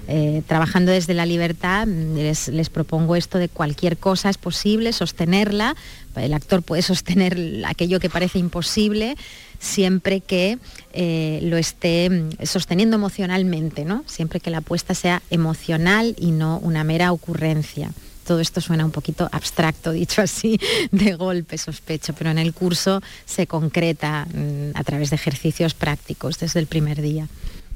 eh, 0.08 0.42
trabajando 0.48 0.92
desde 0.92 1.14
la 1.14 1.26
libertad, 1.26 1.88
les, 1.88 2.48
les, 2.48 2.70
propongo 2.70 3.16
esto 3.16 3.38
de 3.38 3.50
cualquier 3.50 3.98
cosa 3.98 4.30
es 4.30 4.38
posible, 4.38 4.94
sostenerla, 4.94 5.76
el 6.16 6.34
actor 6.34 6.62
puede 6.62 6.82
sostener 6.82 7.64
aquello 7.66 8.00
que 8.00 8.10
parece 8.10 8.40
imposible 8.40 9.16
siempre 9.60 10.22
que 10.22 10.60
eh, 10.94 11.40
lo 11.44 11.58
esté 11.58 12.10
mm, 12.10 12.46
sosteniendo 12.46 12.96
emocionalmente, 12.96 13.86
¿no? 13.86 14.04
siempre 14.06 14.40
que 14.40 14.50
la 14.50 14.60
apuesta 14.60 14.94
sea 14.94 15.22
emocional 15.30 16.16
y 16.18 16.32
no 16.32 16.60
una 16.60 16.84
mera 16.84 17.12
ocurrencia 17.12 17.92
todo 18.26 18.40
esto 18.40 18.60
suena 18.60 18.84
un 18.84 18.92
poquito 18.92 19.30
abstracto, 19.32 19.92
dicho 19.94 20.22
así, 20.22 20.60
de 20.92 21.14
golpe, 21.14 21.58
sospecho, 21.58 22.14
pero 22.14 22.32
en 22.32 22.40
el 22.40 22.54
curso 22.54 23.02
se 23.26 23.48
concreta 23.48 24.26
mmm, 24.34 24.72
a 24.74 24.84
través 24.84 25.12
de 25.12 25.16
ejercicios 25.16 25.74
prácticos 25.74 26.40
desde 26.40 26.60
el 26.60 26.68
primer 26.68 27.02
día. 27.02 27.28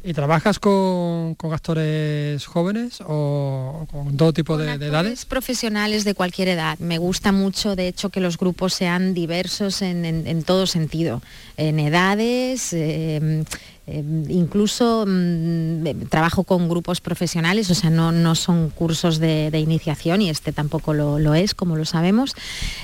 ¿Y 0.01 0.13
trabajas 0.13 0.59
con, 0.59 1.35
con, 1.35 1.51
actores 1.51 2.45
jóvenes 2.45 2.99
o 3.05 3.85
con 3.91 4.15
todo 4.15 4.31
tipo 4.31 4.57
de, 4.57 4.77
de, 4.77 4.87
edades? 4.87 5.25
Profesionales 5.25 6.05
de 6.05 6.13
cualquier 6.13 6.47
edad. 6.47 6.79
Me 6.79 6.97
gusta 6.97 7.33
mucho, 7.33 7.75
de 7.75 7.89
hecho, 7.89 8.09
que 8.09 8.21
los 8.21 8.37
grupos 8.37 8.73
sean 8.73 9.13
diversos 9.13 9.81
en, 9.81 10.05
en, 10.05 10.25
en 10.25 10.43
todo 10.43 10.67
sentido, 10.67 11.21
en 11.57 11.79
edades. 11.79 12.71
Eh, 12.71 13.43
eh, 13.91 14.03
incluso 14.29 15.03
mmm, 15.07 15.83
trabajo 16.09 16.43
con 16.43 16.69
grupos 16.69 17.01
profesionales, 17.01 17.71
o 17.71 17.75
sea, 17.75 17.89
no, 17.89 18.11
no 18.11 18.35
son 18.35 18.69
cursos 18.69 19.17
de, 19.17 19.49
de, 19.49 19.59
iniciación 19.59 20.21
y 20.21 20.29
este 20.29 20.51
tampoco 20.51 20.93
lo, 20.93 21.17
lo 21.17 21.33
es, 21.33 21.55
como 21.55 21.75
lo 21.75 21.85
sabemos, 21.85 22.35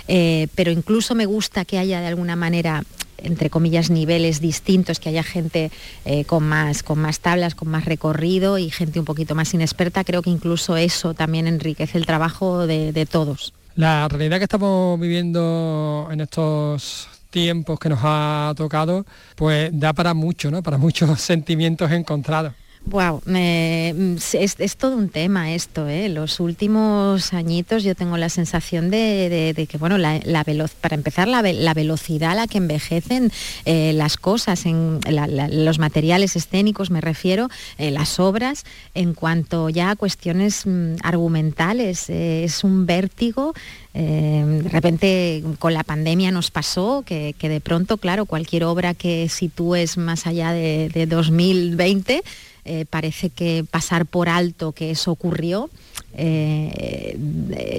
eh, 0.08 0.48
pero 0.56 0.72
incluso 0.72 1.14
me 1.14 1.28
gusta 1.28 1.64
que 1.64 1.78
haya 1.78 2.02
de 2.02 2.08
alguna 2.08 2.36
manera 2.36 2.84
entre 3.18 3.50
comillas, 3.50 3.90
niveles 3.90 4.42
distintos, 4.42 5.00
que 5.00 5.10
haya 5.10 5.24
gente 5.24 5.72
eh, 6.06 6.26
con, 6.26 6.44
más, 6.48 6.84
con 6.84 7.00
más 7.00 7.20
tablas, 7.20 7.56
con 7.56 7.70
más 7.70 7.86
recorrido 7.86 8.58
y 8.58 8.70
gente 8.70 9.00
un 9.00 9.06
poquito 9.06 9.36
más 9.36 9.54
inexperta, 9.54 10.04
creo 10.04 10.22
que 10.22 10.30
incluso 10.30 10.78
eso 10.78 11.14
también 11.14 11.48
enriquece 11.48 11.98
el 11.98 12.06
trabajo 12.06 12.68
de, 12.68 12.92
de 12.92 13.06
todos. 13.06 13.54
La 13.76 14.08
realidad 14.08 14.38
que 14.38 14.46
estamos 14.46 15.00
viviendo 15.00 16.08
en 16.12 16.22
estos 16.22 17.10
tiempos 17.30 17.78
que 17.80 17.90
nos 17.90 18.00
ha 18.02 18.54
tocado, 18.56 19.06
pues 19.36 19.70
da 19.74 19.92
para 19.92 20.14
mucho, 20.14 20.50
¿no? 20.50 20.64
Para 20.64 20.78
muchos 20.78 21.20
sentimientos 21.22 21.92
encontrados. 21.92 22.54
Wow, 22.88 23.24
me, 23.26 24.16
es, 24.34 24.78
todo 24.78 24.96
un 24.96 25.10
tema 25.10 25.56
esto, 25.56 25.88
¿eh? 25.88 26.08
Los 26.08 26.40
últimos 26.40 27.34
añitos 27.34 27.84
yo 27.84 27.96
tengo 27.96 28.16
la 28.18 28.30
sensación 28.30 28.92
de, 28.92 29.68
que, 29.68 29.78
bueno, 29.80 29.98
la, 29.98 30.20
la 30.24 30.46
para 30.82 30.94
empezar, 30.94 31.28
la, 31.28 31.42
velocidad 31.74 32.34
a 32.34 32.36
la 32.36 32.48
que 32.48 32.60
envejecen 32.60 33.32
eh, 33.66 33.92
las 33.94 34.18
cosas, 34.18 34.66
los 34.66 35.80
materiales 35.80 36.36
escénicos, 36.36 36.92
me 36.92 37.02
refiero, 37.02 37.50
eh, 37.80 37.90
las 37.90 38.20
obras, 38.20 38.66
en 38.94 39.16
cuanto 39.16 39.70
ya 39.70 39.90
a 39.90 39.96
cuestiones 39.96 40.68
mm, 40.68 40.98
argumentales, 41.02 42.08
es 42.12 42.64
un 42.64 42.86
vértigo 42.86 43.56
de 43.96 44.68
repente 44.70 45.42
con 45.58 45.74
la 45.74 45.86
pandemia 45.86 46.30
nos 46.30 46.52
pasó 46.52 47.04
que, 47.06 47.34
que, 47.38 47.48
de 47.48 47.62
pronto, 47.62 47.96
claro, 47.96 48.26
cualquier 48.26 48.66
obra 48.66 48.94
que 48.94 49.30
sitúes 49.30 49.98
más 49.98 50.28
allá 50.28 50.52
de, 50.52 50.90
de 50.94 51.06
2020, 51.06 52.22
eh, 52.66 52.86
parece 52.90 53.30
que 53.30 53.64
pasar 53.70 54.06
por 54.06 54.28
alto 54.28 54.72
que 54.72 54.92
eso 54.92 55.12
ocurrió 55.12 55.70
eh, 56.18 57.18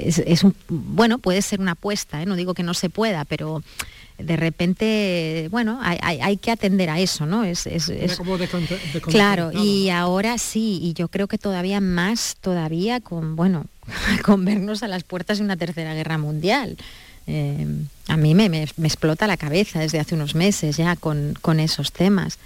es, 0.04 0.18
es, 0.18 0.44
un, 0.44 0.54
bueno, 0.68 1.18
puede 1.18 1.40
ser 1.42 1.60
una 1.60 1.72
apuesta, 1.72 2.22
¿eh? 2.22 2.26
no 2.26 2.36
digo 2.36 2.54
que 2.54 2.62
no 2.62 2.74
se 2.74 2.90
pueda, 2.90 3.24
pero 3.24 3.62
de 4.18 4.36
repente, 4.36 5.48
bueno, 5.50 5.78
hay, 5.82 5.98
hay, 6.02 6.20
hay 6.20 6.36
que 6.36 6.50
atender 6.50 6.90
a 6.90 7.00
eso, 7.00 7.26
¿no? 7.26 7.44
Es, 7.44 7.66
como 8.16 8.38
claro, 9.02 9.52
y 9.52 9.90
ahora 9.90 10.38
sí, 10.38 10.78
y 10.82 10.92
yo 10.94 11.08
creo 11.08 11.28
que 11.28 11.38
todavía 11.38 11.80
más, 11.80 12.36
todavía 12.40 13.00
con, 13.00 13.36
bueno, 13.36 13.66
con 14.24 14.44
vernos 14.44 14.82
a 14.82 14.88
las 14.88 15.04
puertas 15.04 15.38
de 15.38 15.44
una 15.44 15.56
tercera 15.56 15.94
guerra 15.94 16.18
mundial. 16.18 16.76
Eh, 17.26 17.66
a 18.06 18.16
mí 18.16 18.34
me, 18.34 18.48
me, 18.48 18.68
me, 18.76 18.86
explota 18.86 19.26
la 19.26 19.36
cabeza 19.36 19.80
desde 19.80 19.98
hace 19.98 20.14
unos 20.14 20.36
meses 20.36 20.76
ya 20.76 20.94
con, 20.94 21.36
con 21.40 21.58
esos 21.58 21.90
temas. 21.90 22.38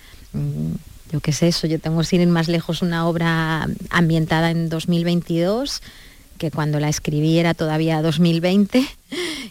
Yo 1.12 1.20
qué 1.20 1.32
sé 1.32 1.48
eso, 1.48 1.66
yo 1.66 1.78
tengo 1.78 2.04
sin 2.04 2.20
ir 2.20 2.28
más 2.28 2.48
lejos 2.48 2.82
una 2.82 3.06
obra 3.08 3.68
ambientada 3.90 4.50
en 4.50 4.68
2022 4.68 5.82
que 6.38 6.50
cuando 6.50 6.80
la 6.80 6.88
escribí 6.88 7.38
era 7.38 7.52
todavía 7.52 8.00
2020 8.00 8.86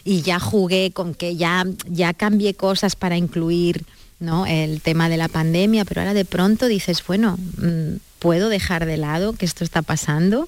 y 0.04 0.22
ya 0.22 0.40
jugué 0.40 0.90
con 0.92 1.14
que 1.14 1.36
ya, 1.36 1.64
ya 1.86 2.14
cambié 2.14 2.54
cosas 2.54 2.96
para 2.96 3.16
incluir 3.16 3.84
¿no? 4.20 4.46
El 4.46 4.82
tema 4.82 5.08
de 5.08 5.16
la 5.16 5.28
pandemia, 5.28 5.84
pero 5.86 6.02
ahora 6.02 6.14
de 6.14 6.26
pronto 6.26 6.68
dices, 6.68 7.02
bueno, 7.06 7.38
mm, 7.56 7.96
puedo 8.18 8.50
dejar 8.50 8.84
de 8.84 8.98
lado 8.98 9.32
que 9.32 9.46
esto 9.46 9.64
está 9.64 9.82
pasando. 9.82 10.46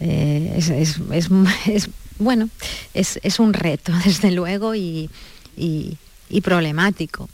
Eh, 0.00 0.54
es, 0.56 0.70
es, 0.70 1.00
es, 1.10 1.28
es, 1.66 1.90
bueno, 2.18 2.48
es, 2.94 3.38
un 3.40 3.52
reto, 3.52 3.92
desde 4.04 4.30
luego, 4.30 4.74
y, 4.74 5.10
y 5.56 6.40
problemático. 6.40 7.28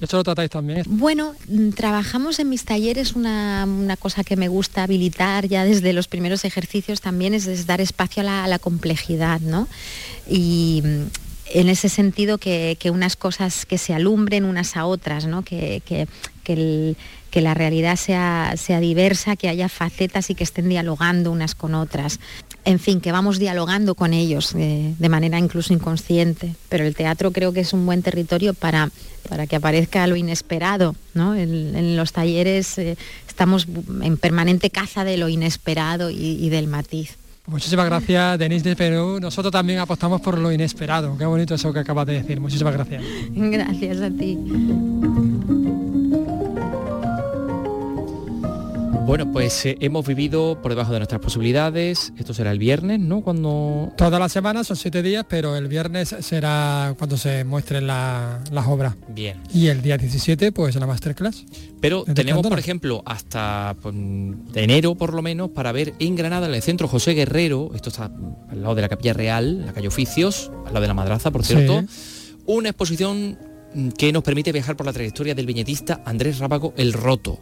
¿Eso 0.00 0.16
lo 0.18 0.24
tratáis 0.24 0.50
también? 0.50 0.82
Bueno, 0.86 1.34
mm, 1.48 1.70
trabajamos 1.70 2.38
en 2.38 2.48
mis 2.48 2.64
talleres 2.64 3.14
una, 3.14 3.64
una, 3.66 3.96
cosa 3.96 4.24
que 4.24 4.36
me 4.36 4.48
gusta 4.48 4.82
habilitar 4.82 5.48
ya 5.48 5.64
desde 5.64 5.92
los 5.92 6.08
primeros 6.08 6.44
ejercicios 6.44 7.00
también 7.00 7.34
es, 7.34 7.66
dar 7.66 7.80
espacio 7.80 8.22
a 8.28 8.46
la, 8.46 8.58
complejidad, 8.58 9.40
¿no? 9.40 9.68
Y 10.28 10.82
mm, 10.84 11.02
en 11.54 11.68
ese 11.68 11.88
sentido 11.88 12.38
que, 12.38 12.76
que, 12.78 12.90
unas 12.90 13.16
cosas 13.16 13.64
que 13.64 13.78
se 13.78 13.94
alumbren 13.94 14.44
unas 14.44 14.76
a 14.76 14.84
otras, 14.84 15.26
¿no? 15.26 15.42
Que, 15.42 15.82
que, 15.84 16.06
que 17.30 17.40
la 17.40 17.54
realidad 17.54 17.96
sea, 17.96 18.54
sea 18.56 18.80
diversa, 18.80 19.36
que 19.36 19.48
haya 19.48 19.68
facetas 19.68 20.30
y 20.30 20.34
que 20.34 20.44
estén 20.44 20.68
dialogando 20.68 21.30
unas 21.30 21.54
con 21.54 21.74
otras. 21.74 22.20
En 22.68 22.78
fin, 22.78 23.00
que 23.00 23.12
vamos 23.12 23.38
dialogando 23.38 23.94
con 23.94 24.12
ellos 24.12 24.54
eh, 24.54 24.94
de 24.98 25.08
manera 25.08 25.38
incluso 25.38 25.72
inconsciente. 25.72 26.54
Pero 26.68 26.84
el 26.84 26.94
teatro 26.94 27.30
creo 27.30 27.50
que 27.54 27.60
es 27.60 27.72
un 27.72 27.86
buen 27.86 28.02
territorio 28.02 28.52
para, 28.52 28.90
para 29.26 29.46
que 29.46 29.56
aparezca 29.56 30.06
lo 30.06 30.16
inesperado. 30.16 30.94
¿no? 31.14 31.34
En, 31.34 31.74
en, 31.74 31.96
los 31.96 32.12
talleres 32.12 32.76
eh, 32.76 32.98
estamos 33.26 33.66
en 34.02 34.18
permanente 34.18 34.68
caza 34.68 35.04
de 35.04 35.16
lo 35.16 35.30
inesperado 35.30 36.10
y, 36.10 36.16
y 36.16 36.50
del 36.50 36.66
matiz. 36.66 37.16
Muchísimas 37.46 37.86
gracias, 37.86 38.38
Denise 38.38 38.68
de 38.68 38.76
Perú. 38.76 39.18
Nosotros 39.18 39.50
también 39.50 39.78
apostamos 39.78 40.20
por 40.20 40.36
lo 40.36 40.52
inesperado. 40.52 41.16
Qué 41.16 41.24
bonito 41.24 41.54
eso 41.54 41.72
que 41.72 41.78
acabas 41.78 42.06
de 42.06 42.20
decir. 42.20 42.38
Muchísimas 42.38 42.74
gracias. 42.74 43.02
Gracias 43.34 44.02
a 44.02 44.10
ti. 44.10 44.36
Bueno, 49.08 49.32
pues 49.32 49.64
eh, 49.64 49.74
hemos 49.80 50.06
vivido 50.06 50.60
por 50.60 50.70
debajo 50.70 50.92
de 50.92 50.98
nuestras 50.98 51.22
posibilidades. 51.22 52.12
Esto 52.18 52.34
será 52.34 52.52
el 52.52 52.58
viernes, 52.58 53.00
¿no? 53.00 53.22
Cuando... 53.22 53.90
Toda 53.96 54.18
la 54.18 54.28
semana 54.28 54.64
son 54.64 54.76
siete 54.76 55.02
días, 55.02 55.24
pero 55.26 55.56
el 55.56 55.66
viernes 55.66 56.14
será 56.20 56.94
cuando 56.98 57.16
se 57.16 57.42
muestren 57.44 57.86
la, 57.86 58.44
las 58.52 58.66
obras. 58.66 58.96
Bien. 59.08 59.40
Y 59.50 59.68
el 59.68 59.80
día 59.80 59.96
17, 59.96 60.52
pues 60.52 60.74
la 60.74 60.86
masterclass. 60.86 61.46
Pero 61.80 62.04
tenemos, 62.04 62.46
por 62.46 62.58
ejemplo, 62.58 63.02
hasta 63.06 63.74
pues, 63.80 63.94
de 63.96 64.62
enero, 64.62 64.94
por 64.94 65.14
lo 65.14 65.22
menos, 65.22 65.48
para 65.52 65.72
ver 65.72 65.94
en 65.98 66.14
Granada, 66.14 66.46
en 66.46 66.52
el 66.52 66.60
centro 66.60 66.86
José 66.86 67.14
Guerrero, 67.14 67.70
esto 67.74 67.88
está 67.88 68.12
al 68.50 68.60
lado 68.60 68.74
de 68.74 68.82
la 68.82 68.90
Capilla 68.90 69.14
Real, 69.14 69.64
la 69.64 69.72
calle 69.72 69.88
Oficios, 69.88 70.52
al 70.66 70.74
lado 70.74 70.82
de 70.82 70.88
la 70.88 70.92
Madraza, 70.92 71.30
por 71.30 71.46
cierto, 71.46 71.80
sí. 71.88 72.34
una 72.44 72.68
exposición 72.68 73.38
que 73.96 74.12
nos 74.12 74.22
permite 74.22 74.52
viajar 74.52 74.76
por 74.76 74.84
la 74.84 74.92
trayectoria 74.92 75.34
del 75.34 75.46
viñetista 75.46 76.02
Andrés 76.04 76.40
Rábago 76.40 76.74
El 76.76 76.92
Roto 76.92 77.38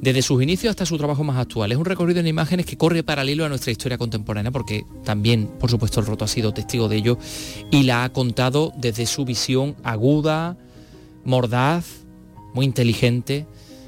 desde 0.00 0.22
sus 0.22 0.42
inicios 0.42 0.70
hasta 0.70 0.86
su 0.86 0.96
trabajo 0.96 1.24
más 1.24 1.38
actual. 1.38 1.72
Es 1.72 1.78
un 1.78 1.84
recorrido 1.84 2.20
en 2.20 2.26
imágenes 2.26 2.66
que 2.66 2.76
corre 2.76 3.02
paralelo 3.02 3.44
a 3.44 3.48
nuestra 3.48 3.72
historia 3.72 3.98
contemporánea, 3.98 4.50
porque 4.50 4.84
también, 5.04 5.48
por 5.58 5.70
supuesto, 5.70 6.00
el 6.00 6.06
roto 6.06 6.24
ha 6.24 6.28
sido 6.28 6.52
testigo 6.52 6.88
de 6.88 6.96
ello 6.96 7.18
y 7.70 7.84
la 7.84 8.04
ha 8.04 8.12
contado 8.12 8.72
desde 8.76 9.06
su 9.06 9.24
visión 9.24 9.76
aguda, 9.82 10.56
mordaz, 11.24 12.04
muy 12.54 12.64
inteligente. 12.64 13.46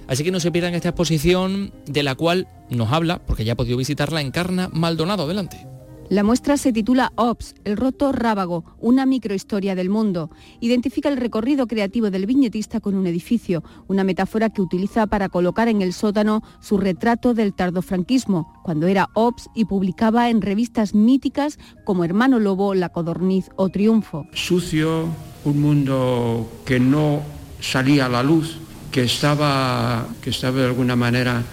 Así 0.09 0.25
que 0.25 0.33
no 0.33 0.41
se 0.41 0.51
pierdan 0.51 0.75
esta 0.75 0.89
exposición 0.89 1.73
de 1.87 2.03
la 2.03 2.15
cual 2.15 2.49
nos 2.69 2.91
habla, 2.93 3.25
porque 3.25 3.45
ya 3.45 3.53
ha 3.53 3.57
podido 3.57 3.77
visitarla, 3.77 4.21
Encarna 4.21 4.69
Maldonado. 4.73 5.25
Adelante. 5.25 5.67
La 6.11 6.25
muestra 6.25 6.57
se 6.57 6.73
titula 6.73 7.13
Ops, 7.15 7.55
el 7.63 7.77
roto 7.77 8.11
rábago, 8.11 8.65
una 8.81 9.07
microhistoria 9.07 9.77
del 9.77 9.91
mundo. 9.91 10.29
Identifica 10.59 11.09
el 11.09 11.17
recorrido 11.17 11.69
creativo 11.69 12.11
del 12.11 12.27
viñetista 12.27 12.81
con 12.81 12.97
un 12.97 13.07
edificio, 13.07 13.63
una 13.87 14.03
metáfora 14.03 14.51
que 14.51 14.61
utiliza 14.61 15.07
para 15.07 15.29
colocar 15.29 15.69
en 15.69 15.83
el 15.83 15.93
sótano 15.93 16.43
su 16.59 16.79
retrato 16.79 17.33
del 17.33 17.55
tardofranquismo, 17.55 18.61
cuando 18.65 18.89
era 18.89 19.09
Ops 19.15 19.51
y 19.55 19.67
publicaba 19.67 20.31
en 20.31 20.43
revistas 20.43 20.97
míticas 20.97 21.61
como 21.85 22.03
Hermano 22.03 22.41
Lobo, 22.41 22.75
La 22.75 22.89
Codorniz 22.89 23.49
o 23.55 23.69
Triunfo. 23.69 24.27
Sucio, 24.33 25.07
un 25.45 25.63
mundo 25.63 26.51
que 26.65 26.81
no 26.81 27.23
salía 27.61 28.07
a 28.07 28.09
la 28.09 28.25
luz, 28.25 28.57
que 28.91 29.05
estaba, 29.05 30.09
que 30.21 30.31
estaba 30.31 30.59
de 30.59 30.67
alguna 30.67 30.97
manera, 30.97 31.45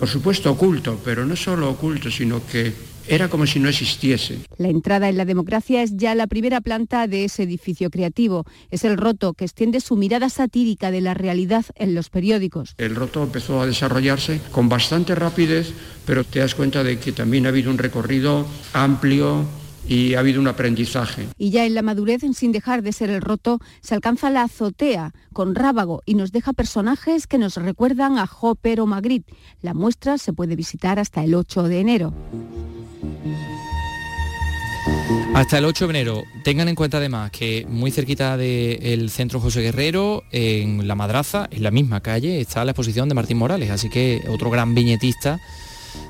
por 0.00 0.08
supuesto, 0.08 0.50
oculto, 0.50 0.98
pero 1.04 1.24
no 1.24 1.36
solo 1.36 1.70
oculto, 1.70 2.10
sino 2.10 2.44
que 2.44 2.89
era 3.10 3.28
como 3.28 3.44
si 3.46 3.58
no 3.58 3.68
existiese. 3.68 4.38
La 4.56 4.68
entrada 4.68 5.08
en 5.08 5.16
la 5.16 5.24
democracia 5.24 5.82
es 5.82 5.96
ya 5.96 6.14
la 6.14 6.28
primera 6.28 6.60
planta 6.60 7.08
de 7.08 7.24
ese 7.24 7.42
edificio 7.42 7.90
creativo. 7.90 8.44
Es 8.70 8.84
el 8.84 8.96
roto 8.96 9.34
que 9.34 9.44
extiende 9.44 9.80
su 9.80 9.96
mirada 9.96 10.28
satírica 10.28 10.90
de 10.90 11.00
la 11.00 11.14
realidad 11.14 11.64
en 11.74 11.94
los 11.94 12.08
periódicos. 12.08 12.74
El 12.78 12.94
roto 12.94 13.22
empezó 13.22 13.60
a 13.60 13.66
desarrollarse 13.66 14.40
con 14.52 14.68
bastante 14.68 15.14
rapidez, 15.16 15.72
pero 16.06 16.22
te 16.22 16.38
das 16.38 16.54
cuenta 16.54 16.84
de 16.84 17.00
que 17.00 17.10
también 17.10 17.46
ha 17.46 17.48
habido 17.48 17.70
un 17.70 17.78
recorrido 17.78 18.46
amplio, 18.72 19.44
y 19.88 20.14
ha 20.14 20.20
habido 20.20 20.40
un 20.40 20.46
aprendizaje. 20.46 21.26
Y 21.36 21.50
ya 21.50 21.66
en 21.66 21.74
la 21.74 21.82
madurez, 21.82 22.22
sin 22.34 22.52
dejar 22.52 22.82
de 22.82 22.92
ser 22.92 23.10
el 23.10 23.20
roto, 23.20 23.58
se 23.80 23.94
alcanza 23.94 24.30
la 24.30 24.42
azotea 24.42 25.12
con 25.32 25.54
Rábago 25.54 26.02
y 26.06 26.14
nos 26.14 26.30
deja 26.30 26.52
personajes 26.52 27.26
que 27.26 27.38
nos 27.38 27.56
recuerdan 27.56 28.18
a 28.18 28.28
Hopper 28.40 28.80
o 28.80 28.86
Magritte. 28.86 29.34
La 29.62 29.74
muestra 29.74 30.18
se 30.18 30.32
puede 30.32 30.54
visitar 30.54 31.00
hasta 31.00 31.24
el 31.24 31.34
8 31.34 31.64
de 31.64 31.80
enero. 31.80 32.14
Hasta 35.34 35.58
el 35.58 35.64
8 35.64 35.86
de 35.86 35.90
enero. 35.90 36.24
Tengan 36.42 36.68
en 36.68 36.74
cuenta 36.74 36.98
además 36.98 37.30
que 37.30 37.64
muy 37.68 37.90
cerquita 37.90 38.36
del 38.36 39.10
centro 39.10 39.40
José 39.40 39.60
Guerrero, 39.62 40.24
en 40.32 40.86
La 40.86 40.94
Madraza, 40.94 41.48
en 41.50 41.62
la 41.62 41.70
misma 41.70 42.00
calle, 42.00 42.40
está 42.40 42.64
la 42.64 42.72
exposición 42.72 43.08
de 43.08 43.14
Martín 43.14 43.38
Morales, 43.38 43.70
así 43.70 43.88
que 43.88 44.22
otro 44.28 44.50
gran 44.50 44.74
viñetista 44.74 45.40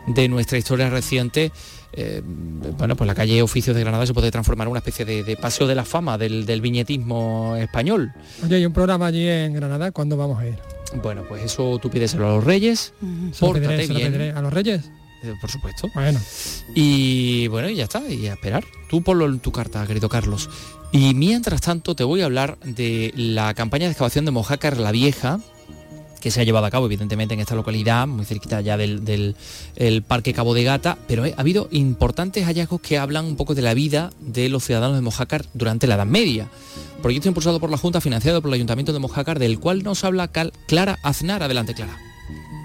de 0.07 0.29
nuestra 0.29 0.59
historia 0.59 0.91
reciente. 0.91 1.53
Eh, 1.93 2.23
bueno, 2.25 2.97
pues 2.97 3.07
la 3.07 3.15
calle 3.15 3.43
Oficios 3.43 3.75
de 3.75 3.83
Granada 3.83 4.07
se 4.07 4.15
puede 4.15 4.31
transformar 4.31 4.69
en 4.69 4.73
una 4.73 4.79
especie 4.79 5.05
de, 5.05 5.25
de 5.25 5.37
paseo 5.37 5.67
de 5.67 5.75
la 5.75 5.85
fama 5.85 6.19
del, 6.19 6.47
del, 6.47 6.61
viñetismo 6.61 7.57
español. 7.57 8.13
Oye, 8.45 8.57
hay 8.57 8.67
un 8.67 8.73
programa 8.73 9.07
allí 9.07 9.27
en 9.29 9.55
Granada, 9.55 9.91
¿cuándo 9.91 10.17
vamos 10.17 10.39
a 10.39 10.47
ir? 10.47 10.57
Bueno, 11.03 11.25
pues 11.29 11.45
eso 11.45 11.79
tú 11.81 11.91
pídeselo 11.91 12.27
a 12.29 12.35
los 12.37 12.45
reyes, 12.45 12.95
se 13.33 13.53
bien. 13.53 14.37
¿A 14.37 14.43
los 14.43 14.53
reyes? 14.53 14.91
Eh, 15.23 15.35
por 15.41 15.51
supuesto. 15.51 15.89
Bueno. 15.95 16.21
Y 16.75 17.49
bueno, 17.49 17.69
y 17.69 17.77
ya 17.77 17.85
está, 17.85 18.03
y 18.09 18.27
a 18.27 18.35
esperar. 18.35 18.65
Tú 18.89 19.03
ponlo 19.03 19.27
en 19.27 19.41
tu 19.41 19.53
carta, 19.53 19.87
querido 19.87 20.09
Carlos. 20.09 20.49
Y 20.93 21.15
mientras 21.15 21.61
tanto 21.61 21.95
te 21.95 22.05
voy 22.05 22.23
a 22.23 22.25
hablar 22.25 22.59
de 22.65 23.13
la 23.15 23.55
campaña 23.55 23.85
de 23.87 23.93
excavación 23.93 24.25
de 24.25 24.33
Mojácar 24.33 24.77
la 24.79 24.91
Vieja, 24.91 25.39
que 26.21 26.31
se 26.31 26.41
ha 26.41 26.45
llevado 26.45 26.67
a 26.67 26.71
cabo 26.71 26.87
evidentemente 26.87 27.35
en 27.35 27.41
esta 27.41 27.55
localidad, 27.55 28.07
muy 28.07 28.25
cerquita 28.25 28.61
ya 28.61 28.77
del, 28.77 29.05
del 29.05 29.37
el 29.77 30.03
Parque 30.03 30.35
Cabo 30.35 30.53
de 30.53 30.65
Gata, 30.65 30.99
pero 31.07 31.25
ha 31.25 31.41
habido 31.41 31.69
importantes 31.71 32.45
hallazgos 32.45 32.81
que 32.81 32.99
hablan 32.99 33.25
un 33.25 33.37
poco 33.37 33.55
de 33.55 33.63
la 33.63 33.75
vida 33.75 34.11
de 34.21 34.49
los 34.49 34.65
ciudadanos 34.65 34.97
de 34.97 35.03
Mojácar 35.03 35.45
durante 35.55 35.87
la 35.87 35.95
Edad 35.95 36.07
Media. 36.07 36.49
Proyecto 37.03 37.29
impulsado 37.29 37.61
por 37.61 37.71
la 37.71 37.79
Junta, 37.79 38.01
financiado 38.01 38.43
por 38.43 38.51
el 38.51 38.55
Ayuntamiento 38.55 38.93
de 38.93 38.99
Mojácar, 38.99 39.39
del 39.39 39.59
cual 39.59 39.83
nos 39.83 40.05
habla 40.05 40.29
Clara 40.29 40.99
Aznar. 41.03 41.43
Adelante, 41.43 41.75
Clara. 41.75 42.10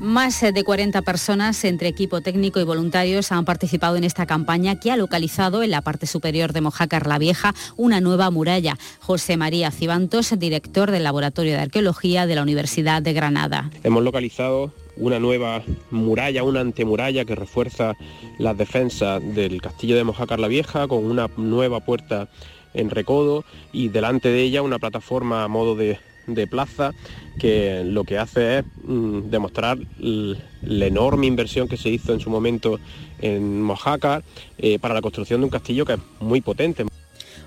Más 0.02 0.42
de 0.42 0.64
40 0.64 1.02
personas 1.04 1.64
entre 1.64 1.88
equipo 1.88 2.22
técnico 2.22 2.60
y 2.60 2.64
voluntarios 2.64 3.32
han 3.32 3.46
participado 3.46 3.96
en 3.96 4.04
esta 4.04 4.26
campaña 4.26 4.80
que 4.80 4.92
ha 4.92 4.98
localizado 4.98 5.64
en 5.64 5.72
la 5.72 5.82
parte 5.82 6.06
superior 6.06 6.52
de 6.52 6.62
Mojácar 6.62 7.08
la 7.08 7.18
Vieja 7.18 7.54
una 7.78 8.02
nueva 8.02 8.30
muralla. 8.30 8.78
José 9.00 9.38
María 9.38 9.72
Cibantos, 9.72 10.38
director 10.38 10.92
del 10.92 11.04
Laboratorio 11.04 11.54
de 11.54 11.62
Arqueología 11.62 12.28
de 12.28 12.36
la 12.36 12.44
Universidad 12.44 13.02
de 13.02 13.14
Granada. 13.14 13.72
Hemos 13.84 14.04
localizado 14.04 14.74
una 14.98 15.20
nueva 15.20 15.64
muralla, 15.92 16.44
una 16.44 16.60
antemuralla 16.60 17.26
que 17.26 17.36
refuerza 17.36 17.96
las 18.38 18.58
defensas 18.58 19.22
del 19.34 19.62
castillo 19.62 19.96
de 19.96 20.04
Mojácar 20.04 20.40
la 20.40 20.48
Vieja 20.48 20.88
con 20.88 21.06
una 21.06 21.30
nueva 21.38 21.80
puerta 21.80 22.28
en 22.74 22.90
recodo 22.90 23.46
y 23.72 23.88
delante 23.88 24.30
de 24.30 24.42
ella 24.42 24.62
una 24.62 24.80
plataforma 24.80 25.44
a 25.44 25.48
modo 25.48 25.76
de 25.76 26.00
de 26.28 26.48
plaza 26.48 26.92
que 27.40 27.84
lo 27.86 28.04
que 28.04 28.18
hace 28.18 28.60
es 28.60 28.66
mmm, 28.84 29.30
demostrar 29.30 29.78
la 30.00 30.86
enorme 30.86 31.28
inversión 31.28 31.68
que 31.68 31.78
se 31.78 31.90
hizo 31.90 32.14
en 32.14 32.20
su 32.20 32.30
momento 32.30 32.80
en 33.22 33.62
Mojácar 33.62 34.24
eh, 34.58 34.80
para 34.80 34.94
la 34.94 35.02
construcción 35.02 35.42
de 35.42 35.46
un 35.46 35.52
castillo 35.52 35.86
que 35.86 35.94
es 35.94 36.00
muy 36.20 36.42
potente. 36.42 36.86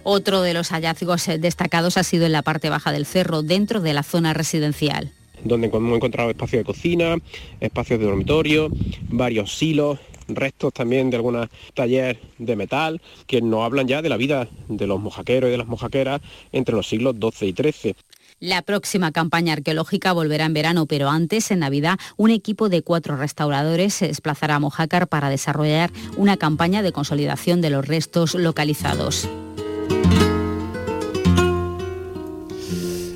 Otro 0.02 0.42
de 0.42 0.54
los 0.54 0.70
hallazgos 0.70 1.26
destacados 1.38 1.96
ha 1.96 2.02
sido 2.02 2.26
en 2.26 2.32
la 2.32 2.42
parte 2.42 2.70
baja 2.70 2.92
del 2.92 3.04
cerro, 3.04 3.42
dentro 3.42 3.80
de 3.80 3.92
la 3.92 4.02
zona 4.02 4.32
residencial 4.32 5.12
donde 5.44 5.68
hemos 5.68 5.96
encontrado 5.96 6.30
espacios 6.30 6.60
de 6.60 6.64
cocina, 6.64 7.16
espacios 7.60 8.00
de 8.00 8.06
dormitorio, 8.06 8.70
varios 9.08 9.56
silos, 9.56 9.98
restos 10.28 10.72
también 10.72 11.10
de 11.10 11.16
algunos 11.16 11.48
talleres 11.74 12.18
de 12.38 12.56
metal 12.56 13.00
que 13.26 13.40
nos 13.40 13.64
hablan 13.64 13.88
ya 13.88 14.02
de 14.02 14.08
la 14.08 14.16
vida 14.16 14.48
de 14.68 14.86
los 14.86 15.00
mojaqueros 15.00 15.48
y 15.48 15.52
de 15.52 15.58
las 15.58 15.66
mojaqueras 15.66 16.20
entre 16.52 16.74
los 16.74 16.86
siglos 16.86 17.16
XII 17.18 17.48
y 17.48 17.52
XIII. 17.52 17.96
La 18.40 18.62
próxima 18.62 19.10
campaña 19.10 19.54
arqueológica 19.54 20.12
volverá 20.12 20.44
en 20.44 20.54
verano, 20.54 20.86
pero 20.86 21.10
antes, 21.10 21.50
en 21.50 21.58
Navidad, 21.58 21.98
un 22.16 22.30
equipo 22.30 22.68
de 22.68 22.82
cuatro 22.82 23.16
restauradores 23.16 23.94
se 23.94 24.06
desplazará 24.06 24.54
a 24.54 24.60
Mojácar 24.60 25.08
para 25.08 25.28
desarrollar 25.28 25.90
una 26.16 26.36
campaña 26.36 26.82
de 26.82 26.92
consolidación 26.92 27.60
de 27.60 27.70
los 27.70 27.88
restos 27.88 28.36
localizados. 28.36 29.28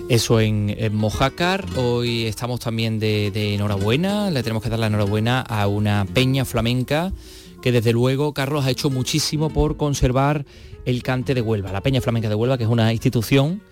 Eso 0.09 0.41
en, 0.41 0.77
Mojácar, 0.93 1.67
hoy 1.77 2.27
estamos 2.27 2.59
también 2.59 2.99
de, 2.99 3.31
de 3.31 3.55
enhorabuena, 3.55 4.29
le 4.29 4.43
tenemos 4.43 4.61
que 4.61 4.71
dar 4.71 4.81
la 4.81 4.89
enhorabuena 4.89 5.41
a 5.41 5.69
una 5.69 6.05
peña 6.05 6.45
flamenca 6.45 7.13
que 7.63 7.71
desde 7.71 7.93
luego 7.93 8.35
Carlos 8.35 8.65
ha 8.65 8.71
hecho 8.71 8.91
muchísimo 8.91 9.51
por 9.51 9.77
conservar 9.77 10.45
el 10.85 11.05
cante 11.05 11.33
de 11.33 11.43
Huelva, 11.43 11.71
la 11.71 11.81
Peña 11.81 12.01
Flamenca 12.01 12.29
de 12.29 12.35
Huelva, 12.35 12.59
que 12.59 12.65
es 12.65 12.71
una 12.71 12.93
institución 12.93 13.63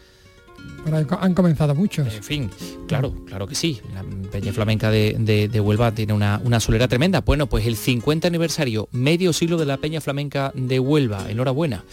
han 1.21 1.35
comenzado 1.35 1.75
muchos. 1.75 2.15
En 2.15 2.23
fin, 2.23 2.51
claro, 2.87 3.15
claro 3.27 3.47
que 3.47 3.55
sí. 3.55 3.81
La 3.95 4.03
Peña 4.31 4.53
Flamenca 4.53 4.91
de, 4.91 5.61
Huelva 5.63 5.93
tiene 5.93 6.13
una, 6.13 6.41
una, 6.45 6.61
solera 6.61 6.89
tremenda. 6.89 7.21
Bueno, 7.21 7.47
pues 7.47 7.67
el 7.67 7.77
50 7.77 8.29
aniversario, 8.29 8.89
medio 8.93 9.33
siglo 9.33 9.57
de 9.57 9.67
la 9.67 9.77
Peña 9.77 10.01
Flamenca 10.01 10.53
de 10.55 10.81
Huelva. 10.81 11.31
Enhorabuena. 11.31 11.85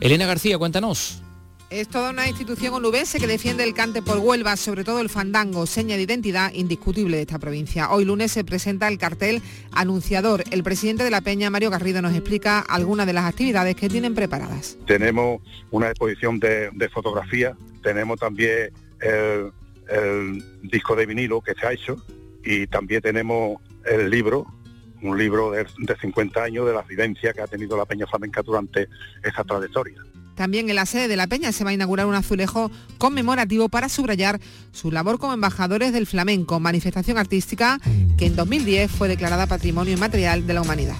Elena 0.00 0.26
García, 0.26 0.58
cuéntanos. 0.58 1.22
Es 1.70 1.88
toda 1.88 2.08
una 2.08 2.26
institución 2.26 2.72
onubense 2.72 3.20
que 3.20 3.26
defiende 3.26 3.62
el 3.62 3.74
cante 3.74 4.00
por 4.00 4.16
Huelva, 4.16 4.56
sobre 4.56 4.84
todo 4.84 5.00
el 5.00 5.10
fandango, 5.10 5.66
seña 5.66 5.96
de 5.96 6.02
identidad 6.02 6.50
indiscutible 6.54 7.16
de 7.18 7.22
esta 7.24 7.38
provincia. 7.38 7.90
Hoy 7.90 8.06
lunes 8.06 8.32
se 8.32 8.42
presenta 8.42 8.88
el 8.88 8.96
cartel 8.96 9.42
anunciador. 9.72 10.44
El 10.50 10.62
presidente 10.62 11.04
de 11.04 11.10
la 11.10 11.20
Peña, 11.20 11.50
Mario 11.50 11.68
Garrido, 11.68 12.00
nos 12.00 12.14
explica 12.14 12.60
algunas 12.60 13.06
de 13.06 13.12
las 13.12 13.26
actividades 13.26 13.76
que 13.76 13.90
tienen 13.90 14.14
preparadas. 14.14 14.78
Tenemos 14.86 15.42
una 15.70 15.90
exposición 15.90 16.40
de, 16.40 16.88
fotografía, 16.90 17.54
tenemos 17.82 18.18
también 18.18 18.70
el, 19.02 20.42
disco 20.62 20.96
de 20.96 21.04
vinilo 21.04 21.42
que 21.42 21.52
se 21.52 21.66
ha 21.66 21.72
hecho 21.72 22.02
y 22.44 22.66
también 22.66 23.02
tenemos 23.02 23.60
el 23.84 24.08
libro 24.08 24.46
un 25.02 25.16
libro 25.16 25.52
de, 25.52 25.66
de 25.78 25.96
50 25.96 26.42
años 26.42 26.66
de 26.66 26.72
la 26.72 26.82
vivencia 26.82 27.32
que 27.32 27.40
ha 27.40 27.46
tenido 27.46 27.76
la 27.76 27.84
Peña 27.84 28.06
Flamenca 28.06 28.42
durante 28.42 28.88
esa 29.22 29.44
trayectoria. 29.44 30.02
También 30.38 30.70
en 30.70 30.76
la 30.76 30.86
sede 30.86 31.08
de 31.08 31.16
la 31.16 31.26
Peña 31.26 31.50
se 31.50 31.64
va 31.64 31.70
a 31.70 31.72
inaugurar 31.72 32.06
un 32.06 32.14
azulejo 32.14 32.70
conmemorativo 32.96 33.68
para 33.68 33.88
subrayar 33.88 34.38
su 34.70 34.92
labor 34.92 35.18
como 35.18 35.32
embajadores 35.32 35.92
del 35.92 36.06
flamenco, 36.06 36.60
manifestación 36.60 37.18
artística 37.18 37.80
que 38.16 38.26
en 38.26 38.36
2010 38.36 38.88
fue 38.88 39.08
declarada 39.08 39.48
Patrimonio 39.48 39.94
Inmaterial 39.94 40.46
de 40.46 40.54
la 40.54 40.62
Humanidad. 40.62 40.94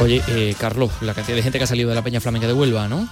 Oye, 0.00 0.22
eh, 0.28 0.54
Carlos, 0.58 0.92
la 1.02 1.12
cantidad 1.12 1.36
de 1.36 1.42
gente 1.42 1.58
que 1.58 1.64
ha 1.64 1.66
salido 1.66 1.90
de 1.90 1.94
la 1.94 2.02
Peña 2.02 2.22
Flamenca 2.22 2.46
de 2.46 2.54
Huelva, 2.54 2.88
¿no? 2.88 3.06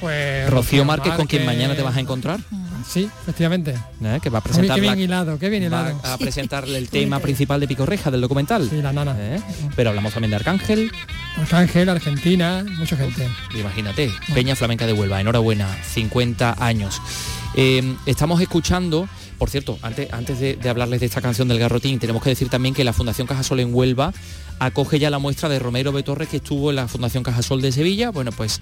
Pues 0.00 0.48
Rocío 0.48 0.86
Márquez, 0.86 1.12
con 1.12 1.26
quien 1.26 1.44
mañana 1.44 1.76
te 1.76 1.82
vas 1.82 1.98
a 1.98 2.00
encontrar. 2.00 2.40
Sí, 2.86 3.08
efectivamente. 3.22 3.74
¿Eh? 4.02 4.18
Que 4.22 4.30
va 4.30 4.38
a 4.38 4.42
presentar. 4.42 4.76
Qué 4.76 4.80
bien 4.80 4.98
hilado, 4.98 5.38
qué 5.38 5.48
bien 5.48 5.62
hilado. 5.62 6.00
a 6.02 6.18
presentarle 6.18 6.78
el 6.78 6.88
tema 6.88 7.20
principal 7.20 7.60
de 7.60 7.68
Picorreja 7.68 8.10
del 8.10 8.20
documental. 8.20 8.68
Sí, 8.68 8.82
la 8.82 8.92
nana. 8.92 9.16
¿Eh? 9.18 9.40
Pero 9.76 9.90
hablamos 9.90 10.12
también 10.12 10.30
de 10.30 10.36
Arcángel. 10.36 10.90
Arcángel, 11.36 11.88
Argentina, 11.88 12.64
mucha 12.78 12.96
gente. 12.96 13.28
Imagínate, 13.58 14.10
Peña 14.34 14.56
Flamenca 14.56 14.86
de 14.86 14.92
Huelva, 14.92 15.20
enhorabuena, 15.20 15.68
50 15.82 16.56
años. 16.58 17.00
Eh, 17.54 17.96
estamos 18.06 18.40
escuchando, 18.40 19.08
por 19.38 19.50
cierto, 19.50 19.78
antes, 19.82 20.12
antes 20.12 20.40
de, 20.40 20.56
de, 20.56 20.68
hablarles 20.68 21.00
de 21.00 21.06
esta 21.06 21.20
canción 21.20 21.48
del 21.48 21.58
Garrotín, 21.58 21.98
tenemos 21.98 22.22
que 22.22 22.30
decir 22.30 22.48
también 22.48 22.74
que 22.74 22.84
la 22.84 22.92
Fundación 22.92 23.26
Cajasol 23.26 23.60
en 23.60 23.74
Huelva 23.74 24.12
acoge 24.64 24.98
ya 24.98 25.10
la 25.10 25.18
muestra 25.18 25.48
de 25.48 25.58
Romero 25.58 25.92
Betorres 25.92 26.28
que 26.28 26.36
estuvo 26.36 26.70
en 26.70 26.76
la 26.76 26.88
Fundación 26.88 27.22
Cajasol 27.22 27.60
de 27.60 27.72
Sevilla. 27.72 28.10
Bueno, 28.10 28.30
pues 28.32 28.60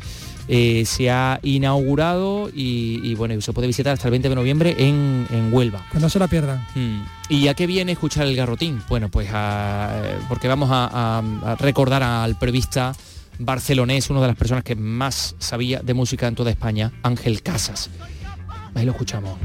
eh, 0.49 0.85
se 0.87 1.11
ha 1.11 1.41
inaugurado 1.43 2.51
y, 2.55 3.15
bueno, 3.15 3.41
se 3.41 3.53
puede 3.53 3.67
visitar 3.67 3.93
hasta 3.93 4.09
el 4.09 4.13
20 4.13 4.29
de 4.29 4.35
noviembre 4.35 4.77
en, 4.79 5.27
Huelva. 5.53 5.85
Pues 5.91 6.03
no 6.03 6.09
se 6.09 6.19
la 6.19 6.29
pierdan. 6.29 6.67
Mm. 6.75 7.03
¿Y 7.29 7.49
a 7.49 7.55
qué 7.55 7.67
viene 7.67 7.93
escuchar 7.93 8.27
el 8.27 8.37
garrotín? 8.37 8.83
Bueno, 8.89 9.09
pues 9.09 9.29
porque 10.29 10.49
vamos 10.49 10.69
a, 10.73 11.23
recordar 11.59 12.03
al 12.03 12.39
prevista 12.39 12.93
barcelonés, 13.39 14.11
una 14.11 14.21
de 14.21 14.27
las 14.29 14.37
personas 14.37 14.65
que 14.65 14.77
más 14.77 15.35
sabía 15.39 15.81
de 15.81 15.95
música 15.95 16.27
en 16.29 16.35
toda 16.35 16.51
España, 16.51 16.93
Ángel 17.03 17.43
Casas. 17.43 17.91
Ahí 18.75 18.85
lo 18.85 18.93
escuchamos. 18.93 19.39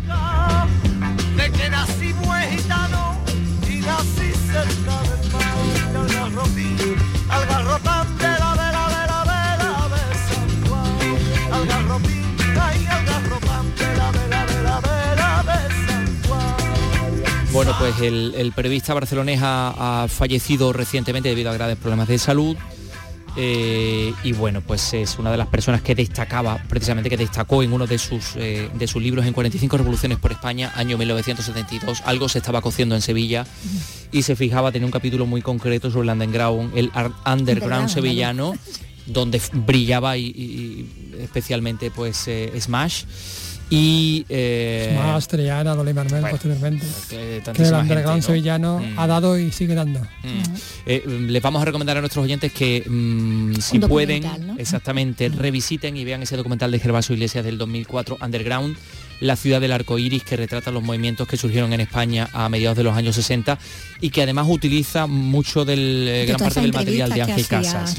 Bueno, 17.55 17.73
pues 17.79 18.01
el, 18.01 18.51
periodista 18.53 18.93
barcelonés 18.93 19.39
ha, 19.41 20.07
fallecido 20.09 20.73
recientemente 20.73 21.29
debido 21.29 21.51
a 21.51 21.53
graves 21.53 21.77
problemas 21.77 22.09
de 22.09 22.17
salud. 22.19 22.57
Eh, 23.37 24.13
y 24.25 24.33
bueno, 24.33 24.59
pues 24.59 24.93
es 24.93 25.17
una 25.19 25.31
de 25.31 25.37
las 25.37 25.47
personas 25.47 25.81
que 25.81 25.95
destacaba, 25.95 26.61
precisamente 26.67 27.09
que 27.09 27.15
destacó 27.15 27.63
en 27.63 27.71
uno 27.71 27.87
de 27.87 27.97
sus, 27.97 28.35
eh, 28.35 28.69
de 28.73 28.87
sus 28.87 29.01
libros 29.01 29.25
en 29.25 29.31
45 29.31 29.77
revoluciones 29.77 30.17
por 30.17 30.33
España, 30.33 30.73
año 30.75 30.97
1972. 30.97 32.01
Algo 32.03 32.27
se 32.27 32.39
estaba 32.39 32.59
cociendo 32.59 32.93
en 32.93 33.01
Sevilla 33.01 33.47
y 34.11 34.23
se 34.23 34.35
fijaba, 34.35 34.73
tenía 34.73 34.85
un 34.87 34.91
capítulo 34.91 35.25
muy 35.25 35.41
concreto 35.41 35.89
sobre 35.89 36.09
el 36.09 36.11
underground, 36.11 36.77
el 36.77 36.91
underground 37.25 37.87
sevillano, 37.87 38.53
donde 39.05 39.41
brillaba 39.53 40.17
y, 40.17 40.89
especialmente 41.21 41.89
pues 41.89 42.27
eh, 42.27 42.51
Smash 42.59 43.05
y 43.69 44.25
eh, 44.29 44.93
más 44.95 45.27
Triana, 45.27 45.73
Dolly 45.73 45.93
Marmel 45.93 46.23
posteriormente. 46.29 46.85
que, 47.09 47.37
el 47.37 47.73
underground 47.73 48.21
sevillano 48.21 48.79
mm. 48.79 48.99
ha 48.99 49.07
dado 49.07 49.39
y 49.39 49.51
sigue 49.51 49.73
dando. 49.73 49.99
Mm. 49.99 50.53
eh, 50.85 51.03
les 51.05 51.41
vamos 51.41 51.61
a 51.61 51.65
recomendar 51.65 51.97
a 51.97 52.01
nuestros 52.01 52.23
oyentes 52.23 52.51
que 52.51 52.83
mm, 52.87 53.55
si 53.55 53.79
pueden 53.79 54.23
exactamente 54.57 55.29
revisiten 55.29 55.97
y 55.97 56.05
vean 56.05 56.21
ese 56.21 56.37
documental 56.37 56.71
de 56.71 56.79
Gervasio 56.79 57.13
Iglesias 57.15 57.43
del 57.43 57.57
2004 57.57 58.17
Underground 58.21 58.77
la 59.19 59.35
ciudad 59.35 59.61
del 59.61 59.71
arco 59.71 59.97
iris 59.97 60.23
que 60.23 60.35
retrata 60.35 60.71
los 60.71 60.83
movimientos 60.83 61.27
que 61.27 61.37
surgieron 61.37 61.73
en 61.73 61.81
España 61.81 62.29
a 62.33 62.49
mediados 62.49 62.77
de 62.77 62.83
los 62.83 62.95
años 62.95 63.15
60 63.15 63.57
y 64.01 64.09
que 64.09 64.21
además 64.21 64.47
utiliza 64.49 65.07
mucho 65.07 65.65
del 65.65 66.07
eh, 66.07 66.25
gran 66.25 66.39
parte 66.39 66.61
del 66.61 66.73
material 66.73 67.09
de 67.09 67.21
Ángel 67.21 67.47
Casas, 67.47 67.95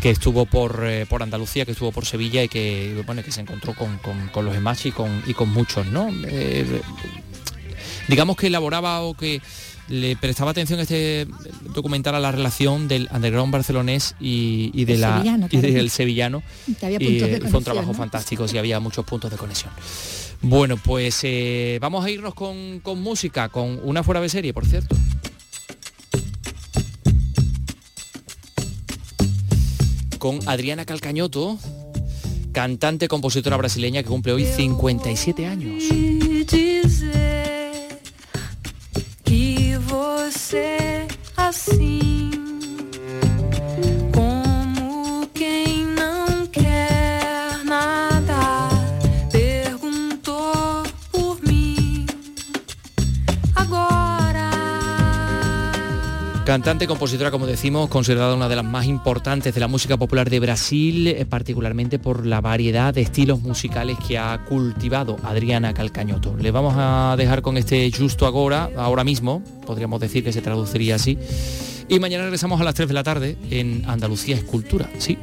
que 0.00 0.10
estuvo 0.10 0.46
por, 0.46 0.84
eh, 0.84 1.06
por 1.06 1.22
Andalucía, 1.22 1.64
que 1.64 1.72
estuvo 1.72 1.92
por 1.92 2.06
Sevilla 2.06 2.42
y 2.42 2.48
que 2.48 3.02
bueno 3.06 3.22
que 3.22 3.32
se 3.32 3.40
encontró 3.40 3.74
con, 3.74 4.44
los 4.44 4.56
Emachi 4.56 4.88
y 4.88 4.92
con, 4.92 5.22
y 5.26 5.34
con 5.34 5.50
muchos, 5.50 5.86
¿no? 5.86 6.08
Eh, 6.26 6.80
digamos 8.08 8.36
que 8.36 8.48
elaboraba 8.48 9.00
o 9.02 9.14
que 9.14 9.40
le 9.88 10.16
prestaba 10.16 10.50
atención 10.50 10.78
a 10.80 10.82
este 10.82 11.26
documental 11.74 12.14
a 12.14 12.20
la 12.20 12.32
relación 12.32 12.88
del 12.88 13.08
underground 13.12 13.52
barcelonés 13.52 14.14
y, 14.20 14.84
de 14.84 14.96
la 14.96 15.22
y 15.50 15.58
del 15.58 15.90
sevillano. 15.90 16.42
Y 16.66 17.20
fue 17.48 17.58
un 17.58 17.64
trabajo 17.64 17.94
fantástico 17.94 18.46
y 18.52 18.58
había 18.58 18.80
muchos 18.80 19.04
puntos 19.04 19.30
de 19.30 19.36
conexión. 19.36 19.72
Bueno 20.42 20.76
pues 20.76 21.20
eh, 21.22 21.78
vamos 21.80 22.04
a 22.04 22.10
irnos 22.10 22.34
con, 22.34 22.80
con 22.80 23.00
música 23.00 23.48
con 23.48 23.80
una 23.82 24.02
fuera 24.02 24.20
de 24.20 24.28
serie 24.28 24.52
por 24.52 24.66
cierto. 24.66 24.96
Con 30.18 30.40
Adriana 30.48 30.84
Calcañoto 30.84 31.58
cantante 32.52 33.06
compositora 33.06 33.56
brasileña 33.56 34.02
que 34.02 34.08
cumple 34.08 34.32
hoy 34.32 34.44
57 34.44 35.46
años 35.46 35.84
você 40.30 41.06
assim. 41.36 42.45
Cantante, 56.56 56.86
compositora, 56.86 57.30
como 57.30 57.46
decimos, 57.46 57.90
considerada 57.90 58.34
una 58.34 58.48
de 58.48 58.56
las 58.56 58.64
más 58.64 58.86
importantes 58.86 59.52
de 59.52 59.60
la 59.60 59.68
música 59.68 59.98
popular 59.98 60.30
de 60.30 60.40
Brasil, 60.40 61.06
eh, 61.06 61.26
particularmente 61.26 61.98
por 61.98 62.24
la 62.24 62.40
variedad 62.40 62.94
de 62.94 63.02
estilos 63.02 63.42
musicales 63.42 63.98
que 64.08 64.16
ha 64.16 64.42
cultivado 64.46 65.18
Adriana 65.22 65.74
Calcañoto. 65.74 66.34
Le 66.34 66.50
vamos 66.50 66.72
a 66.78 67.14
dejar 67.18 67.42
con 67.42 67.58
este 67.58 67.92
justo 67.92 68.24
ahora, 68.24 68.70
ahora 68.74 69.04
mismo, 69.04 69.42
podríamos 69.66 70.00
decir 70.00 70.24
que 70.24 70.32
se 70.32 70.40
traduciría 70.40 70.94
así. 70.94 71.18
Y 71.90 72.00
mañana 72.00 72.22
regresamos 72.24 72.58
a 72.58 72.64
las 72.64 72.74
3 72.74 72.88
de 72.88 72.94
la 72.94 73.02
tarde 73.02 73.36
en 73.50 73.84
Andalucía 73.86 74.34
Escultura. 74.34 74.88
Sí. 74.96 75.18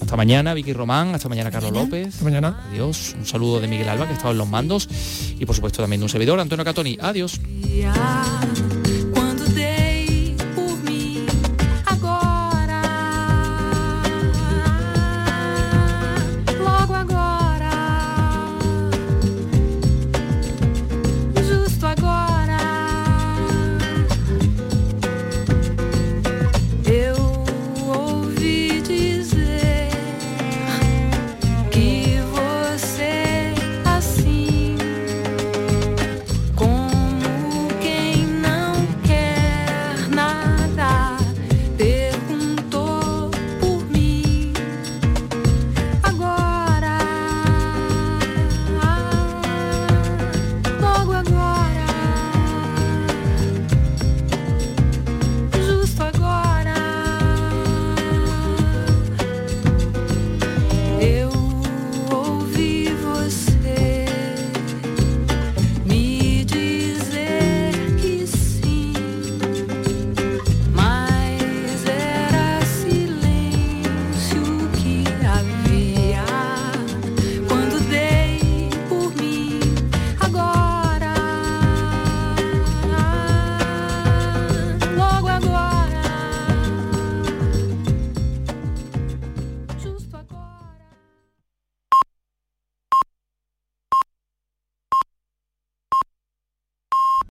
Hasta 0.00 0.16
mañana, 0.16 0.54
Vicky 0.54 0.72
Román, 0.72 1.16
hasta 1.16 1.28
mañana, 1.28 1.50
Carlos 1.50 1.72
López. 1.72 2.14
Hasta 2.14 2.22
mañana. 2.22 2.60
Adiós. 2.70 3.16
Un 3.18 3.26
saludo 3.26 3.58
de 3.58 3.66
Miguel 3.66 3.88
Alba, 3.88 4.06
que 4.06 4.12
ha 4.12 4.14
estado 4.14 4.30
en 4.30 4.38
los 4.38 4.48
mandos. 4.48 4.88
Y 5.36 5.44
por 5.46 5.56
supuesto 5.56 5.82
también 5.82 5.98
de 5.98 6.04
un 6.04 6.10
servidor, 6.10 6.38
Antonio 6.38 6.64
Catoni. 6.64 6.96
Adiós. 7.00 7.40